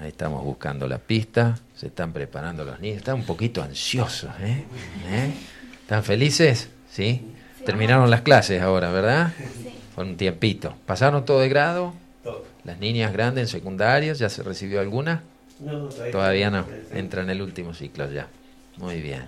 Ahí 0.00 0.10
estamos 0.10 0.44
buscando 0.44 0.86
la 0.86 0.98
pista, 0.98 1.58
se 1.74 1.88
están 1.88 2.12
preparando 2.12 2.64
los 2.64 2.78
niños, 2.78 2.98
están 2.98 3.16
un 3.16 3.26
poquito 3.26 3.60
ansiosos, 3.60 4.30
¿eh? 4.40 4.62
¿Eh? 5.08 5.32
¿Están 5.82 6.04
felices? 6.04 6.68
¿Sí? 6.92 7.32
Terminaron 7.64 8.10
las 8.10 8.22
clases 8.22 8.62
ahora, 8.62 8.90
¿verdad? 8.90 9.32
Con 9.94 10.08
un 10.08 10.16
tiempito. 10.16 10.74
¿Pasaron 10.86 11.24
todo 11.24 11.40
de 11.40 11.48
grado? 11.48 11.94
Las 12.64 12.78
niñas 12.78 13.12
grandes 13.12 13.42
en 13.42 13.48
secundarias, 13.48 14.18
¿ya 14.18 14.28
se 14.28 14.42
recibió 14.42 14.80
alguna? 14.80 15.22
Todavía 16.12 16.50
no, 16.50 16.66
entra 16.92 17.22
en 17.22 17.30
el 17.30 17.42
último 17.42 17.74
ciclo 17.74 18.10
ya. 18.10 18.28
Muy 18.76 19.00
bien. 19.00 19.24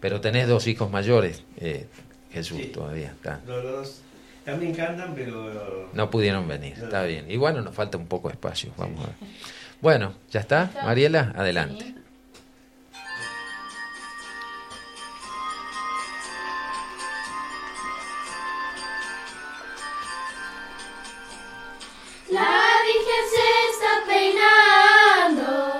Pero 0.00 0.20
tenés 0.20 0.48
dos 0.48 0.66
hijos 0.66 0.90
mayores, 0.90 1.42
eh, 1.58 1.86
Jesús, 2.32 2.58
Sí. 2.58 2.66
todavía 2.68 3.08
está. 3.08 3.40
Los 3.46 3.62
dos 3.62 4.00
También 4.44 4.74
cantan, 4.74 5.14
pero... 5.14 5.90
No 5.92 6.10
pudieron 6.10 6.48
venir, 6.48 6.72
está 6.72 7.04
bien. 7.04 7.30
Y 7.30 7.36
bueno, 7.36 7.60
nos 7.60 7.74
falta 7.74 7.98
un 7.98 8.06
poco 8.06 8.28
de 8.28 8.34
espacio, 8.34 8.72
vamos 8.78 9.04
a 9.04 9.08
ver. 9.08 9.16
Bueno, 9.82 10.14
¿ya 10.30 10.40
está? 10.40 10.70
Mariela, 10.82 11.32
adelante. 11.36 11.94
La 22.30 22.80
Virgen 22.84 23.24
se 23.28 23.44
está 23.72 24.04
peinando 24.06 25.79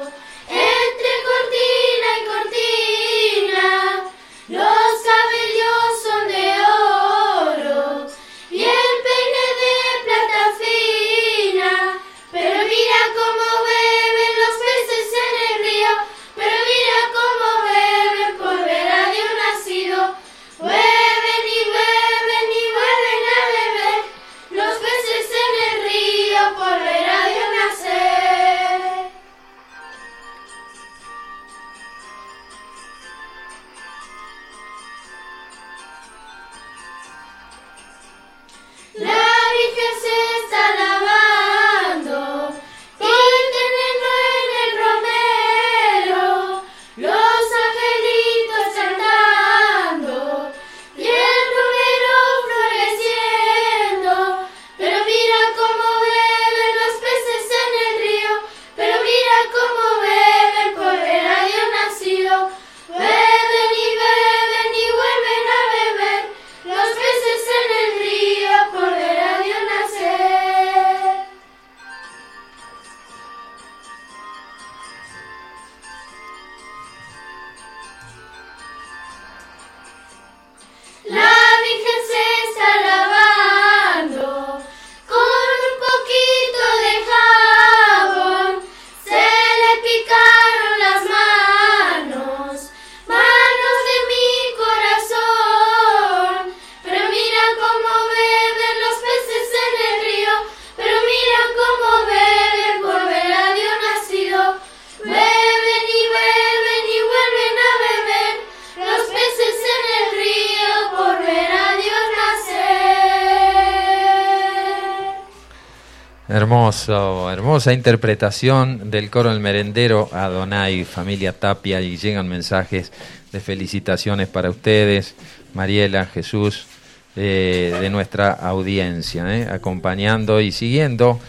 Hermosa 116.90 117.72
interpretación 117.72 118.90
del 118.90 119.10
coro 119.10 119.30
El 119.30 119.38
Merendero 119.38 120.08
Adonai, 120.12 120.82
familia 120.82 121.32
Tapia, 121.32 121.80
y 121.80 121.96
llegan 121.96 122.28
mensajes 122.28 122.90
de 123.30 123.38
felicitaciones 123.38 124.26
para 124.26 124.50
ustedes, 124.50 125.14
Mariela, 125.54 126.06
Jesús, 126.06 126.66
eh, 127.14 127.78
de 127.80 127.90
nuestra 127.90 128.32
audiencia, 128.32 129.24
eh, 129.36 129.48
acompañando 129.48 130.40
y 130.40 130.50
siguiendo, 130.50 131.20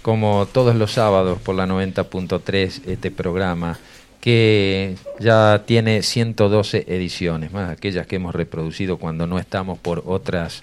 como 0.00 0.48
todos 0.50 0.74
los 0.74 0.92
sábados 0.92 1.38
por 1.38 1.54
la 1.54 1.66
90.3, 1.66 2.80
este 2.86 3.10
programa 3.10 3.78
que 4.20 4.96
ya 5.18 5.62
tiene 5.64 6.02
112 6.02 6.84
ediciones, 6.88 7.52
más 7.52 7.70
aquellas 7.70 8.06
que 8.06 8.16
hemos 8.16 8.34
reproducido 8.34 8.98
cuando 8.98 9.26
no 9.26 9.38
estamos 9.38 9.78
por 9.78 10.02
otras 10.06 10.62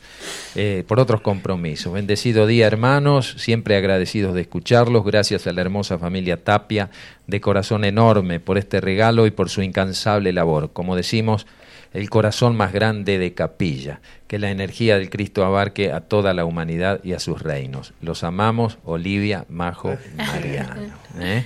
eh, 0.56 0.84
por 0.88 1.00
otros 1.00 1.22
compromisos. 1.22 1.92
Bendecido 1.92 2.46
día, 2.46 2.68
hermanos, 2.68 3.36
siempre 3.38 3.76
agradecidos 3.76 4.36
de 4.36 4.42
escucharlos, 4.42 5.04
gracias 5.04 5.48
a 5.48 5.54
la 5.54 5.62
hermosa 5.62 5.98
familia 5.98 6.44
Tapia, 6.44 6.92
de 7.26 7.42
corazón 7.42 7.84
enorme 7.84 8.40
por 8.40 8.60
este 8.60 8.80
regalo 8.80 9.26
y 9.26 9.32
por 9.32 9.50
su 9.50 9.64
incansable 9.64 10.34
labor. 10.34 10.72
Como 10.72 10.96
decimos, 10.96 11.48
el 11.94 12.12
corazón 12.12 12.56
más 12.56 12.74
grande 12.74 13.18
de 13.18 13.34
capilla, 13.34 14.02
que 14.28 14.38
la 14.38 14.52
energía 14.52 15.00
del 15.00 15.10
Cristo 15.10 15.44
abarque 15.44 15.92
a 15.92 16.02
toda 16.02 16.34
la 16.36 16.46
humanidad 16.46 17.00
y 17.04 17.14
a 17.14 17.20
sus 17.20 17.42
reinos. 17.42 17.94
Los 18.02 18.24
amamos, 18.24 18.78
Olivia, 18.86 19.46
Majo, 19.50 19.98
Mariano. 20.16 20.94
¿eh? 21.20 21.46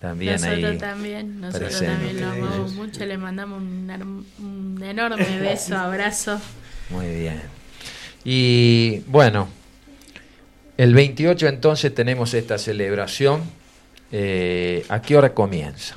También 0.00 0.32
nosotros 0.32 0.64
ahí 0.64 0.78
también, 0.78 1.40
nosotros 1.40 1.70
presente. 1.70 1.94
también 1.94 2.20
lo 2.22 2.30
amamos 2.30 2.72
mucho, 2.72 3.04
le 3.04 3.18
mandamos 3.18 3.60
un, 3.60 4.80
enorme 4.82 5.38
beso, 5.40 5.76
abrazo. 5.76 6.40
Muy 6.88 7.06
bien. 7.06 7.42
Y 8.24 9.00
bueno, 9.06 9.48
el 10.78 10.94
28 10.94 11.48
entonces 11.48 11.94
tenemos 11.94 12.32
esta 12.32 12.56
celebración. 12.56 13.42
Eh, 14.10 14.86
¿A 14.88 15.02
qué 15.02 15.16
hora 15.18 15.34
comienza? 15.34 15.96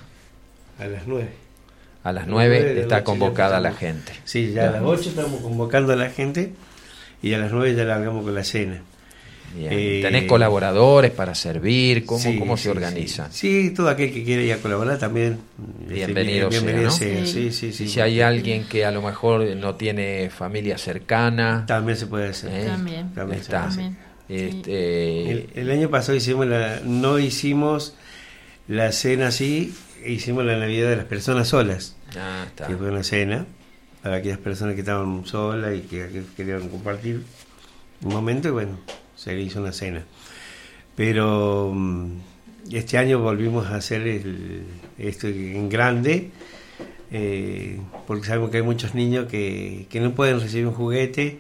A 0.79 0.85
las 0.85 1.07
9. 1.07 1.29
A 2.03 2.11
las 2.11 2.23
A 2.23 2.25
las 2.25 2.27
9 2.27 2.49
nueve 2.49 2.69
de 2.69 2.75
la 2.75 2.81
está 2.81 2.95
noche 2.95 2.99
ya 2.99 3.03
convocada 3.05 3.59
la 3.61 3.71
gente. 3.71 4.11
Sí, 4.25 4.51
ya 4.51 4.67
a 4.67 4.71
las 4.71 4.81
8 4.83 5.09
estamos 5.09 5.41
convocando 5.41 5.93
a 5.93 5.95
la 5.95 6.09
gente 6.09 6.51
y 7.21 7.33
a 7.33 7.37
las 7.37 7.53
9 7.53 7.73
ya 7.73 7.85
largamos 7.85 8.25
con 8.25 8.35
la 8.35 8.43
cena. 8.43 8.81
Bien. 9.55 9.69
Eh, 9.71 9.99
¿Tenés 10.01 10.23
colaboradores 10.25 11.11
para 11.11 11.35
servir? 11.35 12.05
¿Cómo, 12.05 12.19
Sí, 12.19 12.39
cómo 12.39 12.57
se 12.57 12.63
sí, 12.63 12.69
organizan? 12.69 13.31
Sí. 13.31 13.63
Sí, 13.67 13.73
todo 13.73 13.89
aquel 13.89 14.11
que 14.11 14.23
quiera 14.23 14.41
ir 14.41 14.53
a 14.53 14.57
colaborar 14.57 14.97
también. 14.97 15.39
este, 15.81 15.93
Bienvenido 15.93 16.49
sea, 16.51 16.59
bienvenido 16.61 16.89
¿no? 16.89 16.95
sea, 16.97 17.25
Sí. 17.25 17.31
Sí, 17.31 17.51
sí, 17.51 17.73
sí. 17.73 17.83
Y 17.83 17.87
si 17.89 17.99
hay 17.99 18.21
alguien 18.21 18.65
que 18.65 18.85
a 18.85 18.91
lo 18.91 19.01
mejor 19.01 19.43
no 19.55 19.75
tiene 19.75 20.29
familia 20.29 20.77
cercana, 20.77 21.65
También 21.67 21.97
se 21.97 22.07
puede 22.07 22.29
hacer. 22.29 22.51
¿eh? 22.51 22.65
También. 22.67 23.13
También 23.13 23.39
se 23.39 23.43
está. 23.43 23.67
puede 23.67 23.69
hacer. 23.71 23.83
También. 23.83 24.13
Este, 24.29 25.31
El, 25.31 25.49
el 25.55 25.71
año 25.71 25.89
pasado 25.89 26.15
hicimos 26.17 26.47
la, 26.47 26.79
no 26.83 27.19
hicimos 27.19 27.95
la 28.67 28.91
cena 28.91 29.27
así, 29.27 29.75
hicimos 30.05 30.45
la 30.45 30.57
Navidad 30.57 30.89
de 30.89 30.95
las 30.95 31.05
personas 31.05 31.49
solas, 31.49 31.95
ah, 32.17 32.45
está. 32.47 32.67
que 32.67 32.75
fue 32.77 32.89
una 32.89 33.03
cena 33.03 33.45
para 34.01 34.15
aquellas 34.17 34.37
personas 34.39 34.73
que 34.75 34.79
estaban 34.79 35.25
solas 35.25 35.75
y 35.75 35.81
que, 35.81 36.07
que 36.07 36.23
querían 36.37 36.67
compartir 36.69 37.21
un 38.01 38.13
momento 38.13 38.47
y 38.47 38.51
bueno, 38.51 38.79
se 39.15 39.33
le 39.35 39.41
hizo 39.41 39.59
una 39.61 39.71
cena. 39.71 40.03
Pero 40.95 41.71
mm, 41.73 42.11
este 42.71 42.97
año 42.97 43.19
volvimos 43.19 43.67
a 43.67 43.75
hacer 43.75 44.07
el- 44.07 44.63
esto 44.97 45.27
en 45.27 45.69
grande, 45.69 46.29
eh, 47.11 47.79
porque 48.07 48.25
sabemos 48.27 48.49
que 48.49 48.57
hay 48.57 48.63
muchos 48.63 48.95
niños 48.95 49.27
que, 49.27 49.85
que 49.89 49.99
no 49.99 50.13
pueden 50.13 50.39
recibir 50.39 50.67
un 50.67 50.73
juguete 50.73 51.39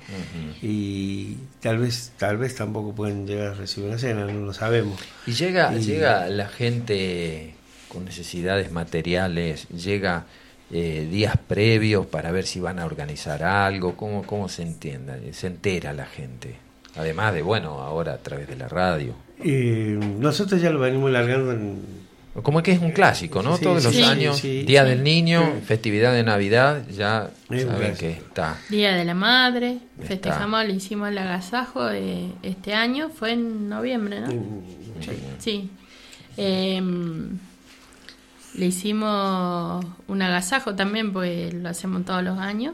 y 0.61 1.35
tal 1.61 1.77
vez 1.79 2.13
tal 2.17 2.37
vez 2.37 2.55
tampoco 2.55 2.93
pueden 2.93 3.25
llegar 3.27 3.47
a 3.49 3.53
recibir 3.53 3.89
una 3.89 3.97
cena, 3.99 4.25
no 4.25 4.45
lo 4.45 4.53
sabemos. 4.53 4.99
Y 5.25 5.31
llega, 5.33 5.73
Y- 5.75 5.81
llega 5.81 6.29
la 6.29 6.47
gente 6.47 7.53
con 7.89 8.05
necesidades 8.05 8.71
materiales, 8.71 9.67
llega 9.69 10.25
eh, 10.71 11.07
días 11.11 11.37
previos 11.47 12.05
para 12.07 12.31
ver 12.31 12.45
si 12.45 12.59
van 12.59 12.79
a 12.79 12.85
organizar 12.85 13.43
algo, 13.43 13.95
cómo, 13.95 14.23
cómo 14.23 14.49
se 14.49 14.63
entienda, 14.63 15.17
se 15.31 15.47
entera 15.47 15.93
la 15.93 16.05
gente. 16.05 16.55
Además 16.95 17.33
de, 17.33 17.41
bueno, 17.41 17.79
ahora 17.79 18.13
a 18.13 18.17
través 18.17 18.47
de 18.47 18.55
la 18.55 18.67
radio. 18.67 19.13
Eh, 19.43 19.97
nosotros 20.19 20.61
ya 20.61 20.69
lo 20.69 20.79
venimos 20.79 21.11
largando 21.11 21.51
en... 21.51 22.03
Como 22.41 22.63
que 22.63 22.71
es 22.71 22.81
un 22.81 22.91
clásico, 22.91 23.43
¿no? 23.43 23.57
Sí, 23.57 23.63
Todos 23.63 23.83
los 23.83 23.93
sí, 23.93 24.01
años, 24.03 24.37
sí. 24.39 24.63
Día 24.63 24.83
Sí. 24.83 24.89
del 24.89 25.03
Niño, 25.03 25.53
festividad 25.65 26.13
de 26.13 26.23
Navidad, 26.23 26.83
ya 26.89 27.29
Es 27.51 27.63
saben 27.65 27.95
que 27.95 28.09
está. 28.11 28.57
Día 28.69 28.93
de 28.95 29.05
la 29.05 29.13
Madre, 29.13 29.77
Está. 29.97 30.07
festejamos, 30.07 30.65
le 30.65 30.73
hicimos 30.73 31.09
el 31.09 31.17
agasajo 31.19 31.85
de 31.85 32.31
este 32.41 32.73
año, 32.73 33.09
fue 33.09 33.33
en 33.33 33.69
noviembre, 33.69 34.21
¿no? 34.21 34.29
Sí. 35.37 35.69
Em, 36.37 37.37
le 38.55 38.65
hicimos 38.65 39.85
un 40.07 40.21
agasajo 40.23 40.73
también, 40.75 41.13
pues 41.13 41.53
lo 41.53 41.69
hacemos 41.69 42.03
todos 42.05 42.23
los 42.23 42.39
años. 42.39 42.73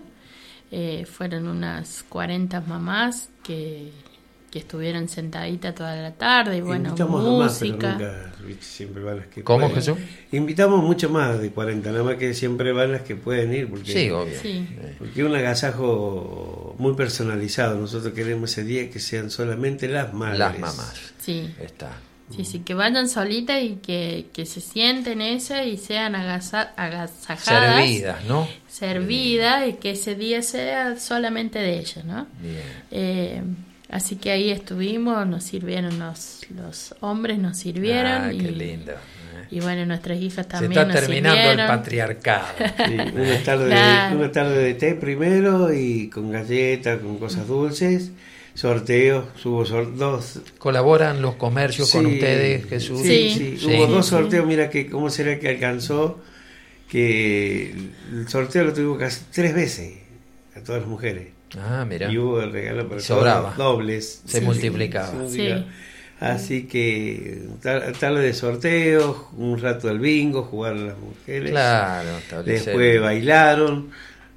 Eh, 0.71 1.05
fueron 1.11 1.47
unas 1.47 2.03
40 2.07 2.61
mamás 2.61 3.29
que 3.43 3.91
que 4.51 4.59
estuvieron 4.59 5.07
sentaditas 5.09 5.75
toda 5.75 5.95
la 5.95 6.11
tarde 6.13 6.57
y 6.57 6.61
bueno, 6.61 6.89
Invitamos 6.89 7.25
a 7.25 7.29
más, 7.43 7.57
pero 7.59 7.71
música. 7.73 7.91
nunca, 7.93 8.33
siempre 8.61 9.03
van 9.03 9.17
las 9.17 9.27
que 9.27 9.43
¿Cómo, 9.43 9.67
pueden. 9.69 9.75
Jesús? 9.75 9.97
Invitamos 10.31 10.83
mucho 10.83 11.09
más 11.09 11.39
de 11.39 11.51
40, 11.51 11.91
nada 11.91 12.03
más 12.03 12.15
que 12.15 12.33
siempre 12.33 12.71
van 12.71 12.91
las 12.91 13.01
que 13.03 13.15
pueden 13.15 13.53
ir. 13.53 13.69
Porque, 13.69 13.91
Sí, 13.91 14.09
obvio. 14.09 14.39
Sí. 14.41 14.67
Porque 14.97 15.21
es 15.21 15.25
un 15.27 15.35
agasajo 15.35 16.75
muy 16.79 16.93
personalizado. 16.95 17.77
Nosotros 17.79 18.13
queremos 18.13 18.51
ese 18.51 18.63
día 18.63 18.89
que 18.89 18.99
sean 18.99 19.29
solamente 19.29 19.87
las 19.87 20.13
madres. 20.13 20.39
Las 20.39 20.59
mamás. 20.59 21.13
Sí, 21.19 21.53
Está. 21.61 21.91
sí, 22.35 22.43
sí, 22.45 22.59
que 22.59 22.73
vayan 22.73 23.07
solitas 23.09 23.61
y 23.61 23.75
que, 23.75 24.27
que 24.33 24.45
se 24.45 24.61
sienten 24.61 25.21
esas 25.21 25.67
y 25.67 25.77
sean 25.77 26.15
agasa- 26.15 26.71
agasajadas, 26.75 27.75
Servidas, 27.75 28.25
¿no? 28.25 28.47
servidas 28.67 29.67
y 29.67 29.73
que 29.73 29.91
ese 29.91 30.15
día 30.15 30.41
sea 30.41 30.97
solamente 30.99 31.59
de 31.59 31.79
ellas, 31.79 32.03
¿no? 32.05 32.25
Bien. 32.41 32.61
Eh, 32.91 33.41
así 33.89 34.15
que 34.15 34.31
ahí 34.31 34.49
estuvimos, 34.51 35.25
nos 35.27 35.43
sirvieron 35.43 35.99
los, 35.99 36.41
los 36.55 36.95
hombres, 37.01 37.37
nos 37.39 37.57
sirvieron 37.57 38.11
Ah, 38.23 38.33
y, 38.33 38.37
qué 38.37 38.51
lindo. 38.51 38.91
eh. 38.93 38.95
y 39.51 39.59
bueno, 39.61 39.85
nuestras 39.85 40.19
hijas 40.19 40.45
Se 40.45 40.51
también 40.51 40.71
está 40.73 40.85
nos 40.85 40.95
terminando 41.01 41.61
el 41.61 41.67
patriarcado. 41.67 42.45
Sí, 42.87 42.93
una, 42.93 43.43
tarde, 43.43 43.69
Claro. 43.69 44.17
una 44.17 44.31
tarde 44.31 44.57
de 44.63 44.73
té 44.75 44.95
primero 44.95 45.73
y 45.73 46.09
con 46.09 46.31
galletas, 46.31 46.99
con 46.99 47.17
cosas 47.17 47.47
dulces, 47.47 48.11
sorteos, 48.53 49.25
hubo 49.45 49.65
sor- 49.65 49.95
dos. 49.97 50.39
¿Colaboran 50.57 51.21
los 51.21 51.35
comercios 51.35 51.91
con 51.91 52.05
ustedes, 52.05 52.65
Jesús? 52.67 53.01
Sí, 53.01 53.31
Sí. 53.37 53.57
sí, 53.59 53.65
hubo 53.67 53.85
Sí, 53.87 53.91
dos 53.91 54.05
sí. 54.05 54.09
sorteos, 54.11 54.45
mira 54.45 54.69
que 54.69 54.87
cómo 54.89 55.09
será 55.09 55.39
que 55.39 55.49
alcanzó 55.49 56.19
que 56.89 57.71
el 58.11 58.27
sorteo 58.27 58.63
lo 58.65 58.73
tuvimos 58.73 58.97
casi 58.97 59.21
tres 59.31 59.53
veces 59.53 59.93
a 60.55 60.61
todas 60.61 60.81
las 60.81 60.89
mujeres. 60.89 61.27
Ah, 61.57 61.85
mira. 61.87 62.11
Y 62.11 62.17
hubo 62.17 62.41
el 62.41 62.51
regalo 62.51 62.87
para 62.87 63.01
sobraba. 63.01 63.53
todos, 63.55 63.57
dobles. 63.57 64.21
Se 64.25 64.41
multiplicaba. 64.41 65.13
Sí. 65.29 65.65
Así 66.19 66.63
que 66.67 67.43
tar- 67.61 67.93
tarde 67.93 68.21
de 68.21 68.33
sorteos, 68.33 69.15
un 69.37 69.57
rato 69.59 69.87
del 69.87 69.99
bingo, 69.99 70.43
jugar 70.43 70.73
a 70.73 70.75
las 70.77 70.97
mujeres. 70.97 71.49
Claro, 71.51 72.09
Después 72.45 72.99
bailaron. 73.01 73.89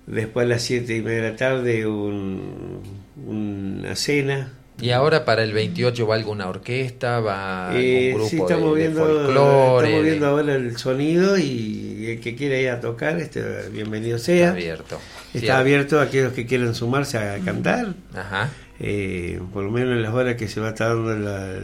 Después 0.06 0.46
a 0.46 0.48
las 0.48 0.62
siete 0.62 0.96
y 0.96 1.00
media 1.02 1.22
de 1.22 1.30
la 1.30 1.36
tarde 1.36 1.86
un- 1.86 2.80
una 3.26 3.94
cena. 3.96 4.52
Y 4.80 4.90
ahora 4.90 5.24
para 5.24 5.44
el 5.44 5.52
28 5.52 6.06
va 6.06 6.14
alguna 6.16 6.48
orquesta, 6.48 7.20
va 7.20 7.68
algún 7.68 7.82
Eh, 7.84 8.10
grupo 8.14 8.28
sí, 8.28 8.36
de- 8.36 8.42
estamos 8.42 8.74
de, 8.74 8.80
viendo, 8.80 9.00
folclore. 9.00 9.28
estamos 9.32 9.82
de- 9.82 10.02
viendo 10.10 10.26
ahora 10.26 10.54
el 10.54 10.76
sonido 10.76 11.38
y 11.38 12.06
el 12.10 12.20
que 12.20 12.34
quiera 12.34 12.58
ir 12.58 12.70
a 12.70 12.80
tocar, 12.80 13.18
este, 13.20 13.68
bienvenido 13.70 14.16
Está 14.16 14.26
sea. 14.26 14.50
abierto. 14.50 14.98
Está 15.34 15.58
abierto 15.58 15.98
a 16.00 16.04
aquellos 16.04 16.32
que 16.32 16.46
quieran 16.46 16.74
sumarse 16.74 17.18
a 17.18 17.38
cantar. 17.40 17.94
Ajá. 18.14 18.50
eh, 18.80 19.40
por 19.52 19.62
lo 19.64 19.70
menos 19.70 19.92
en 19.92 20.02
las 20.02 20.12
horas 20.12 20.34
que 20.36 20.48
se 20.48 20.60
va 20.60 20.68
a 20.68 20.70
estar 20.70 20.88
dando 20.88 21.16
la, 21.16 21.54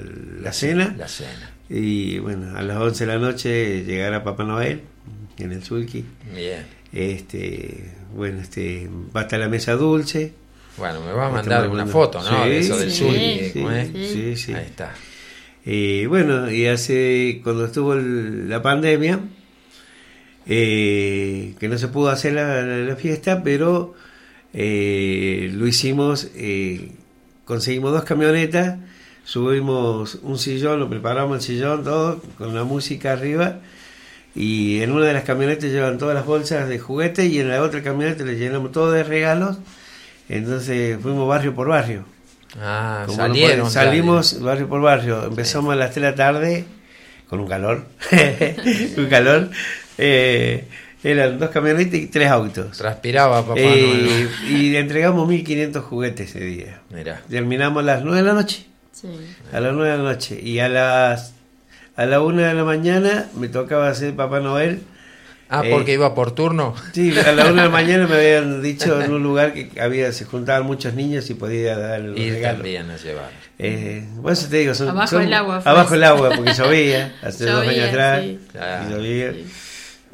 la 0.40 0.52
cena. 0.52 0.94
La 0.96 1.08
cena. 1.08 1.50
Y 1.68 2.18
bueno, 2.18 2.56
a 2.56 2.62
las 2.62 2.76
11 2.78 3.06
de 3.06 3.12
la 3.12 3.18
noche 3.18 3.84
llegará 3.84 4.22
Papá 4.24 4.44
Noel 4.44 4.82
en 5.38 5.52
el 5.52 5.62
Sulky. 5.64 6.04
Bien. 6.34 6.64
Este, 6.92 7.90
bueno, 8.14 8.40
este, 8.40 8.88
va 9.14 9.20
a 9.20 9.24
estar 9.24 9.38
la 9.40 9.48
mesa 9.48 9.72
dulce. 9.74 10.32
Bueno, 10.76 11.00
me 11.00 11.12
va 11.12 11.24
a 11.24 11.40
Estamos 11.40 11.46
mandar 11.46 11.68
una 11.68 11.86
foto, 11.86 12.22
¿no? 12.22 12.44
Sí, 12.44 12.50
de 12.50 12.58
eso 12.60 12.78
del 12.78 12.90
sí, 12.90 13.50
sí, 13.52 14.06
sí, 14.12 14.36
sí. 14.36 14.54
Ahí 14.54 14.64
está. 14.64 14.92
Eh, 15.66 16.06
bueno, 16.08 16.50
y 16.50 16.66
hace, 16.66 17.40
cuando 17.42 17.66
estuvo 17.66 17.94
el- 17.94 18.48
la 18.48 18.62
pandemia, 18.62 19.18
eh, 20.48 21.54
que 21.60 21.68
no 21.68 21.78
se 21.78 21.88
pudo 21.88 22.08
hacer 22.10 22.32
la, 22.32 22.62
la- 22.62 22.76
la 22.78 22.96
fiesta, 22.96 23.42
pero 23.42 23.94
eh, 24.54 25.50
lo 25.54 25.66
hicimos, 25.66 26.28
eh, 26.34 26.90
conseguimos 27.44 27.92
dos 27.92 28.04
camionetas, 28.04 28.78
subimos 29.24 30.16
un 30.22 30.38
sillón, 30.38 30.80
lo 30.80 30.88
preparamos 30.88 31.36
el 31.38 31.42
sillón, 31.42 31.84
todo, 31.84 32.20
con 32.38 32.54
la 32.54 32.64
música 32.64 33.12
arriba, 33.12 33.60
y 34.34 34.80
en 34.80 34.92
una 34.92 35.06
de 35.06 35.12
las 35.12 35.24
camionetas 35.24 35.70
llevan 35.70 35.98
todas 35.98 36.14
las 36.14 36.24
bolsas 36.24 36.68
de 36.68 36.78
juguetes 36.78 37.30
y 37.30 37.40
en 37.40 37.48
la 37.50 37.62
otra 37.62 37.82
camioneta 37.82 38.24
le 38.24 38.36
llenamos 38.36 38.72
todo 38.72 38.90
de 38.92 39.02
regalos, 39.04 39.58
entonces 40.28 40.98
fuimos 41.02 41.28
barrio 41.28 41.54
por 41.54 41.68
barrio. 41.68 42.04
Ah, 42.58 43.04
no 43.06 43.12
salieron. 43.16 43.70
salimos 43.70 44.40
barrio 44.40 44.68
por 44.68 44.80
barrio. 44.80 45.24
Empezamos 45.26 45.72
a 45.72 45.76
las 45.76 45.90
3 45.90 46.02
de 46.02 46.10
la 46.10 46.14
tarde 46.16 46.64
con 47.28 47.40
un 47.40 47.48
calor. 47.48 47.84
un 48.96 49.06
calor. 49.06 49.50
Eh, 49.98 50.64
eran 51.04 51.38
dos 51.38 51.50
camionetas 51.50 51.94
y 51.94 52.06
tres 52.06 52.28
autos. 52.28 52.76
Transpiraba 52.78 53.42
papá 53.42 53.54
Eh, 53.60 54.28
Noel. 54.30 54.30
y 54.50 54.70
le 54.70 54.78
entregamos 54.80 55.28
1500 55.28 55.84
juguetes 55.84 56.30
ese 56.30 56.40
día. 56.44 56.80
Mira. 56.90 57.20
Terminamos 57.28 57.82
a 57.82 57.86
las 57.86 58.02
9 58.02 58.18
de 58.18 58.26
la 58.26 58.32
noche. 58.34 58.66
Sí. 58.92 59.08
A 59.52 59.60
las 59.60 59.72
9 59.74 59.90
de 59.92 59.96
la 59.98 60.02
noche. 60.02 60.40
Y 60.42 60.58
a 60.58 60.68
las 60.68 61.34
a 61.96 62.06
la 62.06 62.20
1 62.20 62.42
de 62.42 62.54
la 62.54 62.64
mañana 62.64 63.26
me 63.36 63.48
tocaba 63.48 63.88
hacer 63.88 64.14
Papá 64.14 64.40
Noel. 64.40 64.82
Ah, 65.50 65.62
Eh, 65.64 65.70
porque 65.70 65.94
iba 65.94 66.14
por 66.14 66.32
turno. 66.32 66.74
Sí, 66.92 67.12
a 67.18 67.32
la 67.32 67.44
1 67.46 67.54
de 67.54 67.62
la 67.62 67.68
mañana 67.70 68.06
me 68.06 68.16
habían 68.16 68.60
dicho 68.62 69.00
en 69.00 69.12
un 69.12 69.22
lugar 69.22 69.54
que 69.54 69.80
había 69.80 70.12
se 70.12 70.24
juntaban 70.26 70.64
muchos 70.66 70.94
niños 70.94 71.30
y 71.30 71.34
podía 71.34 71.76
dar 71.78 72.00
los 72.00 72.18
Ir 72.18 72.34
regalos. 72.34 72.58
también 72.58 72.90
a 72.90 72.96
llevar. 72.96 73.30
Eh, 73.58 74.04
eso 74.30 74.48
te 74.48 74.56
digo, 74.58 74.74
son, 74.74 74.88
Abajo 74.90 75.08
son- 75.08 75.22
el 75.22 75.32
agua 75.34 75.62
Abajo 75.64 75.94
el 75.94 76.04
agua, 76.04 76.30
porque 76.36 76.52
llovía, 76.54 77.14
hace 77.22 77.46
dos 77.46 77.66
años 77.66 77.88
atrás. 77.88 78.20
sí. 78.22 78.38
Claro. 78.52 78.84
y 78.84 78.92
llovía. 78.92 79.32
Sí. 79.32 79.46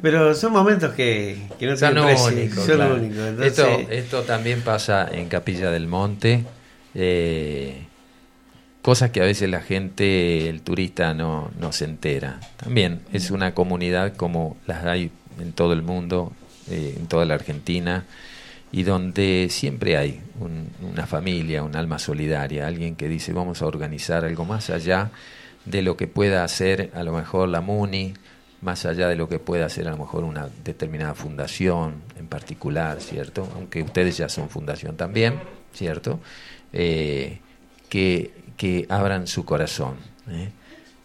Pero 0.05 0.35
son 0.35 0.53
momentos 0.53 0.93
que, 0.93 1.35
que 1.57 1.65
no 1.65 1.75
Son 1.75 1.97
únicos. 1.97 2.63
son 2.63 2.75
claro. 2.75 2.95
únicos. 2.95 3.17
Entonces, 3.17 3.57
esto, 3.57 3.91
esto 3.91 4.21
también 4.21 4.61
pasa 4.61 5.09
en 5.11 5.27
Capilla 5.29 5.71
del 5.71 5.87
Monte. 5.87 6.43
eh, 6.93 7.81
cosas 8.83 9.09
que 9.09 9.19
a 9.19 9.23
veces 9.25 9.49
la 9.49 9.61
gente, 9.61 10.47
el 10.47 10.61
turista, 10.61 11.15
no, 11.15 11.49
no 11.59 11.71
se 11.71 11.85
entera. 11.85 12.39
También 12.57 13.01
es 13.11 13.31
una 13.31 13.55
comunidad 13.55 14.15
como 14.15 14.57
las 14.67 14.85
hay 14.85 15.09
en 15.41 15.53
todo 15.53 15.73
el 15.73 15.81
mundo, 15.81 16.33
eh, 16.69 16.93
en 16.95 17.07
toda 17.07 17.25
la 17.25 17.33
Argentina, 17.33 18.05
y 18.71 18.83
donde 18.83 19.47
siempre 19.49 19.97
hay 19.97 20.21
un- 20.39 20.69
una 20.87 21.07
familia, 21.07 21.63
un 21.63 21.75
alma 21.75 21.97
solidaria, 21.97 22.67
alguien 22.67 22.95
que 22.95 23.07
dice 23.09 23.33
vamos 23.33 23.63
a 23.63 23.65
organizar 23.65 24.23
algo 24.23 24.45
más 24.45 24.69
allá 24.69 25.09
de 25.65 25.81
lo 25.81 25.97
que 25.97 26.05
pueda 26.05 26.43
hacer 26.43 26.91
a 26.93 27.01
lo 27.01 27.11
mejor 27.11 27.49
la 27.49 27.61
MUNI, 27.61 28.13
más 28.65 28.85
allá 28.85 29.07
de 29.07 29.15
lo 29.15 29.29
que 29.29 29.37
pueda 29.39 29.67
hacer 29.67 29.87
a 29.87 29.91
lo 29.91 29.97
mejor 29.97 30.23
una 30.23 30.49
determinada 30.63 31.13
fundación 31.13 32.01
en 32.17 32.25
particular, 32.27 32.99
¿cierto? 32.99 33.47
Aunque 33.55 33.83
ustedes 33.83 34.17
ya 34.17 34.27
son 34.27 34.49
fundación 34.49 34.97
también, 34.97 35.39
¿cierto? 35.73 36.19
Eh, 36.73 37.39
que, 37.89 38.31
que 38.57 38.85
abran 38.89 39.27
su 39.27 39.45
corazón 39.45 39.95
¿eh? 40.29 40.49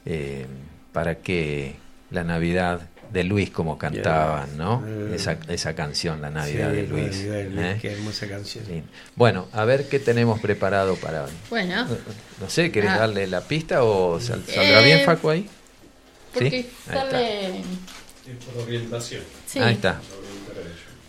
Eh, 0.07 0.47
para 0.93 1.17
que 1.17 1.77
la 2.11 2.25
Navidad 2.25 2.81
de 3.13 3.25
Luis, 3.25 3.51
como 3.51 3.77
cantaban, 3.77 4.57
¿no? 4.57 4.83
Eh. 4.87 5.13
Esa, 5.17 5.37
esa 5.49 5.75
canción, 5.75 6.21
La 6.23 6.31
Navidad 6.31 6.71
sí, 6.71 6.77
de 6.77 6.87
Luis. 6.87 7.17
Navidad 7.19 7.35
de 7.35 7.45
Luis, 7.51 7.67
¿eh? 7.67 7.79
Qué 7.83 7.93
hermosa 7.93 8.27
canción. 8.29 8.65
Sí. 8.67 8.83
Bueno, 9.17 9.49
a 9.53 9.65
ver 9.65 9.89
qué 9.89 9.99
tenemos 9.99 10.41
preparado 10.41 10.95
para 10.97 11.25
hoy. 11.25 11.31
Bueno, 11.51 11.87
No 12.41 12.49
sé, 12.49 12.71
¿querés 12.73 12.91
Ah. 12.93 12.99
darle 13.01 13.27
la 13.27 13.43
pista 13.43 13.83
o 13.85 14.19
sal- 14.21 14.45
saldrá 14.47 14.81
Eh, 14.81 14.85
bien, 14.85 15.05
Facu, 15.05 15.29
ahí? 15.29 15.49
Porque 16.33 16.51
¿Sí? 16.51 16.57
Ahí 16.57 16.67
está. 16.87 17.11
sale... 17.11 17.59
Es 17.59 18.45
por 18.45 18.63
orientación. 18.63 19.23
Sí. 19.47 19.59
Ahí 19.59 19.75
está. 19.75 20.01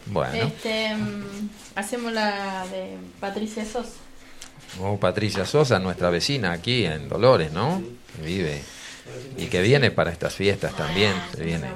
Bueno, 0.07 0.33
Este, 0.33 0.95
mm, 0.95 1.49
hacemos 1.75 2.11
la 2.11 2.65
de 2.67 2.97
Patricia 3.19 3.63
Sosa. 3.65 3.91
oh, 4.81 4.97
Patricia 4.99 5.45
Sosa, 5.45 5.79
nuestra 5.79 6.09
vecina 6.09 6.51
aquí 6.51 6.85
en 6.85 7.07
Dolores, 7.07 7.51
¿no? 7.51 7.83
Que 8.15 8.21
vive 8.25 8.61
y 9.37 9.45
que 9.47 9.61
viene 9.61 9.91
para 9.91 10.11
estas 10.11 10.33
fiestas 10.33 10.75
también. 10.75 11.13
Se 11.35 11.43
viene. 11.43 11.67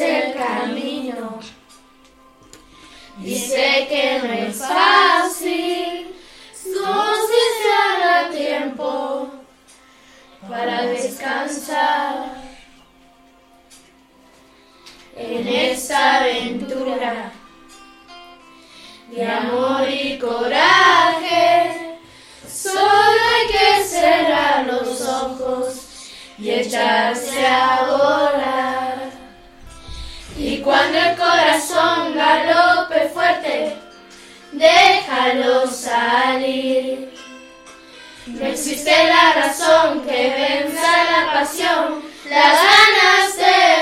El 0.00 0.34
camino 0.34 1.40
sé 3.50 3.86
que 3.88 4.20
no 4.22 4.32
es 4.32 4.56
fácil. 4.56 6.14
No 6.66 7.14
sé 7.14 7.40
si 7.56 7.68
habrá 7.82 8.30
tiempo 8.30 9.28
para 10.48 10.86
descansar 10.86 12.34
en 15.16 15.48
esta 15.48 16.20
aventura 16.20 17.32
de 19.10 19.26
amor 19.26 19.88
y 19.88 20.18
coraje. 20.18 21.98
Solo 22.48 22.80
hay 22.80 23.46
que 23.48 23.84
cerrar 23.84 24.66
los 24.66 25.00
ojos 25.02 25.86
y 26.38 26.50
echarse 26.50 27.46
a 27.46 27.86
volar. 27.86 28.29
Cuando 30.70 30.98
el 30.98 31.16
corazón 31.16 32.14
galope 32.14 33.08
fuerte, 33.08 33.76
déjalo 34.52 35.66
salir. 35.66 37.12
No 38.28 38.46
existe 38.46 38.92
la 39.08 39.32
razón 39.32 40.02
que 40.02 40.62
venza 40.62 40.92
la 41.10 41.32
pasión, 41.32 42.04
las 42.30 42.54
ganas 42.54 43.36
de 43.36 43.79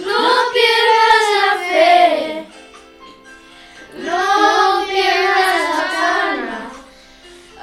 No 0.05 0.23
pierdas 0.53 1.23
la 1.35 1.49
fe, 1.67 2.45
no 3.97 4.85
pierdas 4.87 5.61
la 5.77 5.85
calma, 5.97 6.59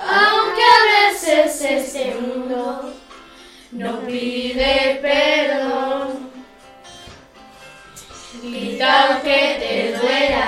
aunque 0.08 0.64
a 0.76 0.80
veces 0.90 1.46
este 1.62 2.04
mundo 2.16 2.92
no 3.70 3.90
pide 4.00 4.98
perdón. 5.00 6.32
Grita 8.42 8.88
aunque 9.02 9.40
te 9.60 9.72
duela, 9.96 10.46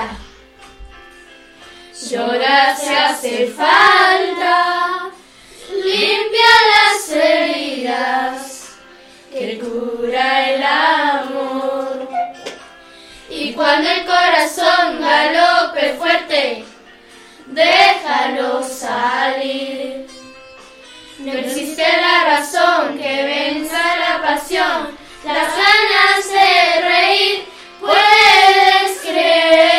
llora 2.10 2.76
si 2.76 2.88
hace 2.94 3.46
falta, 3.46 4.77
las 6.72 7.10
heridas 7.10 8.68
que 9.32 9.58
cura 9.58 10.50
el 10.50 10.62
amor. 10.62 12.08
Y 13.30 13.52
cuando 13.52 13.90
el 13.90 14.04
corazón 14.06 15.00
galope 15.00 15.94
fuerte, 15.94 16.64
déjalo 17.46 18.62
salir. 18.62 20.06
No 21.18 21.32
existe 21.32 21.82
la 21.82 22.36
razón 22.36 22.96
que 22.96 23.24
venza 23.24 23.78
la 23.96 24.22
pasión, 24.22 24.96
las 25.24 25.48
ganas 25.56 26.30
de 26.30 26.80
reír. 26.80 27.48
Puedes 27.80 29.00
creer, 29.02 29.77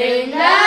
que 0.00 0.59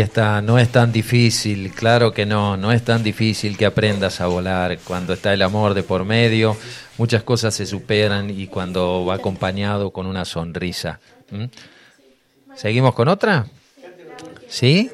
Ahí 0.00 0.04
está, 0.04 0.40
no 0.40 0.58
es 0.58 0.70
tan 0.70 0.92
difícil, 0.92 1.72
claro 1.74 2.10
que 2.10 2.24
no, 2.24 2.56
no 2.56 2.72
es 2.72 2.82
tan 2.82 3.02
difícil 3.02 3.58
que 3.58 3.66
aprendas 3.66 4.22
a 4.22 4.28
volar 4.28 4.78
cuando 4.78 5.12
está 5.12 5.34
el 5.34 5.42
amor 5.42 5.74
de 5.74 5.82
por 5.82 6.06
medio, 6.06 6.56
muchas 6.96 7.22
cosas 7.22 7.52
se 7.54 7.66
superan 7.66 8.30
y 8.30 8.46
cuando 8.46 9.04
va 9.04 9.16
acompañado 9.16 9.90
con 9.90 10.06
una 10.06 10.24
sonrisa. 10.24 11.00
¿Mm? 11.30 11.44
¿Seguimos 12.56 12.94
con 12.94 13.08
otra? 13.08 13.44
¿Sí? 14.48 14.90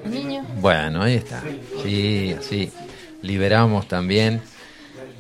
Bueno, 0.60 1.04
ahí 1.04 1.14
está. 1.14 1.40
Sí, 1.84 2.34
así. 2.36 2.72
Liberamos 3.22 3.86
también. 3.86 4.42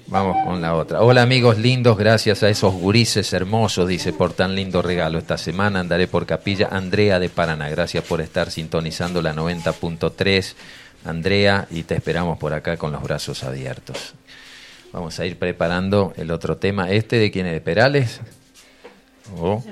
Vamos 0.08 0.36
con 0.44 0.62
la 0.62 0.74
otra. 0.74 1.02
Hola 1.02 1.22
amigos 1.22 1.58
lindos, 1.58 1.98
gracias 1.98 2.44
a 2.44 2.48
esos 2.48 2.72
gurises 2.74 3.32
hermosos, 3.32 3.88
dice, 3.88 4.12
por 4.12 4.32
tan 4.32 4.54
lindo 4.54 4.80
regalo. 4.80 5.18
Esta 5.18 5.36
semana 5.36 5.80
andaré 5.80 6.06
por 6.06 6.26
Capilla. 6.26 6.68
Andrea 6.70 7.18
de 7.18 7.28
Paraná, 7.28 7.68
gracias 7.70 8.04
por 8.04 8.20
estar 8.20 8.52
sintonizando 8.52 9.20
la 9.20 9.34
90.3. 9.34 10.54
Andrea, 11.04 11.66
y 11.70 11.82
te 11.82 11.96
esperamos 11.96 12.38
por 12.38 12.54
acá 12.54 12.76
con 12.76 12.92
los 12.92 13.02
brazos 13.02 13.42
abiertos. 13.42 14.14
Vamos 14.92 15.18
a 15.18 15.26
ir 15.26 15.38
preparando 15.38 16.12
el 16.16 16.30
otro 16.30 16.56
tema. 16.56 16.90
¿Este 16.90 17.16
de 17.16 17.30
quién 17.32 17.46
es? 17.46 17.54
¿De 17.54 17.60
Perales? 17.60 18.20
Oh. 19.36 19.62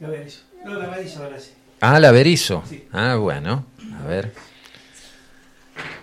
La 0.00 0.08
Berizo. 0.08 0.40
No, 0.64 0.74
la 0.74 0.86
Berizo 0.88 1.22
ahora 1.24 1.40
sí. 1.40 1.50
Ah, 1.80 1.98
la 1.98 2.12
Berizo. 2.12 2.62
Sí. 2.68 2.86
Ah, 2.92 3.16
bueno. 3.16 3.64
A 3.98 4.06
ver. 4.06 4.32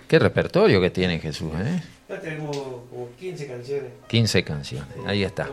Qué 0.07 0.19
repertorio 0.19 0.79
que 0.79 0.89
tiene 0.91 1.19
Jesús, 1.19 1.51
¿eh? 1.55 1.81
Ya 2.07 2.19
tenemos 2.19 2.55
como 2.55 3.09
15 3.19 3.47
canciones. 3.47 3.91
15 4.07 4.43
canciones. 4.43 4.95
Ahí 5.05 5.23
está. 5.23 5.49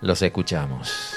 Los 0.00 0.22
escuchamos. 0.22 1.14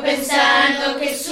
Pensando 0.00 0.98
que 0.98 1.12
es 1.12 1.28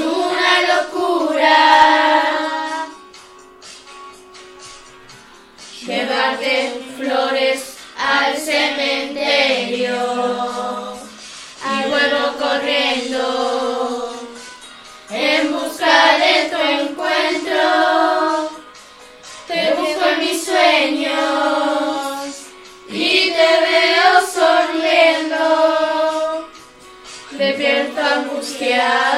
yeah. 28.80 29.09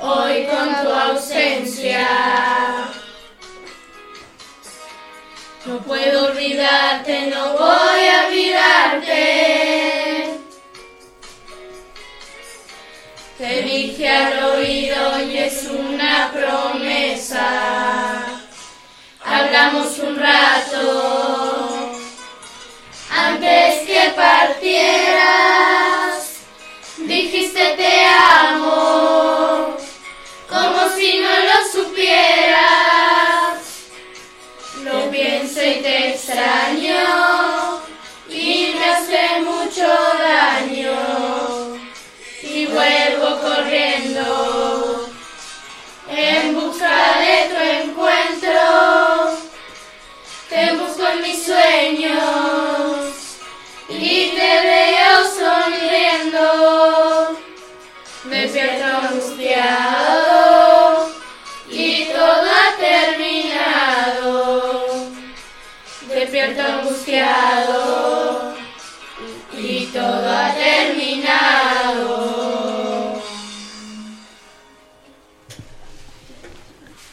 Hoy 0.00 0.46
con 0.46 0.74
tu 0.82 0.90
ausencia. 0.90 2.06
No 5.66 5.78
puedo 5.78 6.26
olvidarte, 6.26 7.26
no 7.28 7.52
voy 7.52 8.08
a 8.08 8.26
olvidarte. 8.28 9.20
Te 13.38 13.62
dije 13.62 14.08
al 14.08 14.44
oído 14.44 15.22
y 15.22 15.38
es 15.38 15.64
una 15.64 16.30
promesa 16.32 17.94
hablamos 19.24 19.98
un 19.98 20.16
rato 20.16 21.90
antes 23.10 23.86
que 23.86 24.12
partieras. 24.14 25.53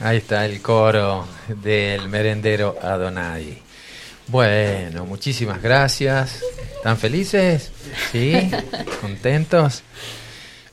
Ahí 0.03 0.17
está 0.17 0.45
el 0.45 0.61
coro 0.63 1.27
del 1.61 2.09
merendero 2.09 2.75
Adonai. 2.81 3.59
Bueno, 4.27 5.05
muchísimas 5.05 5.61
gracias. 5.61 6.41
¿Están 6.75 6.97
felices? 6.97 7.71
¿Sí? 8.11 8.49
¿Contentos? 8.99 9.83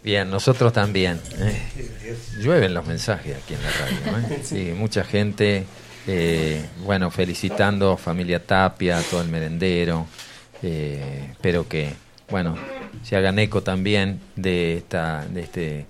Bien, 0.02 0.30
nosotros 0.30 0.72
también. 0.72 1.20
¿eh? 1.40 1.62
Llueven 2.40 2.72
los 2.72 2.86
mensajes 2.86 3.36
aquí 3.36 3.52
en 3.52 3.62
la 3.62 3.70
radio. 3.70 4.34
¿eh? 4.34 4.40
Sí, 4.42 4.72
mucha 4.74 5.04
gente, 5.04 5.66
eh, 6.06 6.64
bueno, 6.84 7.10
felicitando 7.10 7.98
familia 7.98 8.42
Tapia, 8.42 9.02
todo 9.10 9.20
el 9.20 9.28
merendero. 9.28 10.06
Eh, 10.62 11.28
espero 11.32 11.68
que, 11.68 11.92
bueno, 12.30 12.56
se 13.02 13.14
hagan 13.14 13.38
eco 13.38 13.62
también 13.62 14.20
de 14.36 14.78
esta, 14.78 15.26
de 15.26 15.42
este 15.42 15.86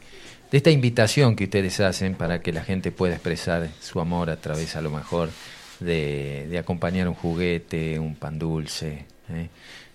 de 0.51 0.57
esta 0.57 0.71
invitación 0.71 1.37
que 1.37 1.45
ustedes 1.45 1.81
hacen 1.81 2.15
para 2.15 2.41
que 2.41 2.53
la 2.53 2.65
gente 2.65 2.93
pueda 2.93 3.15
expresar 3.15 3.69
su 3.81 4.01
amor 4.01 4.31
a 4.31 4.37
través 4.37 4.77
a 4.77 4.81
lo 4.81 4.91
mejor 4.91 5.31
de, 5.81 6.47
de 6.49 6.59
acompañar 6.59 7.09
un 7.09 7.15
juguete, 7.15 7.99
un 7.99 8.17
pan 8.17 8.39
dulce, 8.39 9.05
¿eh? 9.31 9.49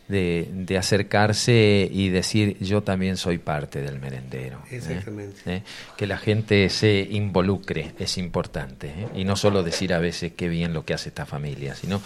de, 0.07 0.47
de 0.51 0.77
acercarse 0.77 1.89
y 1.91 2.09
decir 2.09 2.57
yo 2.59 2.83
también 2.83 3.17
soy 3.17 3.37
parte 3.37 3.81
del 3.81 3.99
merendero. 3.99 4.59
¿eh? 4.69 4.75
Exactamente. 4.75 5.41
¿Eh? 5.45 5.63
Que 5.97 6.07
la 6.07 6.17
gente 6.17 6.69
se 6.69 7.07
involucre 7.09 7.93
es 7.99 8.17
importante. 8.17 8.87
¿eh? 8.87 9.07
Y 9.15 9.23
no 9.23 9.35
solo 9.35 9.63
decir 9.63 9.93
a 9.93 9.99
veces 9.99 10.33
qué 10.33 10.47
bien 10.49 10.73
lo 10.73 10.85
que 10.85 10.93
hace 10.93 11.09
esta 11.09 11.25
familia, 11.25 11.75
sino 11.75 12.01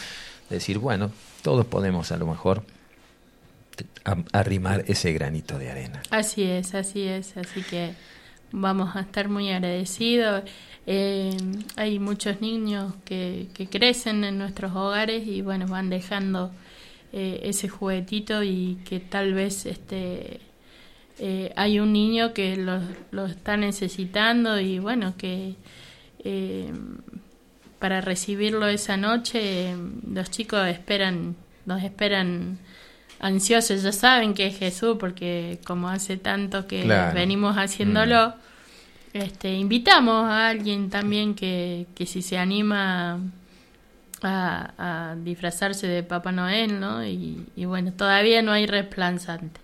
decir, 0.50 0.78
bueno, 0.80 1.12
todos 1.42 1.66
podemos 1.66 2.12
a 2.12 2.18
lo 2.18 2.28
mejor 2.28 2.64
arrimar 4.32 4.86
ese 4.88 5.12
granito 5.14 5.60
de 5.60 5.70
arena. 5.70 6.02
Así 6.10 6.44
es, 6.44 6.74
así 6.74 7.04
es, 7.04 7.36
así 7.38 7.62
que 7.62 7.92
vamos 8.52 8.96
a 8.96 9.02
estar 9.02 9.30
muy 9.30 9.52
agradecidos. 9.52 10.44
Eh, 10.86 11.36
hay 11.76 12.00
muchos 12.00 12.42
niños 12.42 12.94
que, 13.06 13.48
que 13.54 13.68
crecen 13.68 14.24
en 14.24 14.38
nuestros 14.38 14.76
hogares 14.76 15.28
y 15.28 15.42
bueno, 15.42 15.68
van 15.68 15.90
dejando 15.90 16.52
eh, 17.14 17.42
ese 17.44 17.70
juguetito 17.70 18.44
y 18.44 18.80
que 18.86 19.00
tal 19.00 19.34
vez 19.34 19.66
este 19.66 20.42
eh, 21.20 21.52
hay 21.56 21.80
un 21.80 21.94
niño 21.94 22.34
que 22.34 22.56
lo, 22.58 22.80
lo 23.12 23.26
está 23.26 23.58
necesitando 23.58 24.60
y 24.60 24.80
bueno, 24.80 25.16
que 25.18 25.56
eh, 26.24 26.72
para 27.80 28.02
recibirlo 28.02 28.68
esa 28.68 28.98
noche, 28.98 29.76
los 30.08 30.30
chicos 30.30 30.68
esperan, 30.68 31.36
nos 31.66 31.84
esperan 31.84 32.60
ansiosos, 33.20 33.84
ya 33.84 33.92
saben 33.92 34.34
que 34.34 34.48
es 34.48 34.58
Jesús, 34.58 34.98
porque 35.00 35.60
como 35.66 35.90
hace 35.90 36.18
tanto 36.18 36.68
que 36.68 36.84
Claro. 36.84 37.14
venimos 37.16 37.56
haciéndolo, 37.58 38.34
este, 39.14 39.54
invitamos 39.56 40.26
a 40.30 40.50
alguien 40.50 40.90
también 40.90 41.34
que, 41.34 41.88
que 41.96 42.06
si 42.06 42.22
se 42.22 42.38
anima 42.38 43.20
a, 44.22 45.12
a 45.12 45.16
disfrazarse 45.16 45.88
de 45.88 46.04
Papá 46.04 46.32
Noel, 46.32 46.80
¿no? 46.80 47.06
Y, 47.06 47.46
y 47.56 47.66
bueno, 47.66 47.94
todavía 47.94 48.42
no 48.42 48.52
hay 48.52 48.66
resplanzante. 48.66 49.60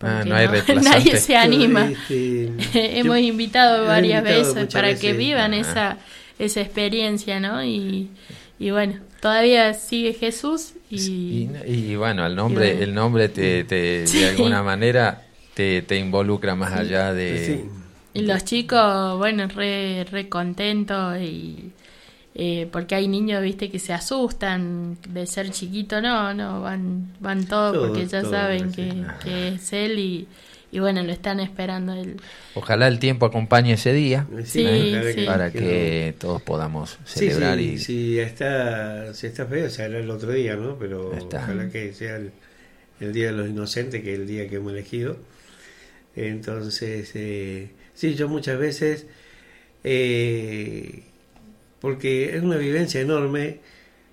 Ah, 0.00 0.24
no 0.26 0.34
hay. 0.34 0.48
Nadie 0.82 1.16
se 1.18 1.36
anima. 1.36 1.86
Este, 1.90 2.52
Hemos 2.98 3.16
yo- 3.18 3.22
invitado 3.24 3.86
varias 3.86 4.20
invitado 4.22 4.54
veces 4.54 4.72
para 4.74 4.94
que 4.96 5.12
vivan 5.12 5.54
esa, 5.54 5.96
esa 6.38 6.60
experiencia, 6.60 7.38
¿no? 7.38 7.64
Y, 7.64 8.10
y 8.58 8.70
bueno, 8.72 8.94
todavía 9.20 9.74
sigue 9.74 10.12
Jesús 10.14 10.72
y, 10.96 11.50
Y, 11.66 11.92
y 11.92 11.96
bueno, 11.96 12.26
el 12.26 12.34
nombre, 12.36 12.66
y 12.68 12.70
bueno. 12.72 12.84
el 12.84 12.94
nombre 12.94 13.28
te, 13.28 13.64
te- 13.64 14.06
Sí. 14.12 14.18
de 14.20 14.28
alguna 14.30 14.62
manera 14.62 15.22
te, 15.54 15.82
te 15.82 15.96
involucra 15.98 16.54
más 16.54 16.72
allá 16.72 17.12
de... 17.12 17.46
Sí. 17.46 17.70
y 18.14 18.22
los 18.22 18.44
chicos, 18.44 19.16
bueno, 19.18 19.46
re, 19.48 20.04
re 20.10 20.28
contentos 20.28 21.18
y... 21.20 21.70
eh, 22.34 22.68
porque 22.72 22.94
hay 22.94 23.08
niños, 23.08 23.42
viste, 23.42 23.70
que 23.70 23.78
se 23.78 23.92
asustan 23.92 24.96
de 25.08 25.26
ser 25.26 25.50
chiquito, 25.50 26.00
no, 26.00 26.32
no, 26.34 26.62
van, 26.62 27.14
van 27.20 27.44
todos 27.46 27.72
Todos, 27.74 27.88
porque 27.88 28.06
ya 28.06 28.22
saben 28.24 28.72
que, 28.72 29.04
que 29.24 29.48
es 29.48 29.72
él 29.72 29.98
y, 29.98 30.28
y 30.72 30.78
bueno, 30.80 31.02
lo 31.02 31.12
están 31.12 31.38
esperando 31.38 31.92
él. 31.92 32.16
Ojalá 32.54 32.88
el 32.88 32.98
tiempo 32.98 33.26
acompañe 33.26 33.74
ese 33.74 33.92
día 33.92 34.26
Sí, 34.44 34.64
para 35.26 35.52
que 35.52 36.14
todos 36.18 36.40
podamos 36.40 36.98
celebrar 37.04 37.58
sí, 37.58 37.64
y 37.64 37.78
si 37.78 38.18
está, 38.18 39.12
si 39.12 39.26
está 39.26 39.44
feo, 39.44 39.68
será 39.68 39.98
el 39.98 40.10
otro 40.10 40.32
día, 40.32 40.56
¿no? 40.56 40.78
Pero 40.78 41.12
Está. 41.12 41.42
ojalá 41.44 41.68
que 41.68 41.92
sea 41.92 42.16
el, 42.16 42.32
el 43.00 43.12
Día 43.12 43.26
de 43.26 43.32
los 43.32 43.48
Inocentes, 43.50 44.02
que 44.02 44.14
es 44.14 44.18
el 44.20 44.26
día 44.26 44.48
que 44.48 44.56
hemos 44.56 44.72
elegido. 44.72 45.18
Entonces, 46.16 47.10
eh, 47.16 47.68
sí, 47.92 48.14
yo 48.14 48.28
muchas 48.28 48.58
veces, 48.58 49.06
eh, 49.84 51.02
porque 51.80 52.34
es 52.34 52.42
una 52.42 52.56
vivencia 52.56 53.02
enorme, 53.02 53.58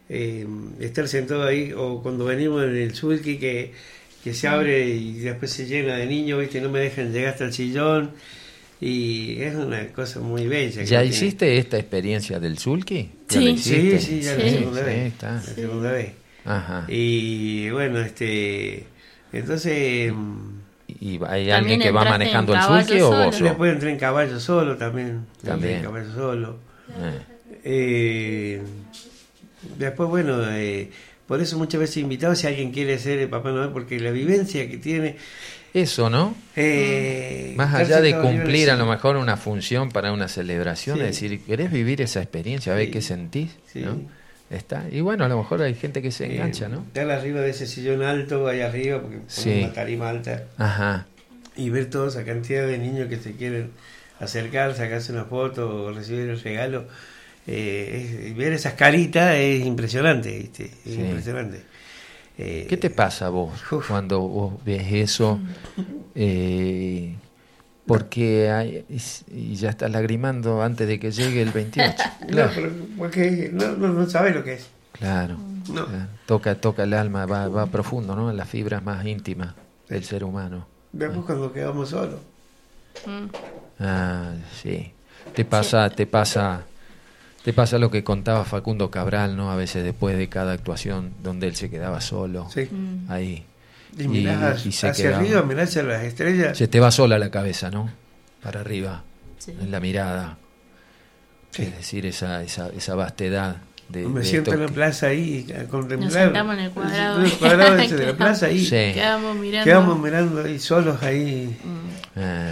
eh, 0.09 0.45
estar 0.81 1.07
sentado 1.07 1.43
ahí, 1.43 1.71
o 1.71 2.01
cuando 2.01 2.25
venimos 2.25 2.63
en 2.63 2.75
el 2.75 2.95
sulky 2.95 3.37
que, 3.37 3.73
que 4.23 4.33
se 4.33 4.47
abre 4.47 4.87
y 4.87 5.13
después 5.19 5.51
se 5.51 5.65
llena 5.65 5.95
de 5.95 6.05
niños, 6.05 6.39
¿viste? 6.39 6.59
No 6.61 6.69
me 6.69 6.79
dejan 6.79 7.11
llegar 7.13 7.33
hasta 7.33 7.45
el 7.45 7.53
sillón. 7.53 8.11
Y 8.81 9.41
es 9.41 9.55
una 9.55 9.87
cosa 9.87 10.19
muy 10.21 10.47
bella. 10.47 10.83
¿Ya 10.83 10.99
tiene. 11.01 11.05
hiciste 11.15 11.57
esta 11.57 11.77
experiencia 11.77 12.39
del 12.39 12.57
sulky? 12.57 13.09
¿Ya 13.27 13.39
Sí. 13.39 13.43
la 13.45 13.49
hiciste? 13.51 13.99
Sí, 13.99 14.05
sí, 14.05 14.21
ya 14.21 14.35
la 14.35 14.49
segunda 14.49 14.79
Sí, 14.79 14.85
vez. 14.85 15.05
está. 15.07 15.31
La 15.33 15.41
segunda 15.41 15.91
vez. 15.91 16.11
Ajá. 16.45 16.85
Y 16.87 17.69
bueno, 17.71 17.99
este. 17.99 18.85
Entonces. 19.33 20.13
¿Y 20.87 21.11
hay 21.11 21.19
También 21.19 21.51
alguien 21.51 21.79
que 21.81 21.91
va 21.91 22.01
entraste 22.01 22.09
manejando 22.19 22.53
en 22.53 22.59
el 22.59 22.65
sulky 22.65 23.01
o 23.01 23.11
solo. 23.11 23.25
vos? 23.25 23.39
Después 23.41 23.73
entré 23.73 23.91
en 23.91 23.97
caballo 23.99 24.39
solo 24.39 24.77
también. 24.77 25.25
También. 25.43 25.75
En 25.77 25.83
caballo 25.83 26.13
solo. 26.13 26.57
Eh. 27.01 27.19
Eh, 27.65 28.61
después, 29.77 30.09
bueno, 30.09 30.39
eh, 30.51 30.89
por 31.29 31.39
eso 31.39 31.57
muchas 31.57 31.79
veces 31.79 31.97
invitado 31.97 32.35
si 32.35 32.45
alguien 32.47 32.71
quiere 32.71 32.99
ser 32.99 33.19
el 33.19 33.29
Papá 33.29 33.51
Noel, 33.51 33.69
porque 33.69 33.97
la 34.01 34.11
vivencia 34.11 34.67
que 34.69 34.77
tiene. 34.77 35.15
Eso, 35.73 36.09
¿no? 36.09 36.35
eh, 36.55 37.53
Más 37.55 37.73
allá 37.75 38.01
de 38.01 38.17
cumplir 38.19 38.69
a 38.71 38.75
lo 38.75 38.85
mejor 38.87 39.15
una 39.17 39.37
función 39.37 39.91
para 39.91 40.11
una 40.11 40.27
celebración, 40.27 40.97
Sí. 40.97 41.03
es 41.03 41.07
decir, 41.09 41.41
¿querés 41.45 41.71
vivir 41.71 42.01
esa 42.01 42.21
experiencia? 42.21 42.73
A 42.73 42.75
ver 42.75 42.87
Sí. 42.87 42.91
qué 42.91 43.01
sentís. 43.01 43.51
¿no? 43.75 44.01
Está. 44.49 44.85
Y 44.91 45.01
bueno, 45.01 45.25
a 45.25 45.27
lo 45.29 45.37
mejor 45.37 45.61
hay 45.61 45.75
gente 45.75 46.01
que 46.01 46.09
se 46.11 46.25
Eh, 46.25 46.33
engancha, 46.33 46.67
¿no? 46.67 46.79
Estar 46.87 47.11
arriba 47.11 47.41
de 47.41 47.51
ese 47.51 47.67
sillón 47.67 48.01
alto, 48.01 48.47
ahí 48.47 48.61
arriba, 48.61 48.99
porque 48.99 49.17
ponemos 49.19 49.63
una 49.65 49.73
tarima 49.73 50.09
alta. 50.09 50.43
Ajá. 50.57 51.05
y 51.55 51.69
ver 51.69 51.89
toda 51.89 52.07
esa 52.07 52.23
cantidad 52.25 52.65
de 52.65 52.77
niños 52.77 53.07
que 53.09 53.17
se 53.17 53.33
quieren 53.33 53.69
acercar, 54.19 54.75
sacarse 54.75 55.11
una 55.11 55.25
foto 55.25 55.83
o 55.83 55.91
recibir 55.91 56.29
el 56.29 56.39
regalo, 56.41 56.87
eh, 57.47 58.33
ver 58.37 58.53
esas 58.53 58.73
caritas 58.73 59.35
es 59.35 59.65
impresionante, 59.65 60.37
¿viste? 60.37 60.65
Es 60.65 60.93
Sí. 60.93 61.01
impresionante. 61.01 61.61
Eh, 62.37 62.65
¿Qué 62.69 62.77
te 62.77 62.89
pasa 62.89 63.25
a 63.27 63.29
vos 63.29 63.59
Uf. 63.71 63.87
cuando 63.87 64.21
vos 64.21 64.63
ves 64.63 64.87
eso? 64.91 65.39
Eh, 66.15 67.15
porque 67.85 68.49
hay- 68.51 68.85
y 69.31 69.55
ya 69.55 69.69
estás 69.69 69.91
lagrimando 69.91 70.61
antes 70.61 70.87
de 70.87 70.99
que 70.99 71.11
llegue 71.11 71.41
el 71.41 71.51
28. 71.51 72.03
No, 72.21 72.27
Claro, 72.27 72.51
pero 72.55 72.71
porque 72.97 73.49
no, 73.51 73.71
no, 73.77 73.87
no 73.89 74.09
sabes 74.09 74.35
lo 74.35 74.43
que 74.43 74.53
es. 74.53 74.67
claro. 74.93 75.37
No. 75.73 75.87
Toca, 76.25 76.55
toca 76.55 76.83
el 76.83 76.93
alma, 76.93 77.25
va, 77.25 77.47
va 77.47 77.65
profundo, 77.67 78.15
¿no? 78.15 78.29
En 78.29 78.37
las 78.37 78.47
fibras 78.49 78.83
más 78.83 79.05
íntimas 79.05 79.53
del 79.87 80.03
ser 80.03 80.23
humano. 80.23 80.67
Después 80.91 81.25
cuando 81.25 81.51
quedamos 81.53 81.89
solos. 81.89 82.19
Mm. 83.05 83.25
Ah, 83.79 84.33
sí. 84.61 84.91
Te 85.35 85.45
pasa, 85.45 85.89
te 85.89 86.05
pasa, 86.07 86.63
te 87.43 87.53
pasa 87.53 87.77
lo 87.79 87.89
que 87.91 88.03
contaba 88.03 88.43
Facundo 88.45 88.91
Cabral, 88.91 89.35
¿no? 89.37 89.51
A 89.51 89.55
veces 89.55 89.83
después 89.83 90.17
de 90.17 90.27
cada 90.29 90.53
actuación, 90.53 91.13
donde 91.23 91.47
él 91.47 91.55
se 91.55 91.69
quedaba 91.69 92.01
solo, 92.01 92.49
Sí. 92.53 92.67
Mm. 92.71 93.09
ahí. 93.11 93.45
Y 93.97 94.07
mirás 94.07 94.65
y 94.65 94.71
se 94.71 94.87
hacia 94.89 95.05
quedaba. 95.05 95.23
arriba, 95.23 95.41
mirás 95.43 95.69
hacia 95.69 95.83
las 95.83 96.03
estrellas. 96.03 96.57
Se 96.57 96.67
te 96.67 96.79
va 96.79 96.91
sola 96.91 97.17
la 97.17 97.31
cabeza, 97.31 97.71
¿no? 97.71 97.89
Para 98.43 98.59
arriba, 98.61 99.03
Sí. 99.39 99.53
en 99.59 99.71
la 99.71 99.79
mirada. 99.79 100.37
Sí. 101.51 101.63
Es 101.63 101.77
decir, 101.77 102.05
esa, 102.05 102.43
esa, 102.43 102.69
esa 102.69 102.93
vastedad 102.95 103.57
de, 103.89 104.07
Me 104.07 104.19
de 104.19 104.25
siento 104.25 104.53
en 104.53 104.61
la 104.61 104.67
plaza 104.67 105.07
ahí 105.07 105.47
a 105.51 105.63
contemplar. 105.67 105.99
Nos 106.11 106.13
sentamos 106.13 106.53
en 106.53 106.59
el 106.65 106.71
cuadrado. 106.71 107.19
En 107.19 107.25
el 107.25 107.31
cuadrado 107.33 107.75
de 107.77 108.05
la 108.05 108.13
plaza 108.17 108.45
ahí. 108.45 108.59
Sí. 108.63 108.69
Quedamos 108.93 109.35
mirando. 109.37 109.65
Quedamos 109.65 109.99
mirando 109.99 110.43
ahí 110.43 110.59
solos 110.59 111.01
ahí. 111.01 111.57
Mm. 111.63 112.19
Ah, 112.19 112.51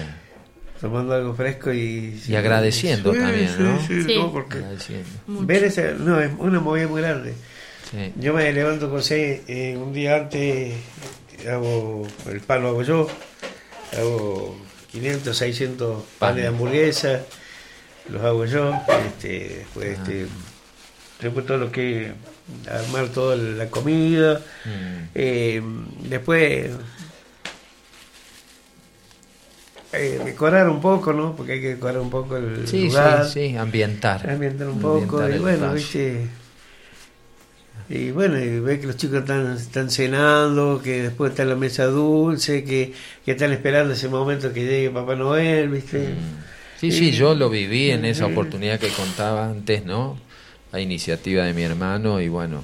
tomando 0.82 1.14
algo 1.14 1.34
fresco 1.34 1.72
y... 1.74 2.22
Y 2.28 2.36
agradeciendo 2.36 3.14
Sí, 3.14 3.20
también, 3.20 3.48
sí, 3.50 3.56
¿no? 3.64 3.80
sí, 3.88 4.04
Sí. 4.04 4.16
no, 4.18 4.32
porque 4.32 4.58
agradeciendo. 4.58 5.10
Mucho. 5.28 5.46
ver 5.48 5.64
esa... 5.64 5.92
No, 5.94 6.22
es 6.22 6.32
una 6.38 6.60
movida 6.60 6.88
muy 6.88 7.02
grande. 7.02 7.34
Sí. 7.92 8.14
Yo 8.20 8.34
me 8.34 8.52
levanto 8.52 8.90
con 8.90 9.02
seis, 9.02 9.42
eh, 9.48 9.76
un 9.78 9.94
día 9.94 10.16
antes 10.18 10.74
hago 11.50 12.06
el 12.30 12.42
pan 12.42 12.62
lo 12.64 12.70
hago 12.70 12.84
yo, 12.84 13.08
hago 13.98 14.60
500, 14.92 15.38
600 15.38 16.04
panes 16.20 16.42
de 16.44 16.48
hamburguesa, 16.48 17.22
los 18.10 18.22
hago 18.24 18.46
yo, 18.46 18.74
este, 19.08 19.58
después 19.60 19.88
este, 20.00 20.28
después 21.22 21.46
todo 21.46 21.58
lo 21.58 21.72
que 21.72 22.12
armar 22.70 23.08
toda 23.10 23.36
la 23.36 23.68
comida, 23.70 24.42
Mm. 24.66 25.04
eh, 25.16 25.62
después 26.10 26.72
eh, 29.94 30.20
decorar 30.24 30.70
un 30.70 30.82
poco, 30.82 31.14
¿no? 31.14 31.36
Porque 31.36 31.54
hay 31.54 31.62
que 31.62 31.70
decorar 31.76 32.00
un 32.00 32.10
poco 32.10 32.38
el 32.38 32.66
Sí, 32.68 32.84
lugar, 32.88 33.26
sí, 33.26 33.50
sí, 33.52 33.58
ambientar. 33.58 34.30
ambientar 34.30 34.68
un 34.68 34.80
poco, 34.80 35.22
Ambientar 35.22 35.32
y 35.36 35.40
bueno, 35.40 35.74
viste. 35.74 36.28
Y 37.90 38.12
bueno, 38.12 38.38
y 38.38 38.60
ve 38.60 38.80
que 38.82 38.88
los 38.88 38.98
chicos 38.98 39.20
están, 39.20 39.56
están 39.56 39.90
cenando, 39.90 40.82
que 40.84 41.04
después 41.04 41.32
está 41.32 41.46
la 41.46 41.56
mesa 41.56 41.86
dulce, 41.86 42.64
que, 42.66 42.94
que 43.24 43.32
están 43.32 43.54
esperando 43.54 43.94
ese 43.94 44.10
momento 44.10 44.52
que 44.52 44.66
llegue 44.66 44.90
Papá 44.90 45.16
Noel, 45.16 45.70
¿viste? 45.70 46.00
Mm. 46.00 46.44
Sí, 46.80 46.92
sí, 46.92 47.12
yo 47.12 47.34
lo 47.34 47.50
viví 47.50 47.90
en 47.92 48.06
esa 48.06 48.28
Mm. 48.28 48.32
oportunidad 48.32 48.80
que 48.80 48.94
contaba 48.94 49.50
antes, 49.50 49.86
¿no? 49.86 50.18
A 50.72 50.80
iniciativa 50.80 51.44
de 51.46 51.54
mi 51.54 51.64
hermano 51.64 52.20
y 52.22 52.28
bueno, 52.28 52.64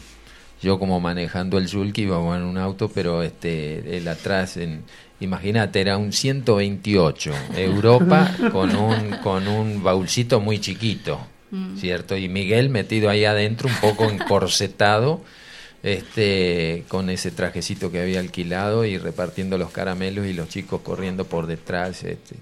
yo 0.61 0.77
como 0.79 0.99
manejando 0.99 1.57
el 1.57 1.67
Zulki 1.69 2.03
íbamos 2.03 2.37
en 2.37 2.43
un 2.43 2.57
auto, 2.57 2.89
pero 2.89 3.23
este 3.23 3.97
él 3.97 4.07
atrás 4.07 4.57
en 4.57 4.83
imagínate, 5.19 5.81
era 5.81 5.97
un 5.97 6.11
128 6.13 7.31
Europa 7.55 8.35
con 8.51 8.75
un 8.75 9.11
con 9.23 9.47
un 9.47 9.81
baúlcito 9.83 10.39
muy 10.39 10.59
chiquito, 10.59 11.19
¿cierto? 11.79 12.17
Y 12.17 12.27
Miguel 12.29 12.69
metido 12.69 13.09
ahí 13.09 13.25
adentro 13.25 13.69
un 13.69 13.75
poco 13.75 14.09
encorsetado 14.09 15.21
este 15.81 16.85
con 16.87 17.09
ese 17.09 17.31
trajecito 17.31 17.91
que 17.91 17.99
había 18.01 18.19
alquilado 18.19 18.85
y 18.85 18.97
repartiendo 18.97 19.57
los 19.57 19.71
caramelos 19.71 20.25
y 20.25 20.33
los 20.33 20.47
chicos 20.49 20.81
corriendo 20.81 21.25
por 21.25 21.45
detrás 21.47 22.03
este. 22.03 22.35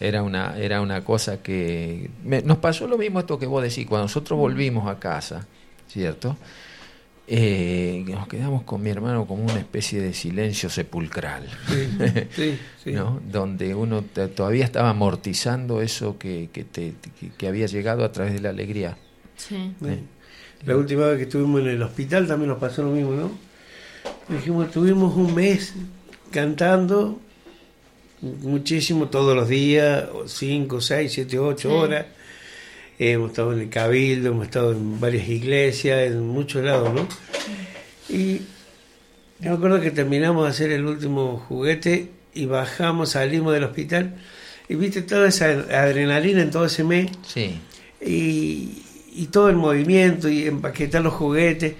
Era 0.00 0.22
una 0.22 0.58
era 0.58 0.80
una 0.80 1.04
cosa 1.04 1.42
que 1.42 2.10
me- 2.24 2.42
nos 2.42 2.58
pasó 2.58 2.86
lo 2.86 2.96
mismo 2.98 3.20
esto 3.20 3.38
que 3.38 3.46
vos 3.46 3.62
decís 3.62 3.86
cuando 3.86 4.04
nosotros 4.06 4.38
volvimos 4.38 4.88
a 4.88 4.98
casa 4.98 5.46
cierto 5.88 6.36
Eh, 7.32 8.04
nos 8.08 8.26
quedamos 8.26 8.64
con 8.64 8.82
mi 8.82 8.90
hermano 8.90 9.24
como 9.24 9.44
una 9.44 9.60
especie 9.60 10.00
de 10.00 10.12
silencio 10.12 10.68
sepulcral 10.68 11.46
Sí, 12.34 12.58
sí. 12.84 12.90
¿no? 12.92 13.20
donde 13.30 13.72
uno 13.76 14.02
todavía 14.34 14.64
estaba 14.64 14.90
amortizando 14.90 15.80
eso 15.80 16.18
que, 16.18 16.48
que, 16.52 16.64
te- 16.64 16.94
que- 17.20 17.28
que 17.28 17.46
había 17.46 17.66
llegado 17.66 18.04
a 18.04 18.10
través 18.10 18.32
de 18.32 18.40
la 18.40 18.48
alegría 18.48 18.96
Sí. 19.36 19.72
Sí. 19.80 20.00
La 20.66 20.76
última 20.76 21.06
vez 21.06 21.18
que 21.18 21.22
estuvimos 21.22 21.60
en 21.60 21.68
el 21.68 21.82
hospital 21.84 22.26
también 22.26 22.48
nos 22.50 22.58
pasó 22.58 22.82
lo 22.82 22.90
mismo, 22.90 23.12
¿no? 23.12 23.30
Dijimos, 24.28 24.70
tuvimos 24.72 25.14
un 25.16 25.32
mes 25.32 25.72
cantando 26.32 27.20
muchísimo 28.20 29.08
todos 29.08 29.34
los 29.36 29.48
días, 29.48 30.04
5, 30.26 30.80
6, 30.80 31.12
7, 31.12 31.38
8 31.38 31.68
Sí. 31.68 31.74
horas. 31.74 32.06
Hemos 33.00 33.30
estado 33.30 33.52
en 33.54 33.60
el 33.60 33.68
Cabildo, 33.70 34.28
hemos 34.30 34.44
estado 34.46 34.72
en 34.72 35.00
varias 35.00 35.28
iglesias, 35.28 36.06
en 36.10 36.26
muchos 36.28 36.62
lados, 36.64 36.92
¿no? 36.94 37.08
Y 38.14 38.42
me 39.38 39.48
acuerdo 39.48 39.80
que 39.80 39.90
terminamos 39.90 40.44
de 40.44 40.50
hacer 40.50 40.70
el 40.72 40.84
último 40.84 41.38
juguete 41.48 42.10
y 42.34 42.46
bajamos, 42.46 43.10
salimos 43.10 43.52
del 43.54 43.64
hospital 43.64 44.14
y 44.68 44.74
viste 44.74 45.02
toda 45.02 45.28
esa 45.28 45.46
adrenalina 45.46 46.42
en 46.42 46.50
todo 46.50 46.66
ese 46.66 46.84
mes 46.84 47.10
Sí. 47.26 47.58
y, 48.04 48.82
y 49.14 49.26
todo 49.32 49.48
el 49.48 49.56
movimiento 49.56 50.28
y 50.28 50.46
empaquetar 50.46 51.02
los 51.02 51.14
juguetes 51.14 51.74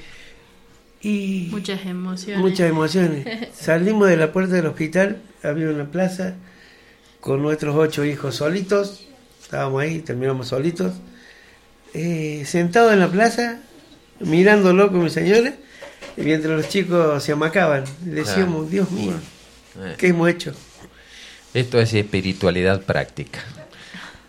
y 1.02 1.48
Muchas 1.50 1.84
emociones. 1.86 2.40
muchas 2.42 2.68
emociones. 2.70 3.26
Salimos 3.54 4.08
de 4.08 4.16
la 4.16 4.32
puerta 4.32 4.54
del 4.54 4.66
hospital, 4.66 5.22
había 5.42 5.68
una 5.70 5.90
plaza 5.90 6.34
con 7.20 7.42
nuestros 7.42 7.74
ocho 7.76 8.04
hijos 8.04 8.36
solitos, 8.36 9.06
estábamos 9.42 9.82
ahí, 9.82 10.00
terminamos 10.00 10.48
solitos, 10.48 10.92
eh, 11.94 12.44
sentados 12.46 12.92
en 12.92 13.00
la 13.00 13.08
plaza, 13.08 13.58
mirándolo 14.20 14.90
con 14.90 15.04
mi 15.04 15.10
señora, 15.10 15.54
y 16.16 16.22
mientras 16.22 16.56
los 16.56 16.68
chicos 16.68 17.22
se 17.22 17.32
amacaban, 17.32 17.84
y 18.04 18.10
decíamos, 18.10 18.70
Dios 18.70 18.90
mío, 18.90 19.14
Eh, 19.78 19.94
¿qué 19.98 20.08
hemos 20.08 20.28
hecho? 20.28 20.52
Esto 21.54 21.80
es 21.80 21.94
espiritualidad 21.94 22.82
práctica. 22.82 23.38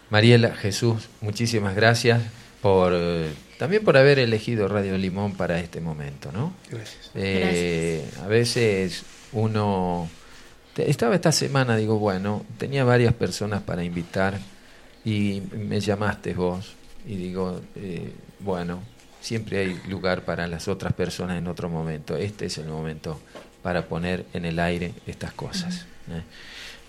Mariela, 0.09 0.55
Jesús, 0.55 1.09
muchísimas 1.21 1.75
gracias 1.75 2.21
por 2.61 2.91
eh, 2.95 3.29
también 3.57 3.83
por 3.83 3.97
haber 3.97 4.19
elegido 4.19 4.67
Radio 4.67 4.97
Limón 4.97 5.33
para 5.35 5.59
este 5.59 5.81
momento, 5.81 6.31
¿no? 6.31 6.53
Gracias. 6.69 7.11
Eh, 7.15 8.03
a 8.23 8.27
veces 8.27 9.03
uno 9.31 10.09
te- 10.73 10.89
estaba 10.89 11.15
esta 11.15 11.31
semana, 11.31 11.75
digo, 11.77 11.97
bueno, 11.97 12.45
tenía 12.57 12.83
varias 12.83 13.13
personas 13.13 13.61
para 13.61 13.83
invitar 13.83 14.39
y 15.05 15.41
me 15.55 15.79
llamaste 15.79 16.33
vos 16.33 16.73
y 17.05 17.15
digo, 17.15 17.61
eh, 17.75 18.11
bueno, 18.39 18.81
siempre 19.21 19.59
hay 19.59 19.79
lugar 19.87 20.23
para 20.25 20.47
las 20.47 20.67
otras 20.67 20.93
personas 20.93 21.37
en 21.37 21.47
otro 21.47 21.69
momento. 21.69 22.17
Este 22.17 22.45
es 22.45 22.57
el 22.57 22.67
momento 22.67 23.19
para 23.61 23.85
poner 23.87 24.25
en 24.33 24.45
el 24.45 24.59
aire 24.59 24.93
estas 25.07 25.33
cosas. 25.33 25.85
¿eh? 26.09 26.21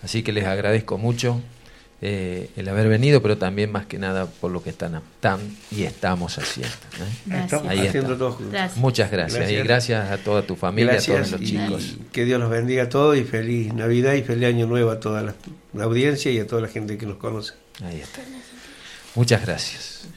Así 0.03 0.23
que 0.23 0.31
les 0.31 0.45
agradezco 0.45 0.97
mucho 0.97 1.39
eh, 2.01 2.49
el 2.57 2.67
haber 2.67 2.89
venido, 2.89 3.21
pero 3.21 3.37
también 3.37 3.71
más 3.71 3.85
que 3.85 3.97
nada 3.97 4.25
por 4.25 4.51
lo 4.51 4.61
que 4.61 4.71
están, 4.71 4.95
están 4.95 5.39
y 5.71 5.83
estamos 5.83 6.37
haciendo. 6.37 6.73
¿eh? 6.73 7.13
Gracias. 7.25 7.45
Estamos 7.45 7.67
Ahí 7.69 7.87
haciendo 7.87 8.13
está. 8.13 8.19
todo 8.19 8.31
juntos. 8.33 8.51
Gracias. 8.51 8.77
Muchas 8.77 9.11
gracias. 9.11 9.39
Gracias. 9.39 9.59
y 9.61 9.63
gracias 9.63 10.11
a 10.11 10.17
toda 10.17 10.41
tu 10.41 10.55
familia, 10.57 10.95
a 10.95 11.01
todos 11.01 11.31
los 11.31 11.41
y 11.41 11.45
chicos. 11.45 11.95
que 12.11 12.25
Dios 12.25 12.41
los 12.41 12.49
bendiga 12.49 12.83
a 12.83 12.89
todos 12.89 13.15
y 13.15 13.23
feliz 13.23 13.73
Navidad 13.73 14.15
y 14.15 14.23
feliz 14.23 14.49
Año 14.49 14.65
Nuevo 14.67 14.91
a 14.91 14.99
toda 14.99 15.21
la, 15.21 15.35
la 15.73 15.83
audiencia 15.85 16.29
y 16.31 16.39
a 16.39 16.47
toda 16.47 16.61
la 16.63 16.67
gente 16.67 16.97
que 16.97 17.05
nos 17.05 17.15
conoce. 17.17 17.53
Ahí 17.81 18.01
está. 18.01 18.19
Muchas 19.15 19.41
gracias. 19.45 20.07